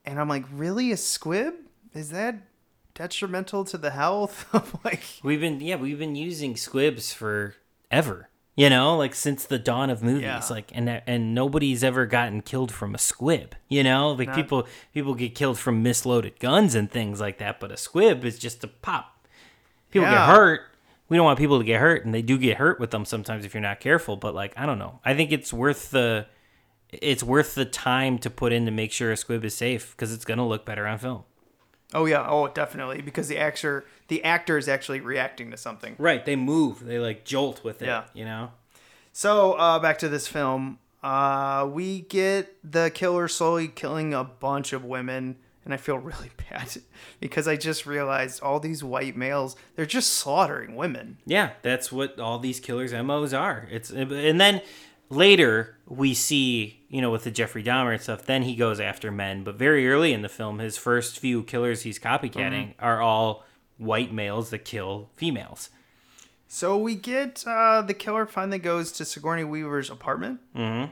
And 0.03 0.19
I'm 0.19 0.27
like, 0.27 0.45
really, 0.51 0.91
a 0.91 0.97
squib? 0.97 1.53
Is 1.93 2.09
that 2.09 2.35
detrimental 2.93 3.63
to 3.65 3.77
the 3.77 3.91
health 3.91 4.47
of 4.53 4.75
like? 4.83 5.03
We've 5.23 5.39
been 5.39 5.59
yeah, 5.61 5.75
we've 5.75 5.99
been 5.99 6.15
using 6.15 6.57
squibs 6.57 7.13
for 7.13 7.55
ever. 7.89 8.27
You 8.61 8.69
know, 8.69 8.95
like 8.97 9.15
since 9.15 9.45
the 9.45 9.57
dawn 9.57 9.89
of 9.89 10.03
movies, 10.03 10.21
Yeah. 10.23 10.41
like 10.49 10.71
and 10.73 11.01
and 11.07 11.33
nobody's 11.33 11.83
ever 11.83 12.05
gotten 12.05 12.41
killed 12.41 12.71
from 12.71 12.93
a 12.93 12.97
squib. 12.97 13.55
You 13.69 13.83
know, 13.83 14.11
like 14.11 14.27
Not- 14.27 14.35
people 14.35 14.67
people 14.93 15.15
get 15.15 15.33
killed 15.35 15.57
from 15.57 15.83
misloaded 15.83 16.37
guns 16.39 16.75
and 16.75 16.89
things 16.91 17.19
like 17.19 17.37
that, 17.39 17.59
but 17.59 17.71
a 17.71 17.77
squib 17.77 18.23
is 18.23 18.37
just 18.37 18.63
a 18.63 18.67
pop. 18.67 19.25
People 19.89 20.07
Yeah. 20.07 20.27
get 20.27 20.35
hurt. 20.35 20.61
We 21.09 21.17
don't 21.17 21.25
want 21.25 21.39
people 21.39 21.57
to 21.57 21.65
get 21.65 21.81
hurt, 21.81 22.05
and 22.05 22.13
they 22.13 22.21
do 22.21 22.37
get 22.37 22.57
hurt 22.57 22.79
with 22.79 22.91
them 22.91 23.03
sometimes 23.03 23.43
if 23.45 23.53
you're 23.53 23.61
not 23.61 23.79
careful. 23.81 24.15
But 24.15 24.33
like, 24.35 24.53
I 24.55 24.65
don't 24.65 24.79
know. 24.79 24.99
I 25.03 25.13
think 25.13 25.31
it's 25.31 25.51
worth 25.51 25.91
the 25.91 26.27
it's 26.91 27.23
worth 27.23 27.55
the 27.55 27.63
time 27.65 28.17
to 28.19 28.29
put 28.29 28.51
in 28.53 28.65
to 28.65 28.71
make 28.71 28.91
sure 28.91 29.11
a 29.11 29.17
squib 29.17 29.43
is 29.45 29.55
safe 29.55 29.91
because 29.91 30.13
it's 30.13 30.25
gonna 30.25 30.47
look 30.47 30.65
better 30.65 30.85
on 30.85 30.97
film. 30.97 31.23
Oh 31.93 32.05
yeah, 32.05 32.25
oh 32.27 32.47
definitely 32.47 33.01
because 33.01 33.27
the 33.27 33.37
actor 33.37 33.85
the 34.07 34.23
actor 34.23 34.57
is 34.57 34.67
actually 34.67 35.01
reacting 35.01 35.51
to 35.51 35.57
something. 35.57 35.95
Right, 35.97 36.25
they 36.25 36.35
move, 36.35 36.85
they 36.85 36.99
like 36.99 37.25
jolt 37.25 37.63
with 37.63 37.81
it. 37.81 37.87
Yeah. 37.87 38.03
you 38.13 38.25
know. 38.25 38.51
So 39.13 39.53
uh, 39.53 39.79
back 39.79 39.97
to 39.99 40.09
this 40.09 40.27
film, 40.27 40.79
uh, 41.03 41.67
we 41.71 42.01
get 42.01 42.55
the 42.63 42.91
killer 42.93 43.27
slowly 43.27 43.67
killing 43.67 44.13
a 44.13 44.23
bunch 44.23 44.71
of 44.71 44.85
women 44.85 45.37
and 45.63 45.73
I 45.73 45.77
feel 45.77 45.97
really 45.97 46.31
bad 46.49 46.69
because 47.19 47.47
I 47.47 47.55
just 47.55 47.85
realized 47.85 48.41
all 48.41 48.59
these 48.59 48.83
white 48.83 49.15
males 49.15 49.55
they're 49.75 49.85
just 49.85 50.13
slaughtering 50.13 50.75
women. 50.75 51.17
Yeah, 51.25 51.51
that's 51.61 51.91
what 51.91 52.19
all 52.19 52.39
these 52.39 52.59
killers' 52.59 52.93
MOs 52.93 53.33
are. 53.33 53.67
It's 53.71 53.89
and 53.89 54.39
then 54.39 54.61
later 55.11 55.77
we 55.87 56.13
see, 56.13 56.81
you 56.89 57.01
know, 57.01 57.11
with 57.11 57.23
the 57.23 57.31
Jeffrey 57.31 57.63
Dahmer 57.63 57.93
and 57.93 58.01
stuff, 58.01 58.25
then 58.25 58.43
he 58.43 58.55
goes 58.55 58.79
after 58.79 59.11
men. 59.11 59.43
But 59.43 59.55
very 59.55 59.87
early 59.89 60.13
in 60.13 60.21
the 60.23 60.29
film, 60.29 60.59
his 60.59 60.77
first 60.77 61.19
few 61.19 61.43
killers 61.43 61.83
he's 61.83 61.99
copycatting 61.99 62.73
are 62.79 63.01
all 63.01 63.45
white 63.77 64.13
males 64.13 64.49
that 64.49 64.65
kill 64.65 65.09
females. 65.15 65.69
So 66.47 66.77
we 66.77 66.95
get 66.95 67.43
uh, 67.47 67.81
the 67.81 67.93
killer 67.93 68.25
finally 68.25 68.59
goes 68.59 68.91
to 68.93 69.05
Sigourney 69.05 69.43
Weaver's 69.43 69.89
apartment, 69.89 70.39
Mm-hmm. 70.55 70.91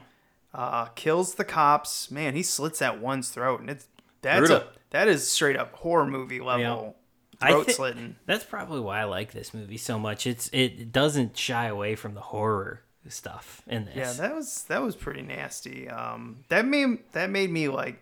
uh, 0.54 0.86
kills 0.94 1.34
the 1.34 1.44
cops. 1.44 2.10
Man, 2.10 2.34
he 2.34 2.42
slits 2.42 2.78
that 2.78 3.00
one's 3.00 3.28
throat, 3.30 3.60
and 3.60 3.68
it's 3.70 3.86
that's 4.22 4.38
Brutal. 4.48 4.56
a 4.58 4.64
that 4.90 5.08
is 5.08 5.30
straight 5.30 5.56
up 5.56 5.74
horror 5.74 6.06
movie 6.06 6.40
level 6.40 6.96
I 7.42 7.50
throat 7.50 7.66
thi- 7.66 7.72
slitting. 7.72 8.16
That's 8.26 8.44
probably 8.44 8.80
why 8.80 9.00
I 9.00 9.04
like 9.04 9.32
this 9.32 9.52
movie 9.54 9.76
so 9.76 9.98
much. 9.98 10.26
It's 10.26 10.48
it 10.52 10.92
doesn't 10.92 11.36
shy 11.36 11.66
away 11.66 11.94
from 11.94 12.14
the 12.14 12.20
horror 12.20 12.82
stuff 13.08 13.62
in 13.66 13.86
this. 13.86 13.96
Yeah, 13.96 14.12
that 14.12 14.34
was 14.34 14.64
that 14.64 14.82
was 14.82 14.94
pretty 14.96 15.22
nasty. 15.22 15.88
Um, 15.88 16.44
that 16.48 16.66
made 16.66 16.98
that 17.12 17.30
made 17.30 17.50
me 17.50 17.68
like 17.68 17.98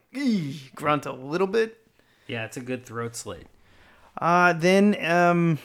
grunt 0.75 1.07
a 1.07 1.13
little 1.13 1.47
bit. 1.47 1.79
yeah, 2.27 2.45
it's 2.45 2.57
a 2.57 2.61
good 2.61 2.85
throat 2.85 3.15
slit. 3.17 3.47
Uh, 4.21 4.53
then 4.53 4.97
um, 5.05 5.59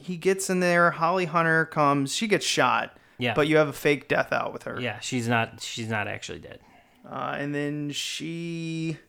he 0.00 0.16
gets 0.16 0.48
in 0.48 0.60
there. 0.60 0.92
Holly 0.92 1.26
Hunter 1.26 1.66
comes. 1.66 2.14
She 2.14 2.26
gets 2.26 2.46
shot. 2.46 2.96
Yeah. 3.18 3.34
But 3.34 3.48
you 3.48 3.56
have 3.56 3.68
a 3.68 3.72
fake 3.72 4.08
death 4.08 4.32
out 4.32 4.52
with 4.52 4.64
her. 4.64 4.80
Yeah, 4.80 5.00
she's 5.00 5.28
not 5.28 5.60
she's 5.60 5.88
not 5.88 6.08
actually 6.08 6.38
dead. 6.40 6.60
Uh, 7.08 7.34
and 7.38 7.54
then 7.54 7.90
she. 7.90 8.98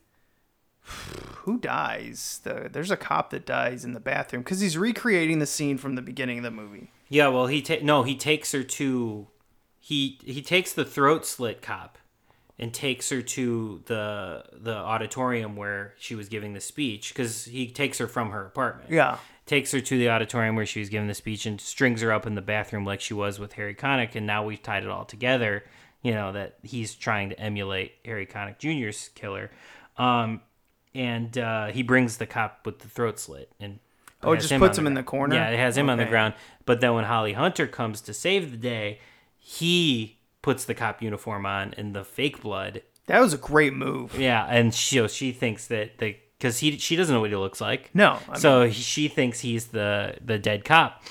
Who 0.82 1.58
dies? 1.60 2.42
The, 2.44 2.70
there's 2.72 2.92
a 2.92 2.98
cop 2.98 3.30
that 3.30 3.46
dies 3.46 3.86
in 3.86 3.94
the 3.94 4.00
bathroom 4.02 4.44
because 4.44 4.60
he's 4.60 4.78
recreating 4.78 5.40
the 5.40 5.46
scene 5.46 5.78
from 5.78 5.96
the 5.96 6.02
beginning 6.02 6.40
of 6.40 6.44
the 6.44 6.52
movie. 6.52 6.92
Yeah, 7.10 7.30
well, 7.30 7.48
he 7.48 7.62
ta- 7.62 7.78
no, 7.82 8.04
he 8.04 8.16
takes 8.16 8.52
her 8.52 8.64
to 8.64 9.28
he 9.88 10.20
he 10.26 10.42
takes 10.42 10.74
the 10.74 10.84
throat 10.84 11.26
slit 11.26 11.62
cop 11.62 11.98
and 12.60 12.74
takes 12.74 13.10
her 13.10 13.22
to 13.22 13.82
the 13.86 14.44
the 14.52 14.76
auditorium 14.76 15.56
where 15.56 15.94
she 15.98 16.14
was 16.14 16.28
giving 16.28 16.52
the 16.52 16.60
speech 16.60 17.14
because 17.14 17.46
he 17.46 17.70
takes 17.70 17.98
her 17.98 18.06
from 18.06 18.32
her 18.32 18.46
apartment. 18.46 18.90
Yeah. 18.92 19.18
takes 19.46 19.72
her 19.72 19.80
to 19.80 19.98
the 19.98 20.10
auditorium 20.10 20.58
where 20.58 20.66
she 20.66 20.82
was 20.82 20.90
giving 20.90 21.08
the 21.08 21.14
speech 21.14 21.46
and 21.46 21.62
strings 21.62 22.02
her 22.02 22.12
up 22.12 22.28
in 22.28 22.36
the 22.36 22.42
bathroom 22.42 22.84
like 22.84 23.00
she 23.00 23.14
was 23.14 23.40
with 23.40 23.54
Harry 23.54 23.74
Connick, 23.74 24.14
and 24.14 24.28
now 24.28 24.44
we've 24.44 24.62
tied 24.62 24.84
it 24.84 24.90
all 24.90 25.06
together. 25.06 25.64
You 26.02 26.14
know 26.14 26.34
that 26.34 26.58
he's 26.64 26.94
trying 26.94 27.30
to 27.30 27.40
emulate 27.40 27.94
Harry 28.04 28.26
Connick 28.26 28.58
Jr.'s 28.58 29.10
killer, 29.16 29.52
um, 29.96 30.42
and 30.94 31.38
uh, 31.38 31.68
he 31.68 31.82
brings 31.82 32.18
the 32.18 32.26
cop 32.26 32.66
with 32.66 32.80
the 32.80 32.90
throat 32.90 33.20
slit 33.20 33.54
and. 33.58 33.80
Oh, 34.24 34.36
just 34.36 34.52
on 34.52 34.60
puts 34.60 34.76
him 34.76 34.88
in 34.88 34.96
the 34.96 35.04
corner? 35.04 35.36
Yeah, 35.36 35.50
it 35.50 35.60
has 35.60 35.78
him 35.78 35.92
on 35.92 36.00
the 36.00 36.06
ground. 36.06 36.34
But 36.66 36.82
then 36.82 36.96
when 36.96 37.04
Holly 37.04 37.34
Hunter 37.34 37.68
comes 37.68 38.02
to 38.02 38.16
save 38.16 38.50
the 38.50 38.58
day, 38.58 39.00
he 39.48 40.20
puts 40.42 40.66
the 40.66 40.74
cop 40.74 41.02
uniform 41.02 41.46
on 41.46 41.74
and 41.78 41.96
the 41.96 42.04
fake 42.04 42.42
blood. 42.42 42.82
That 43.06 43.22
was 43.22 43.34
a 43.34 43.38
great 43.38 43.74
move. 43.74 44.20
Yeah, 44.20 44.46
and 44.46 44.74
she 44.74 44.98
so 44.98 45.08
she 45.08 45.32
thinks 45.32 45.68
that 45.68 45.98
the 46.00 46.18
because 46.38 46.60
he 46.60 46.78
she 46.78 46.98
doesn't 46.98 47.14
know 47.16 47.22
what 47.22 47.30
he 47.30 47.36
looks 47.38 47.62
like. 47.62 47.90
No, 47.94 48.20
I 48.28 48.38
so 48.38 48.66
he, 48.66 48.74
she 48.74 49.08
thinks 49.08 49.40
he's 49.40 49.68
the 49.68 50.16
the 50.24 50.38
dead 50.38 50.66
cop. 50.66 51.02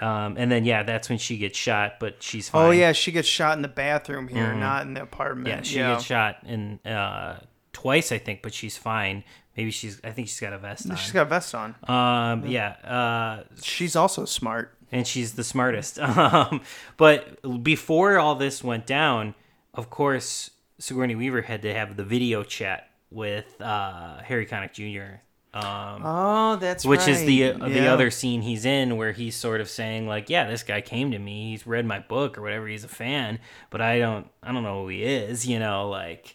Um, 0.00 0.34
and 0.36 0.50
then 0.50 0.64
yeah, 0.64 0.82
that's 0.82 1.08
when 1.08 1.18
she 1.18 1.38
gets 1.38 1.56
shot, 1.56 1.94
but 2.00 2.20
she's 2.20 2.48
fine. 2.48 2.66
Oh 2.66 2.70
yeah, 2.72 2.90
she 2.90 3.12
gets 3.12 3.28
shot 3.28 3.56
in 3.56 3.62
the 3.62 3.68
bathroom 3.68 4.26
here, 4.26 4.48
Mhm. 4.48 4.58
not 4.58 4.82
in 4.86 4.94
the 4.94 5.02
apartment. 5.02 5.46
Yeah, 5.48 5.62
she 5.62 5.76
gets 5.76 6.02
shot 6.02 6.38
in 6.44 6.80
uh, 6.84 7.38
twice, 7.72 8.10
I 8.10 8.18
think, 8.18 8.42
but 8.42 8.52
she's 8.52 8.76
fine. 8.76 9.22
Maybe 9.56 9.70
she's. 9.70 10.00
I 10.02 10.10
think 10.10 10.26
she's 10.26 10.40
got 10.40 10.52
a 10.52 10.58
vest 10.58 10.90
on. 10.90 10.96
She's 10.96 11.12
got 11.12 11.22
a 11.22 11.30
vest 11.30 11.54
on. 11.54 11.76
Um, 11.88 12.44
yeah. 12.44 12.70
Uh, 12.82 13.44
she's 13.62 13.94
also 13.94 14.24
smart, 14.24 14.76
and 14.94 15.06
she's 15.06 15.34
the 15.34 15.44
smartest. 15.44 15.98
Um, 16.00 16.62
but 16.96 17.62
before 17.62 18.18
all 18.18 18.34
this 18.36 18.64
went 18.64 18.86
down, 18.86 19.34
of 19.74 19.90
course, 19.90 20.50
Sigourney 20.78 21.14
Weaver 21.14 21.42
had 21.42 21.60
to 21.62 21.74
have 21.74 21.96
the 21.96 22.04
video 22.04 22.42
chat 22.42 22.88
with 23.10 23.60
uh, 23.60 24.18
Harry 24.22 24.46
Connick 24.46 24.72
Jr. 24.72 25.20
Um, 25.56 26.02
Oh, 26.04 26.56
that's 26.56 26.84
which 26.84 27.06
is 27.06 27.20
the 27.24 27.50
right. 27.52 27.62
uh, 27.62 27.68
the 27.68 27.86
other 27.86 28.10
scene 28.10 28.42
he's 28.42 28.64
in 28.64 28.96
where 28.96 29.12
he's 29.12 29.36
sort 29.36 29.60
of 29.60 29.68
saying 29.68 30.08
like, 30.08 30.28
yeah, 30.28 30.48
this 30.50 30.64
guy 30.64 30.80
came 30.80 31.12
to 31.12 31.18
me, 31.18 31.50
he's 31.50 31.64
read 31.66 31.86
my 31.86 32.00
book 32.00 32.36
or 32.38 32.42
whatever, 32.42 32.66
he's 32.66 32.82
a 32.82 32.88
fan, 32.88 33.38
but 33.70 33.80
I 33.80 34.00
don't 34.00 34.26
I 34.42 34.50
don't 34.52 34.64
know 34.64 34.82
who 34.82 34.88
he 34.88 35.04
is, 35.04 35.46
you 35.46 35.58
know, 35.60 35.88
like. 35.90 36.34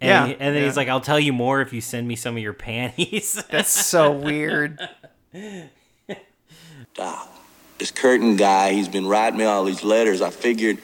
And, 0.00 0.08
Yeah, 0.08 0.26
he- 0.28 0.32
and 0.34 0.54
then 0.54 0.62
yeah. 0.62 0.64
he's 0.66 0.76
like, 0.76 0.88
"I'll 0.88 1.00
tell 1.02 1.18
you 1.20 1.32
more 1.32 1.60
if 1.60 1.72
you 1.72 1.80
send 1.80 2.06
me 2.08 2.14
some 2.16 2.36
of 2.36 2.42
your 2.42 2.52
panties." 2.54 3.42
That's 3.50 3.68
so 3.70 4.12
weird. 4.12 4.78
Doc, 6.94 7.28
this 7.80 7.90
Curtin 7.90 8.36
guy, 8.36 8.72
he's 8.74 8.88
been 8.88 9.06
writing 9.06 9.38
me 9.38 9.46
all 9.46 9.64
these 9.64 9.82
letters. 9.82 10.20
I 10.20 10.28
figured, 10.28 10.76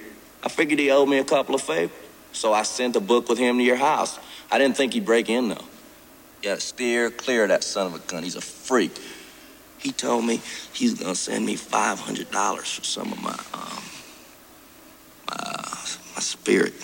I 0.42 0.48
figured 0.48 0.78
he 0.80 0.90
owed 0.90 1.10
me 1.10 1.18
a 1.18 1.24
couple 1.24 1.54
of 1.54 1.60
favors. 1.60 1.94
So 2.32 2.54
I 2.54 2.62
sent 2.62 2.96
a 2.96 3.00
book 3.00 3.28
with 3.28 3.38
him 3.38 3.58
to 3.58 3.62
your 3.62 3.76
house. 3.76 4.18
I 4.50 4.58
didn't 4.58 4.78
think 4.78 4.94
he'd 4.94 5.04
break 5.04 5.28
in 5.28 5.50
though. 5.50 5.64
Yeah, 6.42 6.56
steer 6.56 7.10
clear 7.10 7.42
of 7.42 7.50
that 7.50 7.64
son 7.64 7.86
of 7.86 7.94
a 7.94 7.98
gun. 7.98 8.22
He's 8.22 8.36
a 8.36 8.40
freak. 8.40 8.98
He 9.78 9.92
told 9.92 10.24
me 10.24 10.40
he's 10.72 10.94
gonna 10.94 11.14
send 11.14 11.44
me 11.44 11.56
five 11.56 11.98
hundred 11.98 12.30
dollars 12.30 12.72
for 12.72 12.84
some 12.84 13.12
of 13.12 13.22
my 13.22 13.30
um, 13.30 13.82
my, 15.30 15.64
my 16.14 16.20
spirit. 16.20 16.74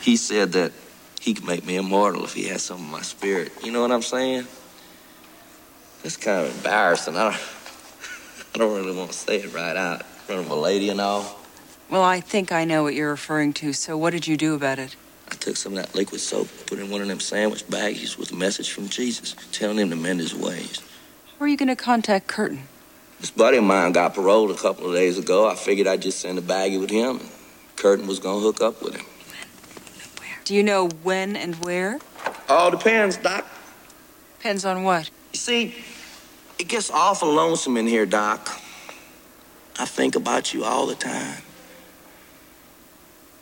He 0.00 0.16
said 0.16 0.52
that 0.52 0.72
he 1.20 1.34
could 1.34 1.46
make 1.46 1.64
me 1.64 1.76
immortal 1.76 2.24
if 2.24 2.34
he 2.34 2.44
had 2.44 2.60
some 2.60 2.80
of 2.80 2.90
my 2.90 3.02
spirit. 3.02 3.52
You 3.62 3.72
know 3.72 3.82
what 3.82 3.92
I'm 3.92 4.02
saying? 4.02 4.46
That's 6.02 6.16
kind 6.16 6.46
of 6.46 6.56
embarrassing. 6.56 7.16
I 7.16 7.30
don't, 7.30 7.55
I 8.56 8.58
don't 8.58 8.74
really 8.74 8.96
want 8.96 9.10
to 9.10 9.18
say 9.18 9.36
it 9.36 9.52
right 9.52 9.76
out 9.76 10.00
in 10.00 10.06
front 10.06 10.40
of 10.40 10.50
a 10.50 10.54
lady 10.54 10.88
and 10.88 10.98
all. 10.98 11.38
Well, 11.90 12.02
I 12.02 12.22
think 12.22 12.52
I 12.52 12.64
know 12.64 12.84
what 12.84 12.94
you're 12.94 13.10
referring 13.10 13.52
to, 13.52 13.74
so 13.74 13.98
what 13.98 14.14
did 14.14 14.26
you 14.26 14.38
do 14.38 14.54
about 14.54 14.78
it? 14.78 14.96
I 15.30 15.34
took 15.34 15.58
some 15.58 15.76
of 15.76 15.84
that 15.84 15.94
liquid 15.94 16.22
soap, 16.22 16.48
put 16.64 16.78
it 16.78 16.84
in 16.84 16.90
one 16.90 17.02
of 17.02 17.08
them 17.08 17.20
sandwich 17.20 17.66
baggies 17.66 18.16
with 18.16 18.32
a 18.32 18.34
message 18.34 18.70
from 18.70 18.88
Jesus, 18.88 19.36
telling 19.52 19.76
him 19.76 19.90
to 19.90 19.96
mend 19.96 20.20
his 20.20 20.34
ways. 20.34 20.80
How 21.38 21.44
are 21.44 21.48
you 21.48 21.58
going 21.58 21.68
to 21.68 21.76
contact 21.76 22.28
Curtin? 22.28 22.62
This 23.20 23.30
buddy 23.30 23.58
of 23.58 23.64
mine 23.64 23.92
got 23.92 24.14
paroled 24.14 24.50
a 24.50 24.54
couple 24.54 24.86
of 24.86 24.94
days 24.94 25.18
ago. 25.18 25.46
I 25.46 25.54
figured 25.54 25.86
I'd 25.86 26.00
just 26.00 26.20
send 26.20 26.38
a 26.38 26.42
baggie 26.42 26.80
with 26.80 26.88
him, 26.88 27.20
and 27.20 27.30
Curtin 27.76 28.06
was 28.06 28.20
gonna 28.20 28.40
hook 28.40 28.62
up 28.62 28.82
with 28.82 28.94
him. 28.94 29.04
When? 29.04 30.28
where? 30.28 30.38
Do 30.46 30.54
you 30.54 30.62
know 30.62 30.88
when 31.02 31.36
and 31.36 31.56
where? 31.56 31.98
All 32.48 32.70
depends, 32.70 33.18
Doc. 33.18 33.46
Depends 34.38 34.64
on 34.64 34.82
what. 34.82 35.10
You 35.32 35.38
see, 35.38 35.74
it 36.58 36.68
gets 36.68 36.90
awful 36.90 37.32
lonesome 37.32 37.76
in 37.76 37.86
here, 37.86 38.06
Doc. 38.06 38.48
I 39.78 39.84
think 39.84 40.16
about 40.16 40.54
you 40.54 40.64
all 40.64 40.86
the 40.86 40.94
time. 40.94 41.42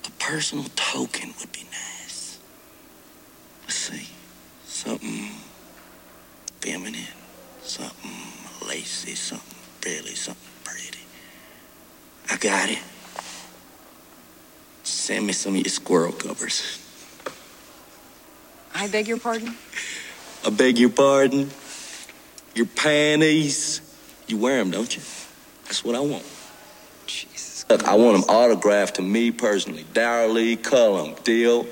A 0.07 0.11
personal 0.19 0.65
token 0.75 1.33
would 1.39 1.53
be 1.53 1.63
nice. 1.71 2.39
Let's 3.63 3.77
see. 3.77 4.09
Something 4.67 5.31
feminine, 6.61 7.07
something 7.63 8.11
lacy, 8.67 9.15
something 9.15 9.59
really, 9.85 10.15
something 10.15 10.51
pretty. 10.65 10.99
I 12.31 12.37
got 12.37 12.71
it. 12.71 12.83
Send 14.83 15.27
me 15.27 15.33
some 15.33 15.55
of 15.55 15.59
your 15.59 15.71
squirrel 15.71 16.13
covers. 16.13 16.81
I 18.75 18.89
beg 18.89 19.07
your 19.07 19.19
pardon? 19.19 19.55
I 20.45 20.51
beg 20.51 20.79
your 20.79 20.91
pardon. 20.91 21.51
Your 22.55 22.67
panties. 22.67 23.81
You 24.27 24.39
wear 24.39 24.59
them, 24.59 24.71
don't 24.71 24.95
you? 24.95 25.03
That's 25.65 25.85
what 25.85 25.95
I 25.95 26.01
want. 26.01 26.25
Jesus. 27.07 27.67
Look, 27.69 27.85
I 27.85 27.95
want 27.95 28.21
them 28.21 28.35
autographed 28.35 28.97
to 28.97 29.03
me 29.03 29.31
personally. 29.31 29.85
Daryll 29.93 30.35
Lee 30.35 30.57
Cullum. 30.57 31.15
Deal? 31.25 31.67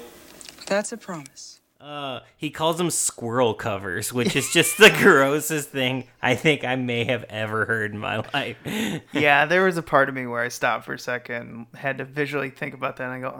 That's 0.66 0.93
a 0.93 0.97
promise. 0.97 1.61
Uh, 1.83 2.20
he 2.37 2.49
calls 2.49 2.78
them 2.78 2.91
squirrel 2.91 3.55
covers, 3.55 4.12
which 4.12 4.37
is 4.37 4.53
just 4.53 4.78
the 4.78 4.91
grossest 5.03 5.70
thing 5.70 6.05
I 6.22 6.37
think 6.37 6.64
I 6.64 6.76
may 6.76 7.05
have 7.05 7.24
ever 7.24 7.64
heard 7.64 7.93
in 7.93 7.99
my 7.99 8.22
life. 8.33 8.57
yeah, 9.12 9.47
there 9.47 9.64
was 9.64 9.76
a 9.76 9.83
part 9.83 10.09
of 10.09 10.14
me 10.14 10.26
where 10.26 10.41
I 10.41 10.49
stopped 10.49 10.85
for 10.85 10.95
a 10.95 10.99
second, 10.99 11.66
had 11.74 11.99
to 11.99 12.05
visually 12.05 12.51
think 12.51 12.74
about 12.74 12.99
that, 12.99 13.11
and 13.11 13.12
I 13.12 13.18
go, 13.18 13.35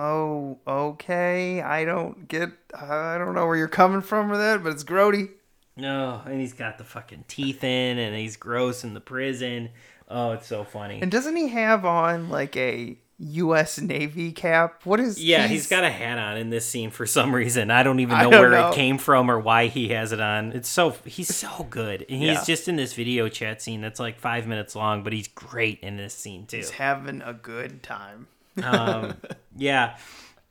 "Oh, 0.67 0.91
okay, 0.91 1.61
I 1.63 1.85
don't 1.85 2.27
get, 2.27 2.51
I 2.75 3.17
don't 3.17 3.37
know 3.37 3.47
where 3.47 3.57
you're 3.57 3.69
coming 3.69 4.01
from 4.01 4.29
with 4.29 4.41
that, 4.41 4.65
but 4.65 4.73
it's 4.73 4.83
grody." 4.83 5.29
No, 5.77 6.21
and 6.27 6.41
he's 6.41 6.53
got 6.53 6.79
the 6.79 6.85
fucking 6.85 7.25
teeth 7.29 7.65
in, 7.65 7.99
and 7.99 8.15
he's 8.17 8.37
gross 8.37 8.85
in 8.85 8.95
the 8.95 9.01
prison. 9.01 9.71
Oh, 10.09 10.33
it's 10.33 10.47
so 10.47 10.65
funny. 10.65 11.01
And 11.01 11.11
doesn't 11.11 11.37
he 11.37 11.49
have 11.49 11.85
on 11.87 12.29
like 12.29 12.57
a 12.57 12.99
U.S. 13.19 13.81
Navy 13.81 14.33
cap? 14.33 14.83
What 14.85 15.01
is? 15.01 15.23
yeah, 15.23 15.47
he's 15.47 15.69
got 15.69 15.85
a 15.85 15.91
hat 15.91 16.19
on 16.19 16.37
in 16.37 16.51
this 16.51 16.69
scene 16.69 16.91
for 16.91 17.07
some 17.07 17.35
reason. 17.35 17.71
I 17.71 17.83
don't 17.83 18.01
even 18.01 18.19
know 18.19 18.31
don't 18.31 18.41
where 18.41 18.51
know. 18.51 18.69
it 18.69 18.75
came 18.75 18.99
from 18.99 19.31
or 19.31 19.39
why 19.39 19.69
he 19.69 19.89
has 19.91 20.13
it 20.13 20.21
on. 20.21 20.53
It's 20.53 20.69
so 20.69 20.91
he's 21.07 21.35
so 21.35 21.67
good. 21.71 22.03
And 22.09 22.19
he's 22.21 22.33
Yeah. 22.39 22.45
just 22.45 22.69
in 22.69 22.77
this 22.77 22.93
video 22.93 23.29
chat 23.29 23.63
scene 23.63 23.81
that's 23.81 24.01
like 24.01 24.19
five 24.19 24.47
minutes 24.47 24.77
long, 24.77 25.03
but 25.03 25.13
he's 25.15 25.29
great 25.29 25.81
in 25.81 25.97
this 25.97 26.13
scene 26.15 26.47
too. 26.47 26.59
He's 26.59 26.71
having 26.71 27.23
a 27.23 27.33
good 27.33 27.83
time. 27.83 28.27
um, 28.63 29.15
yeah, 29.57 29.97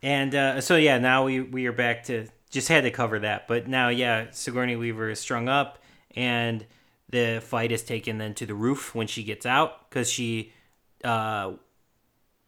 and 0.01 0.33
uh, 0.33 0.61
so 0.61 0.77
yeah, 0.77 0.97
now 0.97 1.25
we 1.25 1.41
we 1.41 1.67
are 1.67 1.71
back 1.73 2.05
to 2.05 2.25
just 2.51 2.67
had 2.67 2.83
to 2.83 2.91
cover 2.91 3.19
that. 3.19 3.47
But 3.47 3.67
now, 3.67 3.89
yeah, 3.89 4.27
Sigourney 4.31 4.75
Weaver 4.75 5.09
is 5.09 5.19
strung 5.19 5.49
up, 5.49 5.79
and 6.15 6.65
the 7.09 7.41
fight 7.43 7.71
is 7.71 7.81
taken 7.81 8.17
then 8.17 8.33
to 8.35 8.45
the 8.45 8.53
roof 8.53 8.93
when 8.93 9.07
she 9.07 9.23
gets 9.23 9.45
out 9.45 9.89
because 9.89 10.09
she, 10.09 10.53
uh, 11.03 11.53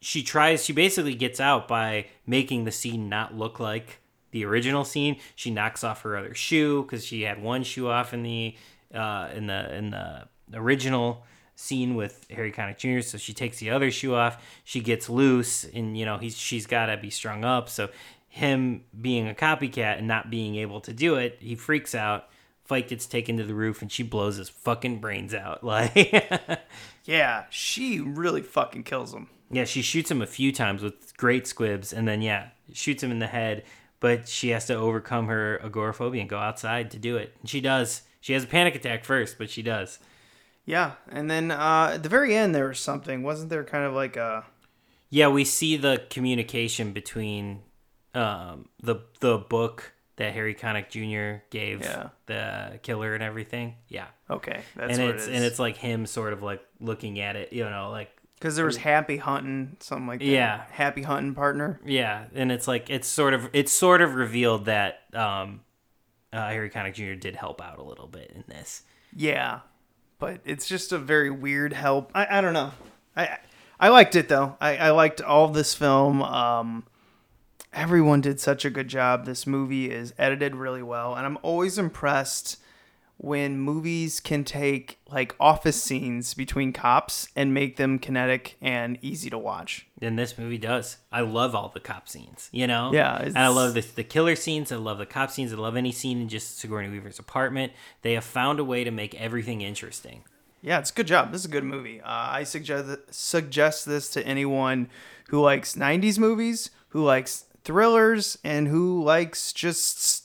she 0.00 0.22
tries. 0.22 0.64
She 0.64 0.72
basically 0.72 1.14
gets 1.14 1.40
out 1.40 1.66
by 1.66 2.06
making 2.26 2.64
the 2.64 2.72
scene 2.72 3.08
not 3.08 3.34
look 3.34 3.58
like 3.58 4.00
the 4.30 4.44
original 4.44 4.84
scene. 4.84 5.16
She 5.34 5.50
knocks 5.50 5.82
off 5.82 6.02
her 6.02 6.16
other 6.16 6.34
shoe 6.34 6.82
because 6.82 7.04
she 7.04 7.22
had 7.22 7.42
one 7.42 7.62
shoe 7.64 7.88
off 7.88 8.12
in 8.12 8.22
the 8.22 8.54
uh, 8.94 9.30
in 9.34 9.46
the 9.46 9.74
in 9.74 9.90
the 9.90 10.28
original 10.52 11.24
scene 11.56 11.94
with 11.94 12.26
Harry 12.30 12.52
Connick 12.52 12.78
Jr. 12.78 13.00
So 13.00 13.16
she 13.16 13.32
takes 13.32 13.58
the 13.58 13.70
other 13.70 13.90
shoe 13.90 14.14
off. 14.14 14.42
She 14.64 14.80
gets 14.80 15.08
loose, 15.08 15.64
and 15.64 15.96
you 15.96 16.04
know 16.04 16.18
he's 16.18 16.36
she's 16.36 16.66
got 16.66 16.86
to 16.86 16.96
be 16.96 17.10
strung 17.10 17.44
up. 17.44 17.68
So 17.68 17.88
him 18.34 18.82
being 19.00 19.28
a 19.28 19.34
copycat 19.34 19.98
and 19.98 20.08
not 20.08 20.28
being 20.28 20.56
able 20.56 20.80
to 20.80 20.92
do 20.92 21.14
it, 21.14 21.36
he 21.40 21.54
freaks 21.54 21.94
out. 21.94 22.28
Fight 22.64 22.88
gets 22.88 23.06
taken 23.06 23.36
to 23.36 23.44
the 23.44 23.54
roof, 23.54 23.80
and 23.80 23.92
she 23.92 24.02
blows 24.02 24.36
his 24.38 24.48
fucking 24.48 24.98
brains 25.00 25.32
out. 25.34 25.62
Like, 25.64 26.60
Yeah, 27.04 27.44
she 27.50 28.00
really 28.00 28.42
fucking 28.42 28.82
kills 28.84 29.14
him. 29.14 29.28
yeah, 29.50 29.64
she 29.64 29.82
shoots 29.82 30.10
him 30.10 30.20
a 30.20 30.26
few 30.26 30.50
times 30.50 30.82
with 30.82 31.16
great 31.16 31.46
squibs, 31.46 31.92
and 31.92 32.08
then 32.08 32.22
yeah, 32.22 32.48
shoots 32.72 33.02
him 33.02 33.10
in 33.12 33.20
the 33.20 33.26
head. 33.28 33.62
But 34.00 34.26
she 34.28 34.48
has 34.48 34.66
to 34.66 34.74
overcome 34.74 35.28
her 35.28 35.60
agoraphobia 35.62 36.20
and 36.22 36.28
go 36.28 36.38
outside 36.38 36.90
to 36.90 36.98
do 36.98 37.16
it. 37.16 37.36
And 37.40 37.48
she 37.48 37.60
does. 37.60 38.02
She 38.20 38.32
has 38.32 38.42
a 38.44 38.48
panic 38.48 38.74
attack 38.74 39.04
first, 39.04 39.38
but 39.38 39.48
she 39.48 39.62
does. 39.62 39.98
Yeah, 40.66 40.92
and 41.08 41.30
then 41.30 41.50
uh, 41.52 41.92
at 41.94 42.02
the 42.02 42.08
very 42.08 42.34
end 42.34 42.54
there 42.54 42.66
was 42.68 42.80
something, 42.80 43.22
wasn't 43.22 43.50
there? 43.50 43.62
Kind 43.64 43.84
of 43.84 43.92
like 43.94 44.16
a 44.16 44.44
Yeah, 45.10 45.28
we 45.28 45.44
see 45.44 45.76
the 45.76 46.02
communication 46.10 46.92
between 46.92 47.60
um, 48.14 48.68
the 48.82 48.96
the 49.20 49.38
book 49.38 49.92
that 50.16 50.32
Harry 50.32 50.54
Connick 50.54 50.90
Jr. 50.90 51.42
gave 51.50 51.80
Yeah. 51.82 52.10
the 52.26 52.78
killer 52.82 53.14
and 53.14 53.22
everything. 53.22 53.74
Yeah, 53.88 54.06
okay, 54.30 54.62
that's 54.76 54.96
and 54.98 55.10
it's 55.10 55.24
it 55.26 55.30
is. 55.30 55.36
and 55.36 55.44
it's 55.44 55.58
like 55.58 55.76
him 55.76 56.06
sort 56.06 56.32
of 56.32 56.42
like 56.42 56.62
looking 56.80 57.18
at 57.20 57.34
it, 57.36 57.52
you 57.52 57.64
know, 57.64 57.90
like 57.90 58.10
because 58.38 58.56
there 58.56 58.66
was 58.66 58.76
happy 58.76 59.16
hunting, 59.16 59.76
something 59.80 60.06
like 60.06 60.20
that. 60.20 60.26
Yeah. 60.26 60.64
happy 60.70 61.02
hunting 61.02 61.34
partner. 61.34 61.80
yeah, 61.84 62.26
and 62.34 62.52
it's 62.52 62.68
like 62.68 62.90
it's 62.90 63.08
sort 63.08 63.34
of 63.34 63.48
it's 63.52 63.72
sort 63.72 64.00
of 64.02 64.14
revealed 64.14 64.66
that 64.66 65.00
um, 65.14 65.60
uh, 66.32 66.48
Harry 66.48 66.70
Connick 66.70 66.94
Jr. 66.94 67.14
did 67.14 67.34
help 67.36 67.60
out 67.60 67.78
a 67.78 67.82
little 67.82 68.06
bit 68.06 68.30
in 68.34 68.44
this. 68.46 68.82
Yeah, 69.16 69.60
but 70.18 70.40
it's 70.44 70.66
just 70.66 70.92
a 70.92 70.98
very 70.98 71.30
weird 71.30 71.72
help. 71.72 72.10
I, 72.14 72.38
I 72.38 72.40
don't 72.40 72.52
know. 72.54 72.70
I 73.16 73.38
I 73.80 73.88
liked 73.88 74.14
it 74.14 74.28
though. 74.28 74.56
I, 74.60 74.76
I 74.76 74.90
liked 74.90 75.20
all 75.20 75.48
this 75.48 75.74
film. 75.74 76.22
Um, 76.22 76.84
everyone 77.74 78.20
did 78.20 78.40
such 78.40 78.64
a 78.64 78.70
good 78.70 78.88
job. 78.88 79.26
This 79.26 79.46
movie 79.46 79.90
is 79.90 80.14
edited 80.18 80.54
really 80.54 80.82
well, 80.82 81.14
and 81.14 81.26
I'm 81.26 81.38
always 81.42 81.78
impressed 81.78 82.58
when 83.16 83.58
movies 83.58 84.18
can 84.20 84.44
take 84.44 84.98
like 85.08 85.34
office 85.38 85.80
scenes 85.80 86.34
between 86.34 86.72
cops 86.72 87.28
and 87.36 87.54
make 87.54 87.76
them 87.76 87.98
kinetic 87.98 88.56
and 88.60 88.98
easy 89.02 89.30
to 89.30 89.38
watch. 89.38 89.86
And 90.02 90.18
this 90.18 90.36
movie 90.36 90.58
does. 90.58 90.98
I 91.12 91.20
love 91.20 91.54
all 91.54 91.68
the 91.68 91.80
cop 91.80 92.08
scenes, 92.08 92.48
you 92.52 92.66
know? 92.66 92.90
Yeah, 92.92 93.16
And 93.22 93.38
I 93.38 93.48
love 93.48 93.74
the, 93.74 93.80
the 93.82 94.04
killer 94.04 94.34
scenes. 94.34 94.72
I 94.72 94.76
love 94.76 94.98
the 94.98 95.06
cop 95.06 95.30
scenes. 95.30 95.52
I 95.52 95.56
love 95.56 95.76
any 95.76 95.92
scene 95.92 96.20
in 96.20 96.28
just 96.28 96.58
Sigourney 96.58 96.90
Weaver's 96.90 97.20
apartment. 97.20 97.72
They 98.02 98.14
have 98.14 98.24
found 98.24 98.58
a 98.58 98.64
way 98.64 98.82
to 98.82 98.90
make 98.90 99.14
everything 99.14 99.60
interesting. 99.60 100.24
Yeah, 100.60 100.78
it's 100.78 100.90
a 100.90 100.94
good 100.94 101.06
job. 101.06 101.30
This 101.30 101.42
is 101.42 101.46
a 101.46 101.50
good 101.50 101.64
movie. 101.64 102.00
Uh, 102.00 102.06
I 102.08 102.44
suggest 102.44 102.98
suggest 103.10 103.86
this 103.86 104.08
to 104.10 104.26
anyone 104.26 104.88
who 105.28 105.40
likes 105.40 105.74
'90s 105.74 106.18
movies, 106.18 106.70
who 106.88 107.04
likes 107.04 107.44
thrillers, 107.64 108.38
and 108.44 108.68
who 108.68 109.02
likes 109.02 109.52
just 109.52 110.24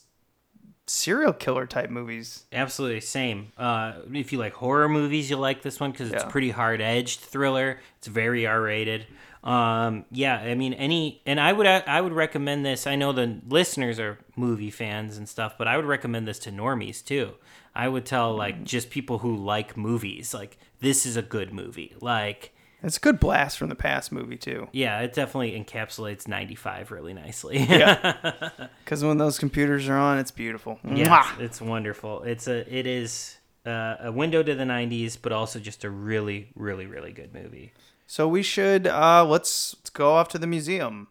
serial 0.87 1.33
killer 1.33 1.65
type 1.67 1.89
movies. 1.89 2.45
Absolutely, 2.51 2.99
same. 3.01 3.51
Uh, 3.57 3.93
if 4.11 4.31
you 4.31 4.39
like 4.39 4.53
horror 4.53 4.89
movies, 4.89 5.29
you'll 5.29 5.39
like 5.39 5.61
this 5.61 5.79
one 5.79 5.91
because 5.91 6.11
it's 6.11 6.23
Yeah. 6.23 6.29
pretty 6.29 6.49
hard 6.51 6.81
edged 6.81 7.19
thriller. 7.19 7.79
It's 7.97 8.07
very 8.07 8.45
R 8.47 8.61
rated. 8.61 9.05
Um, 9.43 10.03
yeah, 10.11 10.35
I 10.35 10.55
mean, 10.55 10.73
any, 10.73 11.21
and 11.25 11.39
I 11.39 11.53
would, 11.53 11.65
I 11.65 12.01
would 12.01 12.11
recommend 12.11 12.65
this. 12.65 12.85
I 12.85 12.95
know 12.97 13.13
the 13.13 13.39
listeners 13.47 13.97
are 13.99 14.17
movie 14.35 14.71
fans 14.71 15.15
and 15.17 15.29
stuff, 15.29 15.55
but 15.57 15.67
I 15.67 15.77
would 15.77 15.85
recommend 15.85 16.27
this 16.27 16.39
to 16.39 16.51
normies 16.51 17.03
too. 17.05 17.35
I 17.73 17.87
would 17.87 18.05
tell 18.05 18.35
like 18.35 18.63
just 18.65 18.89
people 18.89 19.19
who 19.19 19.37
like 19.37 19.77
movies, 19.77 20.33
like 20.33 20.57
this 20.81 21.05
is 21.05 21.15
a 21.15 21.21
good 21.21 21.53
movie. 21.53 21.95
Like, 22.01 22.53
It's 22.82 22.95
a 22.97 22.99
good 22.99 23.19
blast 23.19 23.57
from 23.57 23.67
the 23.69 23.75
past 23.75 24.11
movie 24.11 24.38
too. 24.38 24.69
yeah, 24.71 25.01
it 25.01 25.13
definitely 25.13 25.51
encapsulates 25.51 26.27
'95 26.27 26.91
really 26.91 27.13
nicely. 27.13 27.57
yeah. 27.59 28.38
Because 28.84 29.03
when 29.03 29.17
those 29.19 29.38
computers 29.38 29.88
are 29.88 29.97
on, 29.97 30.17
it's 30.17 30.32
beautiful. 30.32 30.80
Yeah, 30.84 31.30
it's, 31.34 31.41
it's 31.41 31.61
wonderful. 31.61 32.23
It's 32.23 32.47
a 32.47 32.65
it 32.75 32.88
is 32.88 33.38
uh, 33.67 33.97
a 33.99 34.11
window 34.11 34.41
to 34.41 34.55
the 34.55 34.63
'90s, 34.63 35.17
but 35.21 35.32
also 35.32 35.59
just 35.59 35.84
a 35.84 35.89
really, 35.89 36.47
really, 36.55 36.88
really 36.88 37.11
good 37.11 37.34
movie. 37.34 37.71
So 38.07 38.27
we 38.27 38.41
should 38.41 38.88
uh, 38.88 39.23
let's, 39.25 39.75
let's 39.77 39.91
go 39.91 40.13
off 40.13 40.30
to 40.30 40.39
the 40.39 40.47
museum. 40.47 41.09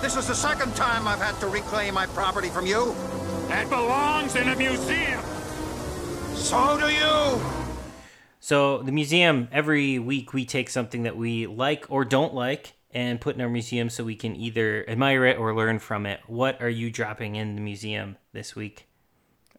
This 0.00 0.16
is 0.16 0.26
the 0.28 0.34
second 0.34 0.76
time 0.76 1.08
I've 1.08 1.18
had 1.18 1.38
to 1.40 1.46
reclaim 1.48 1.94
my 1.94 2.04
property 2.06 2.50
from 2.50 2.66
you. 2.66 2.94
That 3.48 3.68
belongs 3.68 4.36
in 4.36 4.48
a 4.48 4.56
museum. 4.56 5.22
So 6.34 6.78
do 6.78 6.88
you. 6.88 7.40
So 8.40 8.82
the 8.82 8.92
museum 8.92 9.48
every 9.52 9.98
week 9.98 10.32
we 10.32 10.44
take 10.44 10.68
something 10.68 11.04
that 11.04 11.16
we 11.16 11.46
like 11.46 11.86
or 11.88 12.04
don't 12.04 12.34
like 12.34 12.74
and 12.92 13.20
put 13.20 13.34
in 13.34 13.40
our 13.40 13.48
museum 13.48 13.90
so 13.90 14.04
we 14.04 14.16
can 14.16 14.36
either 14.36 14.88
admire 14.88 15.24
it 15.26 15.38
or 15.38 15.54
learn 15.54 15.78
from 15.78 16.06
it. 16.06 16.20
What 16.26 16.60
are 16.62 16.68
you 16.68 16.90
dropping 16.90 17.36
in 17.36 17.56
the 17.56 17.60
museum 17.60 18.16
this 18.32 18.54
week? 18.54 18.86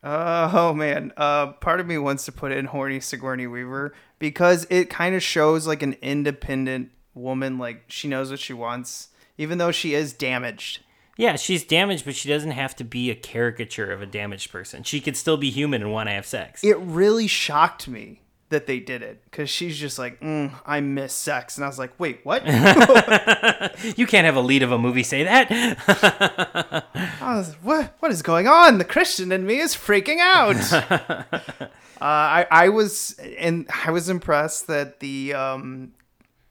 Uh, 0.03 0.51
oh 0.53 0.73
man, 0.73 1.11
uh, 1.17 1.47
part 1.53 1.79
of 1.79 1.87
me 1.87 1.97
wants 1.97 2.25
to 2.25 2.31
put 2.31 2.51
in 2.51 2.65
horny 2.65 2.99
Sigourney 2.99 3.47
Weaver 3.47 3.93
because 4.19 4.67
it 4.69 4.89
kind 4.89 5.15
of 5.15 5.23
shows 5.23 5.65
like 5.65 5.81
an 5.81 5.93
independent 6.01 6.91
woman, 7.15 7.57
like 7.57 7.85
she 7.87 8.07
knows 8.07 8.29
what 8.29 8.39
she 8.39 8.53
wants, 8.53 9.09
even 9.37 9.57
though 9.57 9.71
she 9.71 9.95
is 9.95 10.13
damaged. 10.13 10.81
Yeah, 11.17 11.37
she's 11.37 11.63
damaged, 11.63 12.03
but 12.05 12.15
she 12.15 12.27
doesn't 12.27 12.51
have 12.51 12.75
to 12.77 12.83
be 12.83 13.09
a 13.09 13.15
caricature 13.15 13.91
of 13.91 14.01
a 14.01 14.05
damaged 14.05 14.51
person. 14.51 14.83
She 14.83 14.99
could 14.99 15.15
still 15.15 15.37
be 15.37 15.49
human 15.49 15.81
and 15.81 15.91
want 15.91 16.09
to 16.09 16.13
have 16.13 16.25
sex. 16.25 16.63
It 16.63 16.77
really 16.77 17.27
shocked 17.27 17.87
me 17.87 18.21
that 18.49 18.67
they 18.67 18.79
did 18.79 19.01
it 19.01 19.23
because 19.25 19.49
she's 19.49 19.77
just 19.77 19.97
like, 19.97 20.19
mm, 20.19 20.51
I 20.65 20.79
miss 20.79 21.13
sex, 21.13 21.57
and 21.57 21.65
I 21.65 21.67
was 21.67 21.79
like, 21.79 21.97
wait, 21.99 22.19
what? 22.23 22.45
you 23.97 24.05
can't 24.05 24.25
have 24.25 24.35
a 24.35 24.41
lead 24.41 24.61
of 24.61 24.71
a 24.71 24.77
movie 24.77 25.03
say 25.03 25.23
that. 25.23 25.47
I 27.21 27.37
was, 27.37 27.55
what? 27.61 27.95
What 27.99 28.11
is 28.11 28.21
going 28.21 28.47
on? 28.47 28.77
The 28.77 28.85
Christian 28.85 29.31
in 29.31 29.45
me 29.45 29.59
is 29.59 29.73
freaking 29.73 30.19
out. 30.19 30.55
uh, 31.61 31.69
I 31.99 32.45
I 32.51 32.69
was 32.69 33.17
and 33.37 33.67
I 33.85 33.91
was 33.91 34.09
impressed 34.09 34.67
that 34.67 34.99
the 34.99 35.33
um 35.33 35.93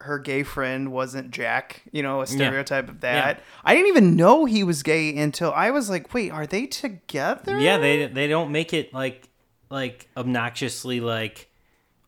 her 0.05 0.19
gay 0.19 0.43
friend 0.43 0.93
wasn't 0.93 1.31
Jack. 1.31 1.83
You 1.93 2.03
know, 2.03 2.21
a 2.21 2.27
stereotype 2.27 2.89
of 2.89 3.01
that. 3.01 3.41
I 3.65 3.75
didn't 3.75 3.89
even 3.89 4.17
know 4.17 4.45
he 4.45 4.63
was 4.63 4.83
gay 4.83 5.17
until 5.17 5.53
I 5.53 5.71
was 5.71 5.91
like, 5.91 6.13
wait, 6.15 6.31
are 6.31 6.47
they 6.47 6.67
together? 6.67 7.59
Yeah, 7.59 7.79
they 7.79 8.07
they 8.07 8.27
don't 8.27 8.53
make 8.53 8.73
it 8.73 8.93
like 8.95 9.29
like 9.71 10.09
obnoxiously 10.17 11.01
like 11.01 11.51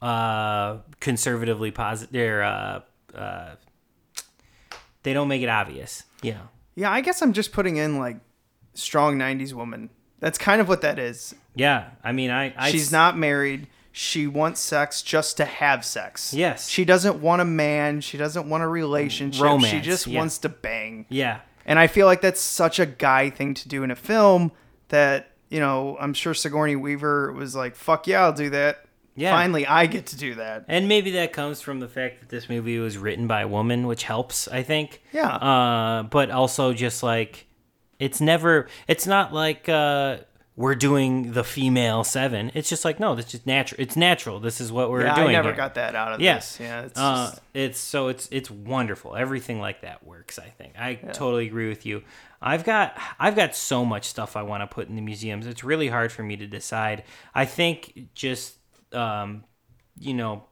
uh 0.03 0.79
conservatively 1.01 1.71
positive 1.71 2.31
or 2.31 2.43
uh 2.43 2.81
uh 3.15 3.55
they 5.03 5.13
don't 5.13 5.29
make 5.29 5.43
it 5.43 5.49
obvious. 5.49 6.05
Yeah. 6.23 6.41
Yeah, 6.75 6.91
I 6.91 7.01
guess 7.01 7.23
I'm 7.23 7.33
just 7.33 7.53
putting 7.53 7.77
in 7.77 7.99
like 7.99 8.19
strong 8.75 9.19
'90s 9.19 9.53
woman. 9.53 9.91
That's 10.21 10.39
kind 10.39 10.61
of 10.61 10.69
what 10.69 10.81
that 10.83 10.99
is. 10.99 11.35
Yeah, 11.55 11.91
I 12.03 12.13
mean, 12.13 12.31
I, 12.31 12.55
I 12.57 12.71
She's 12.71 12.93
not 12.93 13.17
married. 13.17 13.69
She 13.99 14.27
wants 14.27 14.61
sex 14.61 15.01
just 15.01 15.39
to 15.39 15.47
have 15.47 15.83
sex. 15.83 16.35
Yes. 16.35 16.69
She 16.69 16.85
doesn't 16.85 17.23
want 17.23 17.41
a 17.41 17.47
man. 17.47 18.03
She 18.03 18.19
doesn't 18.19 18.47
want 18.47 18.63
a 18.63 18.69
relationship. 18.69 19.43
Romance, 19.43 19.73
She 19.73 19.81
just 19.81 20.07
yeah. 20.07 20.19
wants 20.19 20.37
to 20.41 20.51
bang. 20.51 21.07
Yeah. 21.09 21.41
And 21.65 21.79
I 21.79 21.87
feel 21.87 22.05
like 22.05 22.21
that's 22.21 22.39
such 22.43 22.79
a 22.79 22.85
guy 22.85 23.31
thing 23.31 23.55
to 23.55 23.67
do 23.67 23.85
in 23.85 23.91
a 23.91 23.97
film 23.97 24.53
that, 24.89 25.31
you 25.49 25.61
know, 25.61 25.97
I'm 25.99 26.13
sure 26.13 26.35
Sigourney 26.35 26.77
Weaver 26.77 27.33
was 27.33 27.57
like, 27.57 27.75
fuck 27.75 28.07
yeah, 28.07 28.21
I'll 28.25 28.35
do 28.35 28.51
that. 28.51 28.85
Yeah. 29.15 29.31
Finally, 29.31 29.67
I 29.67 29.87
get 29.87 30.05
to 30.09 30.17
do 30.19 30.35
that. 30.35 30.67
And 30.69 30.89
maybe 30.89 31.13
that 31.13 31.33
comes 31.33 31.63
from 31.63 31.81
the 31.81 31.89
fact 31.89 32.21
that 32.21 32.29
this 32.29 32.51
movie 32.51 32.79
was 32.79 32.99
written 32.99 33.27
by 33.27 33.41
a 33.41 33.49
woman, 33.49 33.87
which 33.87 34.03
helps, 34.03 34.47
I 34.47 34.63
think. 34.63 35.01
Yeah. 35.11 35.37
Uh, 35.37 36.03
but 36.03 36.31
also 36.31 36.75
just 36.75 37.03
like 37.03 37.47
it's 37.99 38.21
never 38.21 38.69
it's 38.89 39.07
not 39.07 39.33
like 39.33 39.71
uh 39.71 40.19
we're 40.57 40.75
doing 40.75 41.33
the 41.33 41.45
female 41.45 42.03
seven. 42.03 42.51
It's 42.55 42.69
just 42.71 42.85
like 42.85 42.99
no, 42.99 43.15
that's 43.15 43.31
just 43.31 43.47
natural. 43.47 43.81
It's 43.81 43.95
natural. 43.97 44.41
This 44.41 44.61
is 44.61 44.73
what 44.73 44.91
we're 44.91 45.03
yeah, 45.05 45.15
doing. 45.15 45.29
I 45.29 45.33
never 45.33 45.49
here. 45.49 45.57
got 45.57 45.75
that 45.75 45.95
out 45.95 46.15
of 46.15 46.21
Yeah. 46.21 46.37
this. 46.37 46.59
Yeah. 46.59 46.81
It's 46.83 46.99
uh, 46.99 47.31
just- 47.31 47.43
it's 47.53 47.79
so 47.79 48.09
it's 48.09 48.29
it's 48.33 48.51
wonderful. 48.51 49.15
Everything 49.15 49.61
like 49.61 49.83
that 49.83 50.05
works. 50.05 50.39
I 50.39 50.49
think 50.49 50.73
I 50.79 50.95
totally 50.95 51.47
agree 51.47 51.69
with 51.69 51.85
you. 51.85 52.03
I've 52.41 52.65
got 52.65 52.99
I've 53.19 53.37
got 53.37 53.55
so 53.55 53.85
much 53.85 54.05
stuff 54.07 54.37
I 54.37 54.43
want 54.43 54.63
to 54.63 54.67
put 54.67 54.89
in 54.89 54.97
the 54.97 55.03
museums. 55.03 55.47
It's 55.47 55.63
really 55.63 55.89
hard 55.89 56.11
for 56.11 56.23
me 56.23 56.37
to 56.39 56.47
decide. 56.47 57.05
I 57.35 57.45
think 57.45 58.09
just 58.15 58.57
um, 58.93 59.45
you 59.99 60.15
know 60.15 60.45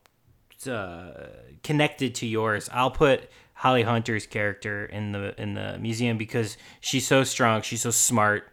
uh, 0.67 1.29
connected 1.63 2.15
to 2.17 2.27
yours. 2.27 2.69
I'll 2.73 2.91
put 2.91 3.29
Holly 3.55 3.83
Hunter's 3.83 4.27
character 4.27 4.87
in 4.87 5.13
the 5.13 5.41
in 5.41 5.55
the 5.55 5.79
museum 5.79 6.19
because 6.19 6.57
she's 6.81 7.07
so 7.07 7.25
strong. 7.25 7.63
She's 7.63 7.83
so 7.83 7.91
smart. 7.91 8.51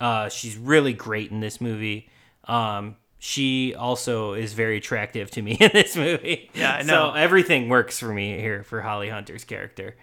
Uh, 0.00 0.28
she's 0.28 0.56
really 0.56 0.92
great 0.92 1.30
in 1.30 1.40
this 1.40 1.60
movie. 1.60 2.08
Um, 2.44 2.96
she 3.18 3.74
also 3.74 4.34
is 4.34 4.52
very 4.52 4.76
attractive 4.76 5.30
to 5.32 5.42
me 5.42 5.52
in 5.60 5.70
this 5.72 5.96
movie. 5.96 6.50
Yeah, 6.54 6.74
I 6.74 6.82
know. 6.82 7.10
So 7.10 7.12
everything 7.12 7.68
works 7.68 7.98
for 7.98 8.12
me 8.12 8.38
here 8.38 8.62
for 8.62 8.82
Holly 8.82 9.08
Hunter's 9.08 9.44
character. 9.44 9.96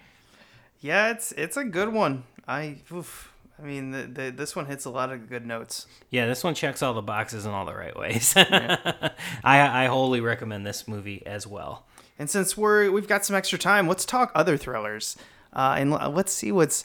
Yeah, 0.82 1.12
it's 1.12 1.32
it's 1.34 1.56
a 1.56 1.64
good 1.64 1.90
one. 1.94 2.24
I 2.48 2.78
oof. 2.92 3.30
I 3.60 3.66
mean, 3.66 3.92
the, 3.92 4.04
the, 4.08 4.32
this 4.32 4.56
one 4.56 4.66
hits 4.66 4.84
a 4.86 4.90
lot 4.90 5.12
of 5.12 5.30
good 5.30 5.46
notes. 5.46 5.86
Yeah, 6.10 6.26
this 6.26 6.44
one 6.44 6.56
checks 6.56 6.82
all 6.82 6.94
the 6.96 7.04
boxes 7.04 7.46
in 7.46 7.52
all 7.52 7.66
the 7.66 7.76
right 7.76 7.96
ways. 7.98 8.34
I 8.38 9.12
I 9.44 9.86
wholly 9.86 10.20
recommend 10.20 10.66
this 10.66 10.88
movie 10.88 11.26
as 11.26 11.48
well. 11.48 11.86
And 12.20 12.30
since 12.30 12.58
we're 12.58 12.92
we've 12.92 13.08
got 13.08 13.26
some 13.26 13.36
extra 13.36 13.58
time, 13.58 13.88
let's 13.88 14.06
talk 14.06 14.32
other 14.36 14.58
thrillers, 14.58 15.16
uh, 15.54 15.76
and 15.78 15.92
let's 15.92 16.34
see 16.34 16.52
what's 16.52 16.84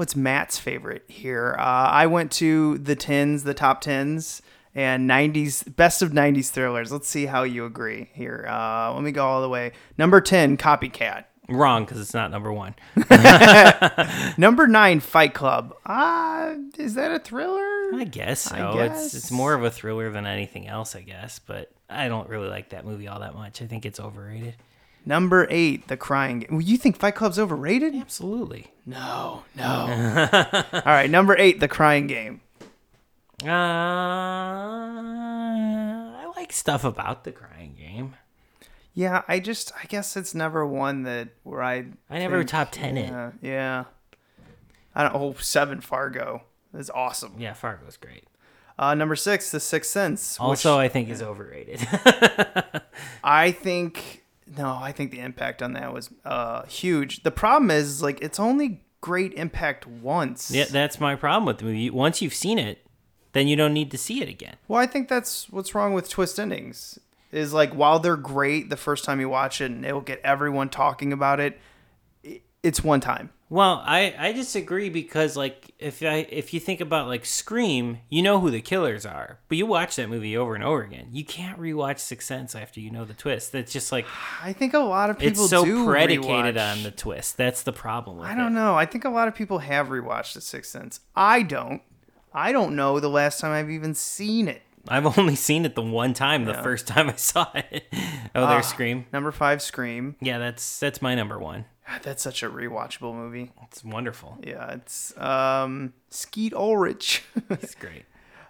what's 0.00 0.16
Matt's 0.16 0.58
favorite 0.58 1.04
here. 1.08 1.54
Uh, 1.58 1.62
I 1.62 2.06
went 2.06 2.32
to 2.32 2.78
the 2.78 2.96
tens, 2.96 3.44
the 3.44 3.52
top 3.52 3.82
tens, 3.82 4.40
and 4.74 5.08
'90s 5.08 5.76
best 5.76 6.00
of 6.00 6.10
'90s 6.10 6.48
thrillers. 6.48 6.90
Let's 6.90 7.06
see 7.06 7.26
how 7.26 7.42
you 7.42 7.66
agree 7.66 8.08
here. 8.14 8.46
Uh, 8.48 8.94
let 8.94 9.02
me 9.02 9.12
go 9.12 9.26
all 9.26 9.42
the 9.42 9.48
way. 9.50 9.72
Number 9.98 10.22
ten, 10.22 10.56
Copycat. 10.56 11.26
Wrong, 11.50 11.84
because 11.84 12.00
it's 12.00 12.14
not 12.14 12.30
number 12.30 12.52
one. 12.52 12.76
Number 14.38 14.68
nine, 14.68 15.00
Fight 15.00 15.34
Club. 15.34 15.74
Ah, 15.84 16.54
is 16.78 16.94
that 16.94 17.10
a 17.10 17.18
thriller? 17.18 17.92
I 17.92 18.06
guess 18.08 18.42
so. 18.42 18.54
I 18.54 18.86
It's 18.86 19.14
it's 19.14 19.32
more 19.32 19.52
of 19.52 19.64
a 19.64 19.70
thriller 19.70 20.10
than 20.10 20.26
anything 20.26 20.68
else, 20.68 20.94
I 20.94 21.00
guess. 21.00 21.40
But 21.40 21.72
I 21.90 22.06
don't 22.08 22.28
really 22.28 22.48
like 22.48 22.70
that 22.70 22.86
movie 22.86 23.08
all 23.08 23.18
that 23.20 23.34
much. 23.34 23.60
I 23.60 23.66
think 23.66 23.84
it's 23.84 23.98
overrated. 23.98 24.54
Number 25.06 25.46
eight, 25.50 25.88
The 25.88 25.96
Crying 25.96 26.40
Game. 26.40 26.48
Well, 26.52 26.60
You 26.60 26.76
think 26.76 26.96
Fight 26.96 27.14
Club's 27.14 27.38
overrated? 27.38 27.94
Absolutely. 27.94 28.68
No, 28.86 29.44
no. 29.56 29.64
all 30.72 30.82
right, 30.84 31.08
number 31.10 31.36
eight, 31.38 31.58
The 31.60 31.68
Crying 31.68 32.06
Game. 32.06 32.40
Uh, 33.42 33.48
I 36.18 36.32
like 36.36 36.52
stuff 36.52 36.84
about 36.84 37.24
the 37.24 37.32
crying 37.32 37.74
game. 37.78 38.16
Yeah, 38.94 39.22
I 39.28 39.40
just 39.40 39.72
I 39.82 39.86
guess 39.86 40.16
it's 40.16 40.34
never 40.34 40.66
one 40.66 41.04
that 41.04 41.28
where 41.42 41.62
I 41.62 41.86
I 42.10 42.18
never 42.18 42.38
think- 42.38 42.50
top 42.50 42.70
10 42.72 42.96
it. 42.98 43.08
yeah, 43.10 43.30
Yeah. 43.40 43.84
I 44.94 45.02
don't 45.04 45.14
oh 45.14 45.34
seven 45.40 45.80
Fargo. 45.80 46.42
That's 46.72 46.90
awesome. 46.90 47.34
Yeah, 47.38 47.54
Fargo's 47.54 47.96
great. 47.96 48.24
Uh 48.78 48.94
number 48.94 49.16
six, 49.16 49.50
The 49.50 49.60
Sixth 49.60 49.90
Sense. 49.90 50.34
which 50.38 50.40
Also, 50.44 50.78
I 50.78 50.88
think 50.88 51.08
is 51.08 51.22
overrated. 51.22 51.80
I 53.24 53.52
think 53.52 54.19
no, 54.56 54.78
I 54.80 54.92
think 54.92 55.10
the 55.10 55.20
impact 55.20 55.62
on 55.62 55.72
that 55.74 55.92
was 55.92 56.10
uh 56.24 56.64
huge. 56.64 57.22
The 57.22 57.30
problem 57.30 57.70
is 57.70 58.02
like 58.02 58.20
it's 58.20 58.40
only 58.40 58.82
great 59.00 59.32
impact 59.34 59.86
once. 59.86 60.50
yeah, 60.50 60.66
that's 60.70 61.00
my 61.00 61.14
problem 61.14 61.46
with 61.46 61.58
the 61.58 61.64
movie. 61.64 61.90
Once 61.90 62.20
you've 62.20 62.34
seen 62.34 62.58
it, 62.58 62.86
then 63.32 63.48
you 63.48 63.56
don't 63.56 63.72
need 63.72 63.90
to 63.90 63.98
see 63.98 64.20
it 64.22 64.28
again. 64.28 64.56
Well, 64.68 64.80
I 64.80 64.86
think 64.86 65.08
that's 65.08 65.48
what's 65.50 65.74
wrong 65.74 65.94
with 65.94 66.08
twist 66.08 66.38
endings. 66.38 66.98
Is 67.32 67.52
like 67.52 67.72
while 67.72 68.00
they're 68.00 68.16
great 68.16 68.70
the 68.70 68.76
first 68.76 69.04
time 69.04 69.20
you 69.20 69.28
watch 69.28 69.60
it 69.60 69.70
and 69.70 69.84
it'll 69.84 70.00
get 70.00 70.20
everyone 70.24 70.68
talking 70.68 71.12
about 71.12 71.38
it, 71.38 71.60
it's 72.62 72.82
one 72.82 73.00
time. 73.00 73.30
Well, 73.50 73.82
I, 73.84 74.14
I 74.16 74.32
disagree 74.32 74.90
because 74.90 75.36
like 75.36 75.72
if 75.80 76.04
I 76.04 76.24
if 76.30 76.54
you 76.54 76.60
think 76.60 76.80
about 76.80 77.08
like 77.08 77.26
Scream, 77.26 77.98
you 78.08 78.22
know 78.22 78.38
who 78.38 78.48
the 78.48 78.60
killers 78.60 79.04
are, 79.04 79.40
but 79.48 79.58
you 79.58 79.66
watch 79.66 79.96
that 79.96 80.08
movie 80.08 80.36
over 80.36 80.54
and 80.54 80.62
over 80.62 80.82
again. 80.82 81.08
You 81.10 81.24
can't 81.24 81.58
rewatch 81.58 81.98
Sixth 81.98 82.28
Sense 82.28 82.54
after 82.54 82.78
you 82.78 82.92
know 82.92 83.04
the 83.04 83.12
twist. 83.12 83.50
That's 83.50 83.72
just 83.72 83.90
like 83.90 84.06
I 84.40 84.52
think 84.52 84.72
a 84.72 84.78
lot 84.78 85.10
of 85.10 85.18
people 85.18 85.42
it's 85.42 85.50
so 85.50 85.64
predicated 85.84 86.54
rewatch. 86.54 86.72
on 86.76 86.82
the 86.84 86.92
twist. 86.92 87.36
That's 87.36 87.64
the 87.64 87.72
problem. 87.72 88.18
With 88.18 88.28
I 88.28 88.36
don't 88.36 88.54
know. 88.54 88.76
I 88.76 88.86
think 88.86 89.04
a 89.04 89.10
lot 89.10 89.26
of 89.26 89.34
people 89.34 89.58
have 89.58 89.88
rewatched 89.88 90.34
The 90.34 90.40
Sixth 90.40 90.70
Sense. 90.70 91.00
I 91.16 91.42
don't. 91.42 91.82
I 92.32 92.52
don't 92.52 92.76
know 92.76 93.00
the 93.00 93.10
last 93.10 93.40
time 93.40 93.50
I've 93.50 93.70
even 93.70 93.94
seen 93.94 94.46
it. 94.46 94.62
I've 94.88 95.18
only 95.18 95.34
seen 95.34 95.64
it 95.64 95.74
the 95.74 95.82
one 95.82 96.14
time, 96.14 96.44
the 96.44 96.52
Yeah. 96.52 96.62
first 96.62 96.86
time 96.86 97.10
I 97.10 97.16
saw 97.16 97.48
it. 97.54 97.84
oh, 97.92 98.46
there's 98.46 98.64
ah, 98.64 98.68
Scream. 98.68 99.06
Number 99.12 99.32
five, 99.32 99.60
Scream. 99.60 100.14
Yeah, 100.20 100.38
that's 100.38 100.78
that's 100.78 101.02
my 101.02 101.16
number 101.16 101.38
one. 101.38 101.64
God, 101.90 102.02
That's 102.02 102.22
such 102.22 102.42
a 102.42 102.48
rewatchable 102.48 103.14
movie. 103.14 103.50
It's 103.64 103.84
wonderful. 103.84 104.38
Yeah, 104.42 104.72
it's 104.74 105.16
um 105.18 105.92
Skeet 106.10 106.52
Ulrich. 106.54 107.24
It's 107.50 107.74
great. 107.74 108.04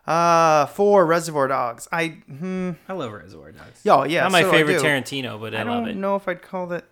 uh 0.07 0.67
four, 0.67 1.07
Reservoir 1.07 1.49
Dogs. 1.49 1.89
I 1.91 2.09
hmm. 2.09 2.73
I 2.89 2.93
love 2.93 3.13
Reservoir 3.13 3.53
Dogs. 3.53 3.81
Oh 3.87 4.05
yeah, 4.05 4.23
not 4.23 4.33
my 4.33 4.43
so 4.43 4.51
favorite. 4.51 4.83
Tarantino, 4.83 5.41
but 5.41 5.55
I, 5.55 5.63
love 5.63 5.67
it. 5.67 5.71
I 5.71 5.75
love 5.75 5.85
don't 5.85 5.89
it. 5.89 5.97
know 5.97 6.17
if 6.17 6.29
I'd 6.29 6.43
call 6.43 6.67
that. 6.69 6.85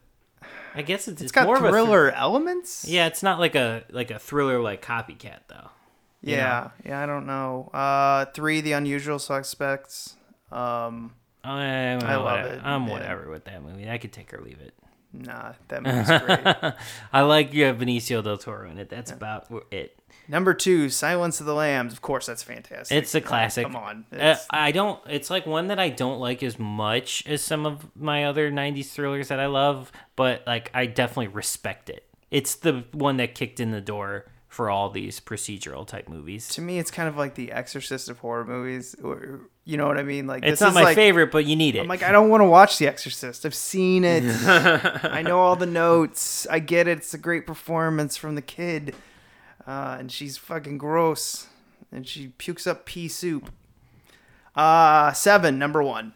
I 0.75 0.83
guess 0.83 1.09
it's, 1.09 1.21
It's 1.21 1.33
got 1.33 1.47
more 1.47 1.57
of 1.57 1.65
a 1.65 1.69
thr- 1.69 1.73
thriller 1.73 2.11
elements. 2.13 2.85
yeah, 2.87 3.07
it's 3.07 3.23
not 3.23 3.39
like 3.41 3.55
a 3.55 3.85
like 3.91 4.11
a 4.11 4.19
thriller 4.19 4.61
like 4.61 4.85
Copycat 4.85 5.41
though. 5.49 5.71
Yeah, 6.21 6.71
yeah, 6.85 7.01
I 7.03 7.07
don't 7.07 7.27
know. 7.27 7.71
Uh, 7.73 8.25
three, 8.27 8.61
The 8.61 8.73
Unusual 8.73 9.19
Suspects. 9.21 10.17
Um, 10.51 11.15
I, 11.45 11.93
I 11.93 12.17
love 12.17 12.45
it. 12.47 12.61
I'm 12.65 12.87
yeah. 12.87 12.93
whatever 12.93 13.31
with 13.31 13.45
that 13.45 13.63
movie. 13.63 13.89
I 13.89 13.99
could 13.99 14.13
take 14.13 14.35
or 14.35 14.41
leave 14.41 14.61
it. 14.61 14.75
Nah, 15.19 15.53
that 15.69 15.83
movie's 15.83 16.07
great. 16.07 16.75
I 17.13 17.23
like 17.23 17.53
you 17.53 17.65
have 17.65 17.79
Benicio 17.79 18.23
del 18.23 18.39
Toro 18.39 18.71
in 18.71 18.79
it. 18.79 18.89
That's 18.89 19.11
about 19.11 19.47
it. 19.71 19.99
Number 20.31 20.53
two, 20.55 20.91
Silence 20.91 21.41
of 21.41 21.47
the 21.47 21.55
Lambs. 21.55 21.93
Of 21.93 22.03
course, 22.03 22.27
that's 22.27 22.43
fantastic. 22.43 22.97
It's 22.97 23.15
a 23.15 23.21
classic. 23.21 23.65
come 23.65 23.77
on, 23.77 24.05
Uh, 24.17 24.37
I 24.51 24.73
don't. 24.73 25.01
It's 25.09 25.31
like 25.31 25.47
one 25.47 25.69
that 25.69 25.79
I 25.79 25.89
don't 25.89 26.21
like 26.21 26.43
as 26.43 26.59
much 26.59 27.25
as 27.27 27.43
some 27.43 27.65
of 27.67 27.87
my 27.97 28.25
other 28.27 28.51
'90s 28.53 28.91
thrillers 28.93 29.29
that 29.29 29.41
I 29.41 29.47
love, 29.47 29.91
but 30.17 30.43
like 30.47 30.71
I 30.75 30.87
definitely 30.87 31.29
respect 31.29 31.89
it. 31.91 32.05
It's 32.31 32.55
the 32.55 32.85
one 32.93 33.17
that 33.17 33.35
kicked 33.35 33.59
in 33.59 33.71
the 33.71 33.81
door 33.81 34.27
for 34.49 34.71
all 34.71 34.89
these 34.91 35.21
procedural 35.21 35.87
type 35.87 36.09
movies. 36.09 36.49
to 36.49 36.63
me, 36.63 36.79
it's 36.79 36.91
kind 36.91 37.07
of 37.09 37.17
like 37.19 37.35
the 37.35 37.53
Exorcist 37.53 38.09
of 38.09 38.19
horror 38.21 38.47
movies. 38.47 38.95
Or, 39.05 39.41
you 39.65 39.77
know 39.77 39.87
what 39.87 39.99
I 39.99 40.03
mean? 40.03 40.27
Like 40.27 40.43
It's 40.43 40.61
not 40.63 40.73
my 40.73 40.83
like- 40.85 40.95
favorite, 40.97 41.31
but 41.31 41.45
you 41.45 41.55
need 41.55 41.77
it. 41.77 41.81
I'm 41.81 41.87
like, 41.89 42.03
I 42.03 42.11
don't 42.13 42.31
want 42.31 42.41
to 42.41 42.47
watch 42.47 42.79
The 42.79 42.87
Exorcist. 42.89 43.45
I've 43.45 43.55
seen 43.55 44.05
it. 44.05 44.25
I 44.47 45.21
know 45.23 45.39
all 45.41 45.55
the 45.55 45.67
notes. 45.67 46.47
I 46.51 46.61
get 46.61 46.89
it. 46.89 46.99
It's 46.99 47.13
a 47.13 47.19
great 47.19 47.47
performance 47.47 48.17
from 48.17 48.37
the 48.37 48.43
kid, 48.43 48.95
uh, 49.67 49.97
and 50.01 50.11
she's 50.11 50.39
fucking 50.39 50.79
gross, 50.79 51.49
and 51.93 52.09
she 52.09 52.29
pukes 52.39 52.67
up 52.67 52.87
pea 52.87 53.09
soup. 53.09 53.51
Uh 54.57 55.13
seven, 55.13 55.59
number 55.59 55.83
one. 55.83 56.15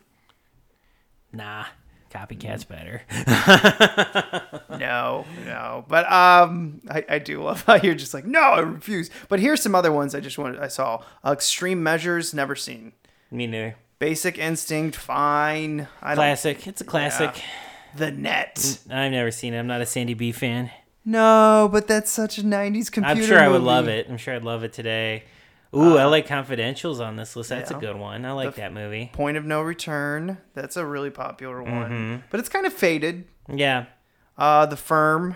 nah, 1.33 1.67
copycat's 2.13 2.65
better. 2.65 3.03
No, 4.79 5.25
no. 5.45 5.85
But 5.87 6.11
um, 6.11 6.81
I, 6.91 7.05
I 7.09 7.19
do 7.19 7.43
love 7.43 7.63
how 7.65 7.77
you're 7.77 7.95
just 7.95 8.15
like, 8.15 8.25
no, 8.25 8.41
I 8.41 8.61
refuse. 8.61 9.11
But 9.29 9.39
here's 9.39 9.63
some 9.63 9.75
other 9.75 9.93
ones 9.93 10.15
I 10.15 10.21
just 10.21 10.39
wanted. 10.39 10.61
I 10.61 10.69
saw 10.69 11.05
uh, 11.25 11.33
Extreme 11.33 11.83
Measures, 11.83 12.35
never 12.35 12.57
seen. 12.57 12.93
Me 13.31 13.47
neither. 13.47 13.77
Basic 13.99 14.39
Instinct, 14.39 14.97
fine. 14.97 15.87
I 16.03 16.15
Classic. 16.15 16.67
It's 16.67 16.81
a 16.81 16.85
classic. 16.85 17.41
The 17.95 18.11
Net. 18.11 18.81
I've 18.91 19.13
never 19.13 19.31
seen 19.31 19.55
it. 19.55 19.59
I'm 19.59 19.67
not 19.67 19.81
a 19.81 19.87
Sandy 19.87 20.15
B 20.15 20.33
fan. 20.33 20.71
No, 21.05 21.69
but 21.71 21.87
that's 21.87 22.11
such 22.11 22.39
a 22.39 22.43
'90s 22.43 22.91
computer. 22.91 23.21
I'm 23.21 23.27
sure 23.27 23.39
I 23.39 23.49
would 23.49 23.63
love 23.63 23.89
it. 23.89 24.09
I'm 24.09 24.17
sure 24.17 24.35
I'd 24.35 24.45
love 24.45 24.65
it 24.65 24.73
today. 24.73 25.25
Ooh, 25.75 25.99
Uh, 25.99 26.09
LA 26.09 26.21
Confidential's 26.21 27.01
on 27.01 27.17
this 27.17 27.35
list. 27.35 27.49
That's 27.51 27.71
yeah. 27.71 27.77
a 27.77 27.81
good 27.81 27.97
one. 27.97 28.25
I 28.27 28.33
like 28.33 28.55
The 28.57 28.61
that 28.63 28.73
movie. 28.73 29.11
Point 29.13 29.37
of 29.37 29.45
No 29.45 29.63
Return. 29.63 30.39
That's 30.55 30.77
a 30.77 30.85
really 30.85 31.11
popular 31.11 31.63
one, 31.63 31.91
Mhm. 31.91 32.23
but 32.31 32.41
it's 32.41 32.49
kind 32.49 32.67
of 32.67 32.73
faded. 32.73 33.25
Yeah. 33.53 33.87
Uh, 34.37 34.67
The 34.67 34.77
Firm. 34.77 35.35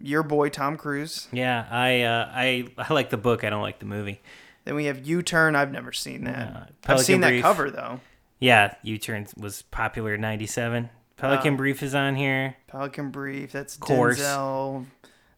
Your 0.00 0.22
boy 0.24 0.48
Tom 0.48 0.76
Cruise. 0.76 1.28
Yeah, 1.32 1.66
I 1.70 2.02
uh, 2.02 2.28
I 2.34 2.66
I 2.78 2.92
like 2.92 3.10
the 3.10 3.16
book. 3.16 3.44
I 3.44 3.50
don't 3.50 3.62
like 3.62 3.78
the 3.78 3.86
movie. 3.86 4.20
Then 4.64 4.74
we 4.74 4.86
have 4.86 5.06
U 5.06 5.22
Turn. 5.22 5.54
I've 5.54 5.70
never 5.70 5.92
seen 5.92 6.24
that. 6.24 6.48
I've 6.70 6.82
Pelican 6.82 7.04
seen 7.04 7.20
that 7.20 7.40
cover 7.42 7.70
though. 7.70 8.00
Yeah, 8.40 8.74
U-Turn 8.82 9.26
was 9.38 9.62
popular 9.62 10.14
in 10.14 10.20
'97. 10.20 10.90
Pelican 11.16 11.54
Uh, 11.54 11.56
Brief 11.56 11.82
is 11.82 11.94
on 11.94 12.16
here. 12.16 12.56
Pelican 12.66 13.10
Brief. 13.10 13.52
That's 13.52 13.76
Course. 13.76 14.20
Denzel. 14.20 14.86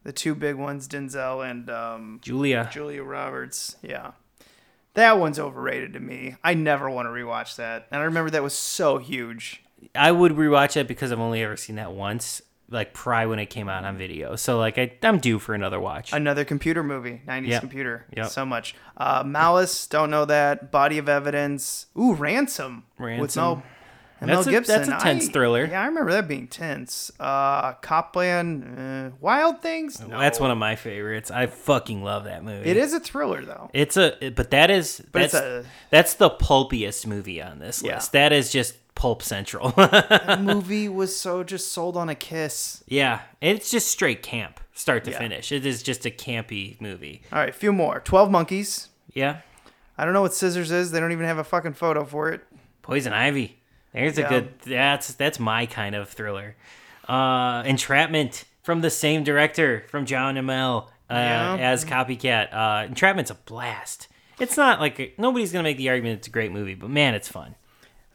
The 0.05 0.12
two 0.12 0.34
big 0.34 0.57
ones, 0.57 0.88
Denzel 0.88 1.49
and 1.49 1.68
um, 1.68 2.18
Julia. 2.22 2.68
Julia 2.72 3.03
Roberts. 3.05 3.76
Yeah. 3.82 4.12
That 4.97 5.18
one's 5.18 5.38
overrated 5.38 5.92
to 5.92 6.01
me. 6.01 6.36
I 6.42 6.55
never 6.55 6.90
want 6.90 7.07
to 7.07 7.11
rewatch 7.11 7.57
that. 7.57 7.86
And 7.90 8.01
I 8.01 8.05
remember 8.05 8.30
that 8.30 8.42
was 8.42 8.55
so 8.55 8.99
huge. 8.99 9.62
I 9.94 10.11
would 10.11 10.32
rewatch 10.32 10.76
it 10.76 10.88
because 10.88 11.12
I've 11.12 11.20
only 11.20 11.42
ever 11.42 11.57
seen 11.57 11.76
that 11.76 11.92
once, 11.92 12.40
like 12.70 12.94
probably 12.94 13.26
when 13.26 13.38
it 13.38 13.47
came 13.47 13.68
out 13.68 13.84
on 13.84 13.97
video. 13.99 14.36
So 14.36 14.59
like 14.59 14.78
I, 14.78 14.92
I'm 15.03 15.18
due 15.18 15.38
for 15.38 15.55
another 15.55 15.78
watch. 15.78 16.12
Another 16.12 16.44
computer 16.47 16.82
movie, 16.82 17.20
90s 17.26 17.47
Yep. 17.49 17.61
computer. 17.61 18.07
Yeah. 18.16 18.24
So 18.26 18.47
much. 18.47 18.74
Uh, 18.97 19.22
Malice, 19.24 19.86
don't 19.86 20.11
know 20.11 20.24
that. 20.24 20.70
Body 20.72 20.97
of 20.99 21.09
Evidence. 21.09 21.86
Ooh, 21.99 22.14
Ransom. 22.14 22.84
With 22.99 23.07
Ransom. 23.07 23.62
Mel, 24.21 24.29
and 24.29 24.31
That's 24.31 24.47
Mel 24.47 24.55
a- 24.55 24.59
Gibson. 24.59 24.77
that's 24.91 25.03
a 25.03 25.05
tense 25.05 25.29
I- 25.29 25.33
thriller. 25.33 25.64
Yeah, 25.67 25.83
I 25.83 25.87
remember 25.87 26.12
that 26.12 26.27
being 26.29 26.49
tense. 26.49 27.11
Uh, 27.21 27.73
Copland, 27.75 28.79
uh, 28.79 29.17
Wild 29.21 29.61
Things. 29.62 30.01
No. 30.01 30.19
That's 30.19 30.41
one 30.41 30.51
of 30.51 30.59
my 30.59 30.77
favorites. 30.77 31.31
I 31.31 31.47
fucking 31.47 32.03
love 32.03 32.25
that 32.25 32.43
movie. 32.45 32.69
It 32.69 32.77
is 32.77 32.93
a 32.95 33.01
thriller, 33.01 33.45
though. 33.45 33.71
It's 33.75 33.97
a, 33.97 34.31
but 34.35 34.51
that 34.51 34.71
is 34.71 35.03
But 35.12 35.23
it's 35.23 35.33
that's 35.33 35.45
a- 35.45 35.64
that's 35.91 36.14
the 36.14 36.31
pulpiest 36.31 37.07
movie 37.07 37.43
on 37.43 37.59
this 37.59 37.83
Yeah. 37.83 37.97
list. 37.97 38.12
That 38.12 38.33
is 38.33 38.51
just 38.51 38.77
pulp 38.95 39.23
central. 39.23 39.69
that 39.77 40.41
movie 40.41 40.89
was 40.89 41.14
so 41.14 41.45
just 41.45 41.73
sold 41.73 41.97
on 41.97 42.09
a 42.09 42.14
kiss. 42.14 42.83
yeah, 42.87 43.21
it's 43.43 43.71
just 43.71 43.89
straight 43.91 44.23
camp, 44.23 44.61
start 44.73 45.05
to 45.05 45.11
Yeah. 45.11 45.19
finish. 45.19 45.53
It 45.53 45.67
is 45.67 45.83
just 45.83 46.07
a 46.07 46.11
campy 46.11 46.81
movie. 46.81 47.21
All 47.31 47.39
right, 47.39 47.51
a 47.51 47.53
few 47.53 47.73
more. 47.73 48.01
Twelve 48.01 48.31
Monkeys. 48.31 48.89
Yeah, 49.12 49.41
I 49.99 50.05
don't 50.07 50.14
know 50.14 50.23
what 50.23 50.33
Scissors 50.33 50.71
is. 50.71 50.91
They 50.93 51.01
don't 51.01 51.12
even 51.12 51.27
have 51.27 51.37
a 51.39 51.45
fucking 51.45 51.75
photo 51.75 52.05
for 52.05 52.31
it. 52.31 52.41
Poison 52.81 53.12
Ivy. 53.12 53.59
There's 53.97 54.18
Yeah. 54.18 54.26
a 54.26 54.28
good. 54.28 54.61
That's 54.61 55.14
that's 55.14 55.40
my 55.40 55.66
kind 55.66 55.94
of 55.94 56.09
thriller. 56.09 56.55
Uh, 57.09 57.62
Entrapment 57.66 58.44
from 58.62 58.80
the 58.80 58.90
same 58.90 59.24
director 59.24 59.84
from 59.88 60.07
Jon 60.07 60.36
Amiel 60.36 60.90
Uh, 61.09 61.14
Yeah. 61.14 61.57
as 61.61 61.84
copycat. 61.84 62.53
Uh, 62.53 62.84
Entrapment's 62.88 63.30
a 63.30 63.34
blast. 63.36 64.09
It's 64.40 64.57
not 64.57 64.80
like 64.80 64.99
a, 65.01 65.12
nobody's 65.18 65.53
gonna 65.53 65.62
make 65.62 65.76
the 65.78 65.88
argument 65.88 66.18
it's 66.18 66.26
a 66.26 66.30
great 66.30 66.51
movie, 66.53 66.74
but 66.74 66.90
man, 66.90 67.14
it's 67.14 67.28
fun. 67.28 67.55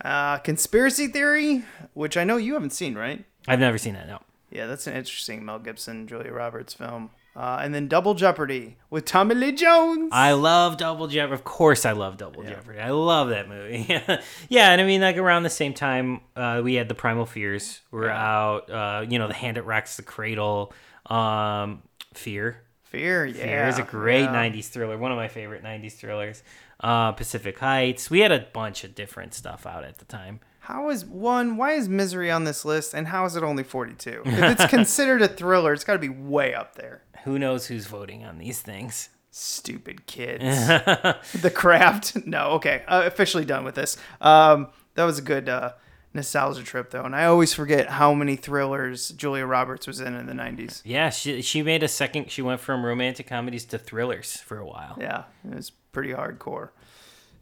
Uh, 0.03 0.37
Conspiracy 0.39 1.07
Theory, 1.07 1.63
which 1.93 2.17
I 2.17 2.23
know 2.25 2.35
you 2.37 2.53
haven't 2.53 2.71
seen, 2.73 2.95
right? 2.95 3.23
I've 3.47 3.59
never 3.59 3.77
seen 3.77 3.93
that. 3.93 4.07
No. 4.07 4.19
Yeah, 4.49 4.67
that's 4.67 4.87
an 4.87 4.93
interesting 4.93 5.45
Mel 5.45 5.59
Gibson, 5.59 6.05
Julia 6.05 6.33
Roberts 6.33 6.73
film. 6.73 7.11
Uh, 7.33 7.59
and 7.61 7.73
then 7.73 7.87
Double 7.87 8.13
Jeopardy 8.13 8.75
with 8.89 9.05
Tommy 9.05 9.35
Lee 9.35 9.53
Jones. 9.53 10.09
I 10.11 10.33
love 10.33 10.75
Double 10.75 11.07
Jeopardy. 11.07 11.33
Of 11.33 11.45
course, 11.45 11.85
I 11.85 11.93
love 11.93 12.17
Double 12.17 12.43
Jeopardy. 12.43 12.79
I 12.79 12.89
love 12.89 13.29
that 13.29 13.47
movie. 13.47 13.85
yeah, 14.49 14.71
and 14.71 14.81
I 14.81 14.83
mean, 14.83 14.99
like 14.99 15.15
around 15.15 15.43
the 15.43 15.49
same 15.49 15.73
time, 15.73 16.19
uh, 16.35 16.61
we 16.63 16.73
had 16.73 16.89
the 16.89 16.95
Primal 16.95 17.25
Fears. 17.25 17.79
We're 17.89 18.09
out. 18.09 18.69
Uh, 18.69 19.05
you 19.07 19.17
know, 19.17 19.27
the 19.27 19.33
Hand 19.33 19.55
that 19.55 19.63
Rocks 19.63 19.95
the 19.95 20.03
Cradle. 20.03 20.73
Um, 21.05 21.83
Fear. 22.13 22.61
Fear, 22.83 23.27
yeah. 23.27 23.45
Fear 23.45 23.67
is 23.69 23.79
a 23.79 23.83
great 23.83 24.23
yeah. 24.23 24.49
'90s 24.49 24.65
thriller. 24.65 24.97
One 24.97 25.11
of 25.11 25.17
my 25.17 25.29
favorite 25.29 25.63
'90s 25.63 25.93
thrillers. 25.93 26.43
Uh, 26.81 27.13
Pacific 27.13 27.57
Heights. 27.59 28.09
We 28.09 28.19
had 28.19 28.33
a 28.33 28.45
bunch 28.51 28.83
of 28.83 28.93
different 28.93 29.33
stuff 29.33 29.65
out 29.65 29.85
at 29.85 29.99
the 29.99 30.05
time. 30.05 30.41
How 30.71 30.89
is 30.89 31.03
one? 31.03 31.57
Why 31.57 31.73
is 31.73 31.89
Misery 31.89 32.31
on 32.31 32.45
this 32.45 32.63
list, 32.63 32.93
and 32.93 33.09
how 33.09 33.25
is 33.25 33.35
it 33.35 33.43
only 33.43 33.63
forty-two? 33.63 34.21
If 34.23 34.59
it's 34.59 34.65
considered 34.69 35.21
a 35.21 35.27
thriller, 35.27 35.73
it's 35.73 35.83
got 35.83 35.93
to 35.93 35.99
be 35.99 36.07
way 36.07 36.53
up 36.53 36.75
there. 36.75 37.03
Who 37.25 37.37
knows 37.37 37.67
who's 37.67 37.87
voting 37.87 38.23
on 38.23 38.37
these 38.37 38.61
things? 38.61 39.09
Stupid 39.31 40.07
kids. 40.07 40.43
the 41.41 41.51
Craft. 41.53 42.25
No, 42.25 42.51
okay. 42.51 42.83
Uh, 42.87 43.03
officially 43.05 43.43
done 43.43 43.65
with 43.65 43.75
this. 43.75 43.97
Um, 44.21 44.69
that 44.95 45.03
was 45.03 45.19
a 45.19 45.21
good 45.21 45.49
uh, 45.49 45.73
nostalgia 46.13 46.63
trip, 46.63 46.91
though, 46.91 47.03
and 47.03 47.17
I 47.17 47.25
always 47.25 47.53
forget 47.53 47.89
how 47.89 48.13
many 48.13 48.37
thrillers 48.37 49.09
Julia 49.09 49.45
Roberts 49.45 49.87
was 49.87 49.99
in 49.99 50.15
in 50.15 50.25
the 50.25 50.33
'90s. 50.33 50.81
Yeah, 50.85 51.09
she 51.09 51.41
she 51.41 51.63
made 51.63 51.83
a 51.83 51.89
second. 51.89 52.31
She 52.31 52.41
went 52.41 52.61
from 52.61 52.85
romantic 52.85 53.27
comedies 53.27 53.65
to 53.65 53.77
thrillers 53.77 54.37
for 54.37 54.57
a 54.57 54.65
while. 54.65 54.97
Yeah, 54.97 55.25
it 55.45 55.53
was 55.53 55.71
pretty 55.91 56.13
hardcore. 56.13 56.69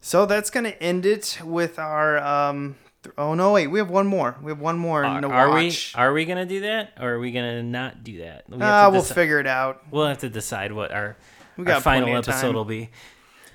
So 0.00 0.26
that's 0.26 0.50
gonna 0.50 0.74
end 0.80 1.06
it 1.06 1.38
with 1.44 1.78
our. 1.78 2.18
Um, 2.18 2.74
th- 3.02 3.14
oh 3.18 3.34
no, 3.34 3.52
wait, 3.52 3.66
we 3.68 3.78
have 3.78 3.90
one 3.90 4.06
more. 4.06 4.36
We 4.42 4.50
have 4.50 4.60
one 4.60 4.78
more 4.78 5.04
Are, 5.04 5.20
to 5.20 5.28
are 5.28 5.54
we 5.54 5.66
watch. 5.66 5.94
are 5.96 6.12
we 6.12 6.24
gonna 6.24 6.46
do 6.46 6.60
that 6.60 6.92
or 7.00 7.14
are 7.14 7.18
we 7.18 7.32
gonna 7.32 7.62
not 7.62 8.02
do 8.04 8.18
that? 8.18 8.44
We 8.48 8.58
have 8.58 8.62
Ah, 8.62 8.86
to 8.86 8.92
we'll 8.92 9.02
deci- 9.02 9.14
figure 9.14 9.38
it 9.40 9.46
out. 9.46 9.82
We'll 9.90 10.06
have 10.06 10.18
to 10.18 10.28
decide 10.28 10.72
what 10.72 10.92
our, 10.92 11.16
We 11.56 11.62
our 11.62 11.66
got 11.66 11.82
final 11.82 12.02
plenty 12.08 12.18
of 12.18 12.28
episode 12.28 12.46
time. 12.48 12.54
will 12.54 12.64
be. 12.64 12.90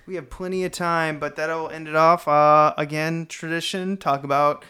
We 0.08 0.16
have 0.16 0.30
plenty 0.30 0.64
of 0.66 0.72
time, 0.72 1.18
but 1.20 1.36
that'll 1.36 1.70
end 1.70 1.88
it 1.88 1.96
off. 1.96 2.28
Uh, 2.28 2.74
again, 2.78 3.26
tradition. 3.28 3.98
Talk 3.98 4.24
about 4.24 4.64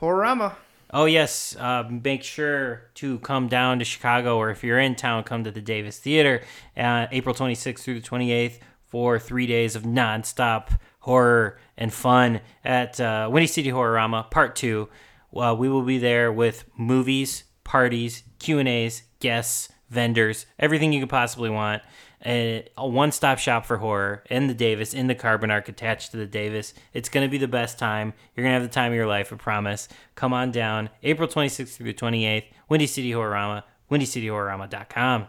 Horrorama. 0.00 0.54
Oh 0.94 1.06
yes, 1.06 1.56
uh, 1.58 1.84
make 1.88 2.22
sure 2.22 2.90
to 2.96 3.18
come 3.20 3.48
down 3.48 3.78
to 3.78 3.84
Chicago, 3.86 4.36
or 4.36 4.50
if 4.50 4.62
you're 4.62 4.78
in 4.78 4.94
town, 4.94 5.22
come 5.24 5.42
to 5.44 5.50
the 5.50 5.62
Davis 5.62 5.98
Theater, 5.98 6.42
uh, 6.76 7.06
April 7.10 7.34
26th 7.34 7.78
through 7.78 7.98
the 8.00 8.06
28th 8.06 8.58
for 8.86 9.18
three 9.18 9.46
days 9.46 9.74
of 9.74 9.84
nonstop 9.84 10.78
horror 11.02 11.58
and 11.76 11.92
fun 11.92 12.40
at 12.64 13.00
uh, 13.00 13.28
Windy 13.30 13.46
City 13.46 13.70
Horrorama 13.70 14.30
Part 14.30 14.56
Two. 14.56 14.88
Uh, 15.34 15.54
we 15.56 15.68
will 15.68 15.82
be 15.82 15.98
there 15.98 16.32
with 16.32 16.64
movies, 16.76 17.44
parties, 17.64 18.22
Q 18.38 18.58
and 18.58 18.68
A's, 18.68 19.02
guests, 19.20 19.70
vendors, 19.88 20.46
everything 20.58 20.92
you 20.92 21.00
could 21.00 21.08
possibly 21.10 21.50
want. 21.50 21.82
A, 22.24 22.68
a 22.76 22.86
one-stop 22.86 23.38
shop 23.38 23.66
for 23.66 23.78
horror 23.78 24.22
in 24.30 24.46
the 24.46 24.54
Davis, 24.54 24.94
in 24.94 25.08
the 25.08 25.14
Carbon 25.14 25.50
Arc, 25.50 25.68
attached 25.68 26.12
to 26.12 26.16
the 26.16 26.26
Davis. 26.26 26.72
It's 26.92 27.08
going 27.08 27.26
to 27.26 27.30
be 27.30 27.38
the 27.38 27.48
best 27.48 27.80
time. 27.80 28.12
You're 28.34 28.44
going 28.44 28.54
to 28.54 28.60
have 28.60 28.68
the 28.68 28.72
time 28.72 28.92
of 28.92 28.96
your 28.96 29.08
life, 29.08 29.32
I 29.32 29.36
promise. 29.36 29.88
Come 30.14 30.32
on 30.32 30.52
down, 30.52 30.90
April 31.02 31.26
26th 31.28 31.74
through 31.74 31.86
the 31.86 31.94
28th, 31.94 32.44
Windy 32.68 32.86
City 32.86 33.10
Horrorama, 33.10 33.64
WindyCityHorrorama.com. 33.90 35.26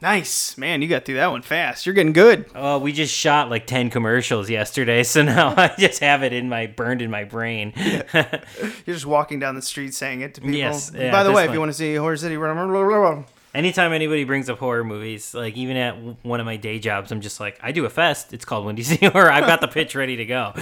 Nice, 0.00 0.58
man. 0.58 0.82
You 0.82 0.88
got 0.88 1.06
through 1.06 1.14
that 1.14 1.30
one 1.30 1.40
fast. 1.40 1.86
You're 1.86 1.94
getting 1.94 2.12
good. 2.12 2.44
Oh, 2.54 2.78
we 2.78 2.92
just 2.92 3.14
shot 3.14 3.48
like 3.48 3.66
10 3.66 3.88
commercials 3.88 4.50
yesterday, 4.50 5.02
so 5.04 5.22
now 5.22 5.54
I 5.56 5.74
just 5.78 6.00
have 6.00 6.22
it 6.22 6.32
in 6.32 6.48
my 6.48 6.66
burned 6.66 7.00
in 7.00 7.10
my 7.10 7.24
brain. 7.24 7.72
You're 8.14 8.42
just 8.86 9.06
walking 9.06 9.40
down 9.40 9.54
the 9.54 9.62
street 9.62 9.94
saying 9.94 10.20
it 10.20 10.34
to 10.34 10.42
people. 10.42 10.56
Yes, 10.56 10.90
By 10.90 11.22
the 11.22 11.32
way, 11.32 11.46
if 11.46 11.52
you 11.52 11.58
want 11.58 11.70
to 11.70 11.78
see 11.78 11.94
Horror 11.94 12.16
City, 12.16 12.36
blah, 12.36 12.52
blah, 12.52 12.66
blah. 12.66 13.24
Anytime 13.54 13.94
anybody 13.94 14.24
brings 14.24 14.50
up 14.50 14.58
horror 14.58 14.84
movies, 14.84 15.32
like 15.32 15.56
even 15.56 15.78
at 15.78 15.96
one 16.22 16.40
of 16.40 16.46
my 16.46 16.56
day 16.56 16.78
jobs, 16.78 17.10
I'm 17.10 17.22
just 17.22 17.40
like, 17.40 17.58
I 17.62 17.72
do 17.72 17.86
a 17.86 17.88
fest. 17.88 18.34
It's 18.34 18.44
called 18.44 18.66
Windy 18.66 18.82
City 18.82 19.06
Horror. 19.06 19.32
I've 19.32 19.46
got 19.46 19.62
the 19.62 19.68
pitch 19.68 19.94
ready 19.94 20.16
to 20.16 20.26
go. 20.26 20.52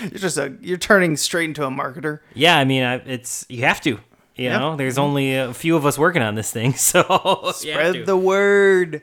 you're 0.00 0.18
just 0.18 0.38
a 0.38 0.56
you're 0.62 0.78
turning 0.78 1.18
straight 1.18 1.50
into 1.50 1.66
a 1.66 1.68
marketer. 1.68 2.20
Yeah, 2.32 2.56
I 2.56 2.64
mean, 2.64 2.82
I, 2.82 2.94
it's 2.94 3.44
you 3.50 3.64
have 3.64 3.82
to. 3.82 4.00
You 4.36 4.44
Yep. 4.50 4.60
know, 4.60 4.76
there's 4.76 4.98
only 4.98 5.34
a 5.34 5.52
few 5.54 5.76
of 5.76 5.86
us 5.86 5.98
working 5.98 6.22
on 6.22 6.34
this 6.34 6.50
thing, 6.52 6.74
so. 6.76 7.50
Spread 7.54 8.06
the 8.06 8.16
word. 8.16 9.02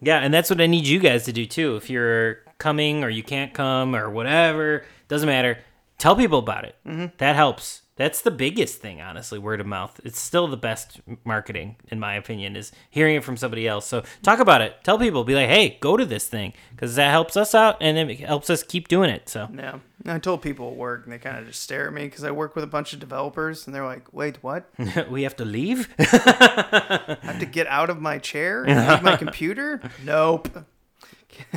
Yeah, 0.00 0.18
and 0.20 0.32
that's 0.32 0.48
what 0.50 0.60
I 0.60 0.66
need 0.66 0.86
you 0.86 1.00
guys 1.00 1.24
to 1.24 1.32
do 1.32 1.44
too. 1.46 1.74
If 1.76 1.90
you're 1.90 2.38
coming 2.58 3.02
or 3.02 3.10
you 3.10 3.22
can't 3.24 3.52
come 3.52 3.94
or 3.96 4.08
whatever, 4.08 4.84
doesn't 5.08 5.26
matter. 5.26 5.58
Tell 5.98 6.14
people 6.14 6.38
about 6.38 6.64
it. 6.64 6.76
Mhm. 6.86 7.10
That 7.18 7.34
helps. 7.34 7.82
That's 7.98 8.22
the 8.22 8.30
biggest 8.30 8.80
thing, 8.80 9.00
honestly. 9.02 9.38
Word 9.38 9.60
of 9.60 9.66
mouth. 9.66 10.00
It's 10.04 10.18
still 10.20 10.46
the 10.48 10.56
best 10.56 11.00
marketing, 11.24 11.76
in 11.88 12.00
my 12.00 12.14
opinion, 12.14 12.56
is 12.56 12.72
hearing 12.88 13.16
it 13.16 13.24
from 13.24 13.36
somebody 13.36 13.68
else. 13.68 13.86
So 13.86 14.04
talk 14.22 14.38
about 14.38 14.62
it. 14.62 14.76
Tell 14.84 14.98
people. 14.98 15.24
Be 15.24 15.34
like, 15.34 15.48
hey, 15.48 15.76
go 15.80 15.96
to 15.96 16.06
this 16.06 16.26
thing 16.28 16.52
because 16.70 16.94
that 16.94 17.10
helps 17.10 17.36
us 17.36 17.54
out 17.54 17.76
and 17.80 17.98
it 17.98 18.20
helps 18.20 18.48
us 18.48 18.62
keep 18.62 18.88
doing 18.88 19.10
it. 19.10 19.28
So 19.28 19.48
Yeah. 19.54 19.80
I 20.06 20.18
told 20.20 20.40
people 20.42 20.70
at 20.70 20.76
work, 20.76 21.04
and 21.04 21.12
they 21.12 21.18
kind 21.18 21.36
of 21.38 21.46
just 21.46 21.60
stare 21.60 21.88
at 21.88 21.92
me 21.92 22.04
because 22.04 22.22
I 22.24 22.30
work 22.30 22.54
with 22.54 22.62
a 22.64 22.68
bunch 22.68 22.92
of 22.94 23.00
developers, 23.00 23.66
and 23.66 23.74
they're 23.74 23.84
like, 23.84 24.10
"Wait, 24.14 24.42
what? 24.44 24.70
we 25.10 25.24
have 25.24 25.34
to 25.36 25.44
leave. 25.44 25.88
I 25.98 27.18
have 27.22 27.40
to 27.40 27.46
get 27.46 27.66
out 27.66 27.90
of 27.90 28.00
my 28.00 28.16
chair 28.18 28.62
and 28.66 28.88
leave 28.88 29.02
my 29.02 29.16
computer? 29.16 29.82
Nope. 30.04 30.64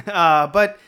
Uh, 0.07 0.47
but 0.47 0.79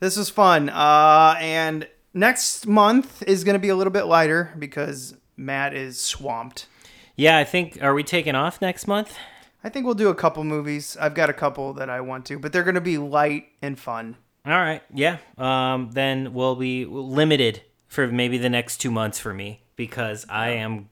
this 0.00 0.16
was 0.16 0.30
fun. 0.30 0.68
Uh, 0.70 1.36
and 1.38 1.86
next 2.16 2.66
month 2.66 3.22
is 3.22 3.44
going 3.44 3.54
to 3.54 3.60
be 3.60 3.68
a 3.68 3.76
little 3.76 3.92
bit 3.92 4.04
lighter 4.04 4.52
because 4.58 5.14
Matt 5.36 5.74
is 5.74 6.00
swamped. 6.00 6.66
yeah, 7.14 7.38
I 7.38 7.44
think. 7.44 7.78
Are 7.82 7.94
we 7.94 8.02
taking 8.02 8.34
off 8.34 8.60
next 8.60 8.88
month? 8.88 9.16
I 9.62 9.68
think 9.68 9.84
we'll 9.84 9.94
do 9.94 10.08
a 10.08 10.14
couple 10.14 10.42
movies. 10.44 10.96
I've 11.00 11.14
got 11.14 11.28
a 11.28 11.32
couple 11.32 11.72
that 11.74 11.90
I 11.90 12.00
want 12.00 12.24
to, 12.26 12.38
but 12.38 12.52
they're 12.52 12.62
going 12.62 12.76
to 12.76 12.80
be 12.80 12.98
light 12.98 13.48
and 13.62 13.78
fun. 13.78 14.16
All 14.44 14.52
right. 14.52 14.82
Yeah. 14.94 15.18
Um, 15.38 15.90
then 15.92 16.32
we'll 16.34 16.54
be 16.56 16.84
limited 16.84 17.62
for 17.88 18.06
maybe 18.06 18.38
the 18.38 18.48
next 18.50 18.78
two 18.78 18.90
months 18.90 19.18
for 19.18 19.34
me 19.34 19.62
because 19.74 20.24
I 20.28 20.50
am 20.50 20.88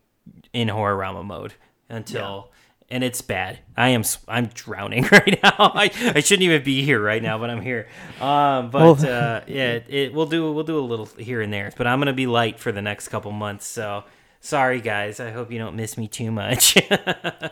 in 0.52 0.68
horrorama 0.68 1.24
mode 1.24 1.54
until, 1.88 2.50
and 2.90 3.02
it's 3.04 3.20
bad. 3.20 3.58
I 3.76 3.88
am. 3.90 4.02
I'm 4.28 4.46
drowning 4.46 5.04
right 5.12 5.38
now. 5.42 5.54
I, 5.58 5.90
I 6.14 6.20
shouldn't 6.20 6.42
even 6.42 6.62
be 6.62 6.84
here 6.84 7.00
right 7.02 7.22
now, 7.22 7.38
but 7.38 7.50
I'm 7.50 7.62
here. 7.62 7.88
Um, 8.20 8.70
but 8.70 8.80
Well- 8.82 8.94
uh, 9.00 9.40
yeah, 9.46 9.72
it, 9.72 9.84
it, 9.88 10.14
we'll 10.14 10.26
do 10.26 10.52
we'll 10.52 10.64
do 10.64 10.78
a 10.78 10.80
little 10.80 11.06
here 11.18 11.40
and 11.40 11.52
there. 11.52 11.72
But 11.76 11.86
I'm 11.86 11.98
gonna 11.98 12.12
be 12.12 12.26
light 12.26 12.58
for 12.58 12.72
the 12.72 12.82
next 12.82 13.08
couple 13.08 13.32
months. 13.32 13.66
So 13.66 14.04
sorry, 14.40 14.80
guys. 14.80 15.20
I 15.20 15.30
hope 15.30 15.50
you 15.50 15.58
don't 15.58 15.76
miss 15.76 15.96
me 15.96 16.08
too 16.08 16.30
much. 16.30 16.76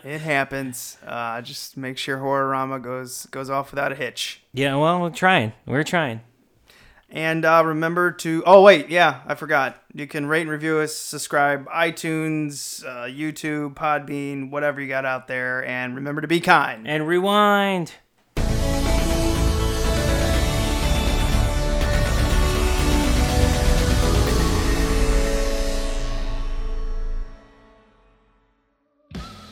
It 0.04 0.20
happens. 0.20 0.98
Uh, 1.06 1.40
just 1.42 1.76
make 1.76 1.96
sure 1.96 2.18
Horrorama 2.18 2.82
goes 2.82 3.26
goes 3.30 3.48
off 3.50 3.70
without 3.70 3.92
a 3.92 3.94
hitch. 3.94 4.42
yeah. 4.52 4.74
Well, 4.76 5.00
we're 5.00 5.10
trying. 5.10 5.52
We're 5.66 5.84
trying. 5.84 6.20
And 7.14 7.44
uh, 7.44 7.62
remember 7.64 8.10
to. 8.10 8.42
Oh 8.46 8.62
wait, 8.62 8.88
yeah, 8.88 9.20
I 9.26 9.34
forgot. 9.34 9.76
You 9.92 10.06
can 10.06 10.24
rate 10.24 10.40
and 10.40 10.50
review 10.50 10.78
us, 10.78 10.96
subscribe, 10.96 11.68
iTunes, 11.68 12.82
uh, 12.86 13.04
YouTube, 13.04 13.74
Podbean, 13.74 14.50
whatever 14.50 14.80
you 14.80 14.88
got 14.88 15.04
out 15.04 15.28
there, 15.28 15.62
and 15.66 15.94
remember 15.94 16.22
to 16.22 16.26
be 16.26 16.40
kind. 16.40 16.88
And 16.88 17.06
rewind. 17.06 17.92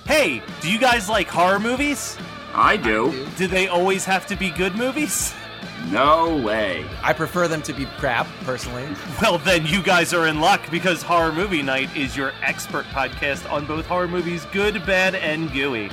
Hey, 0.07 0.43
do 0.63 0.73
you 0.73 0.79
guys 0.79 1.11
like 1.11 1.29
horror 1.29 1.61
movies? 1.61 2.17
I 2.55 2.79
do. 2.79 3.27
Do 3.37 3.47
they 3.47 3.69
always 3.69 4.07
have 4.07 4.27
to 4.29 4.37
be 4.37 4.49
good 4.49 4.75
movies? 4.77 5.35
No 5.89 6.37
way. 6.37 6.85
I 7.03 7.13
prefer 7.13 7.49
them 7.49 7.63
to 7.63 7.73
be 7.73 7.87
crap, 7.99 8.27
personally. 8.45 8.87
Well, 9.21 9.39
then 9.39 9.67
you 9.67 9.83
guys 9.83 10.15
are 10.15 10.27
in 10.29 10.41
luck 10.41 10.61
because 10.71 11.03
Horror 11.03 11.33
Movie 11.33 11.63
Night 11.63 11.95
is 11.97 12.17
your 12.17 12.33
expert 12.43 12.85
podcast 12.87 13.51
on 13.51 13.67
both 13.67 13.87
horror 13.87 14.09
movies, 14.09 14.47
good, 14.53 14.85
bad, 14.87 15.15
and 15.15 15.53
gooey. 15.53 15.91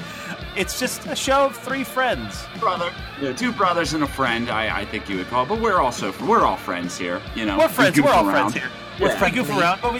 It's 0.55 0.79
just 0.79 1.05
a 1.07 1.15
show 1.15 1.45
of 1.45 1.55
three 1.57 1.83
friends. 1.83 2.45
Brother. 2.59 2.91
Yeah, 3.21 3.33
two 3.33 3.51
brothers 3.51 3.93
and 3.93 4.03
a 4.03 4.07
friend, 4.07 4.49
I, 4.49 4.79
I 4.81 4.85
think 4.85 5.07
you 5.09 5.17
would 5.17 5.27
call 5.27 5.43
it. 5.43 5.49
But 5.49 5.61
we're 5.61 5.79
also 5.81 6.13
we're 6.25 6.43
all 6.45 6.57
friends 6.57 6.97
here. 6.97 7.21
You 7.35 7.45
know, 7.45 7.57
We're 7.57 7.67
friends. 7.69 7.95
goof 7.95 8.05
We're 8.05 8.11
all 8.11 8.27
around. 8.27 8.51
friends 8.51 8.53
here. 8.53 8.71
we 8.99 9.09
friendly. 9.15 9.37
goof 9.37 9.49
around, 9.49 9.81
but 9.81 9.93
we 9.93 9.99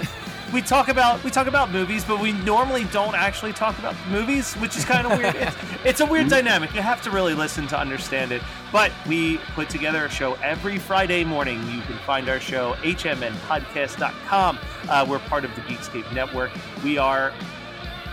we 0.54 0.62
talk 0.62 0.88
about 0.88 1.24
we 1.24 1.30
talk 1.32 1.48
about 1.48 1.72
movies, 1.72 2.04
but 2.06 2.20
we 2.22 2.32
normally 2.32 2.86
don't 2.86 3.16
actually 3.16 3.54
talk 3.54 3.78
about 3.80 3.96
movies, 4.10 4.54
which 4.56 4.78
is 4.78 4.86
kind 4.86 5.06
of 5.06 5.18
weird. 5.18 5.36
It's, 5.36 5.56
it's 5.86 6.00
a 6.00 6.06
weird 6.06 6.30
dynamic. 6.30 6.74
You 6.74 6.82
have 6.82 7.02
to 7.04 7.12
really 7.12 7.34
listen 7.34 7.68
to 7.68 7.78
understand 7.80 8.32
it. 8.32 8.42
But 8.72 8.92
we 9.08 9.38
put 9.56 9.70
together 9.70 10.06
a 10.06 10.10
show 10.10 10.34
every 10.36 10.78
Friday 10.78 11.24
morning. 11.24 11.60
You 11.72 11.82
can 11.82 11.98
find 12.00 12.30
our 12.30 12.40
show 12.40 12.74
hmnpodcast.com. 12.82 14.60
Uh, 14.90 15.06
we're 15.08 15.20
part 15.20 15.46
of 15.46 15.54
the 15.56 15.62
Geekscape 15.62 16.12
Network. 16.14 16.52
We 16.84 16.98
are. 16.98 17.34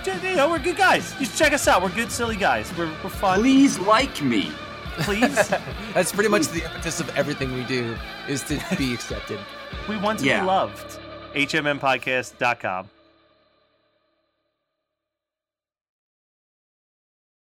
You 0.06 0.36
know, 0.36 0.50
we're 0.50 0.58
good 0.58 0.76
guys. 0.76 1.14
You 1.18 1.24
should 1.24 1.36
check 1.36 1.52
us 1.54 1.66
out. 1.66 1.82
We're 1.82 1.88
good, 1.88 2.12
silly 2.12 2.36
guys. 2.36 2.70
We're, 2.76 2.92
we're 3.02 3.08
fun. 3.08 3.38
Please 3.40 3.78
like 3.78 4.20
me. 4.20 4.52
Please. 4.98 5.48
That's 5.94 6.12
pretty 6.12 6.28
much 6.28 6.48
the 6.48 6.62
impetus 6.62 7.00
of 7.00 7.08
everything 7.16 7.54
we 7.54 7.64
do 7.64 7.96
is 8.28 8.42
to 8.44 8.62
be 8.76 8.92
accepted. 8.92 9.40
We 9.88 9.96
want 9.96 10.18
to 10.18 10.26
Yeah. 10.26 10.40
be 10.40 10.46
loved. 10.46 10.93
hmnpodcast.com. 11.34 12.93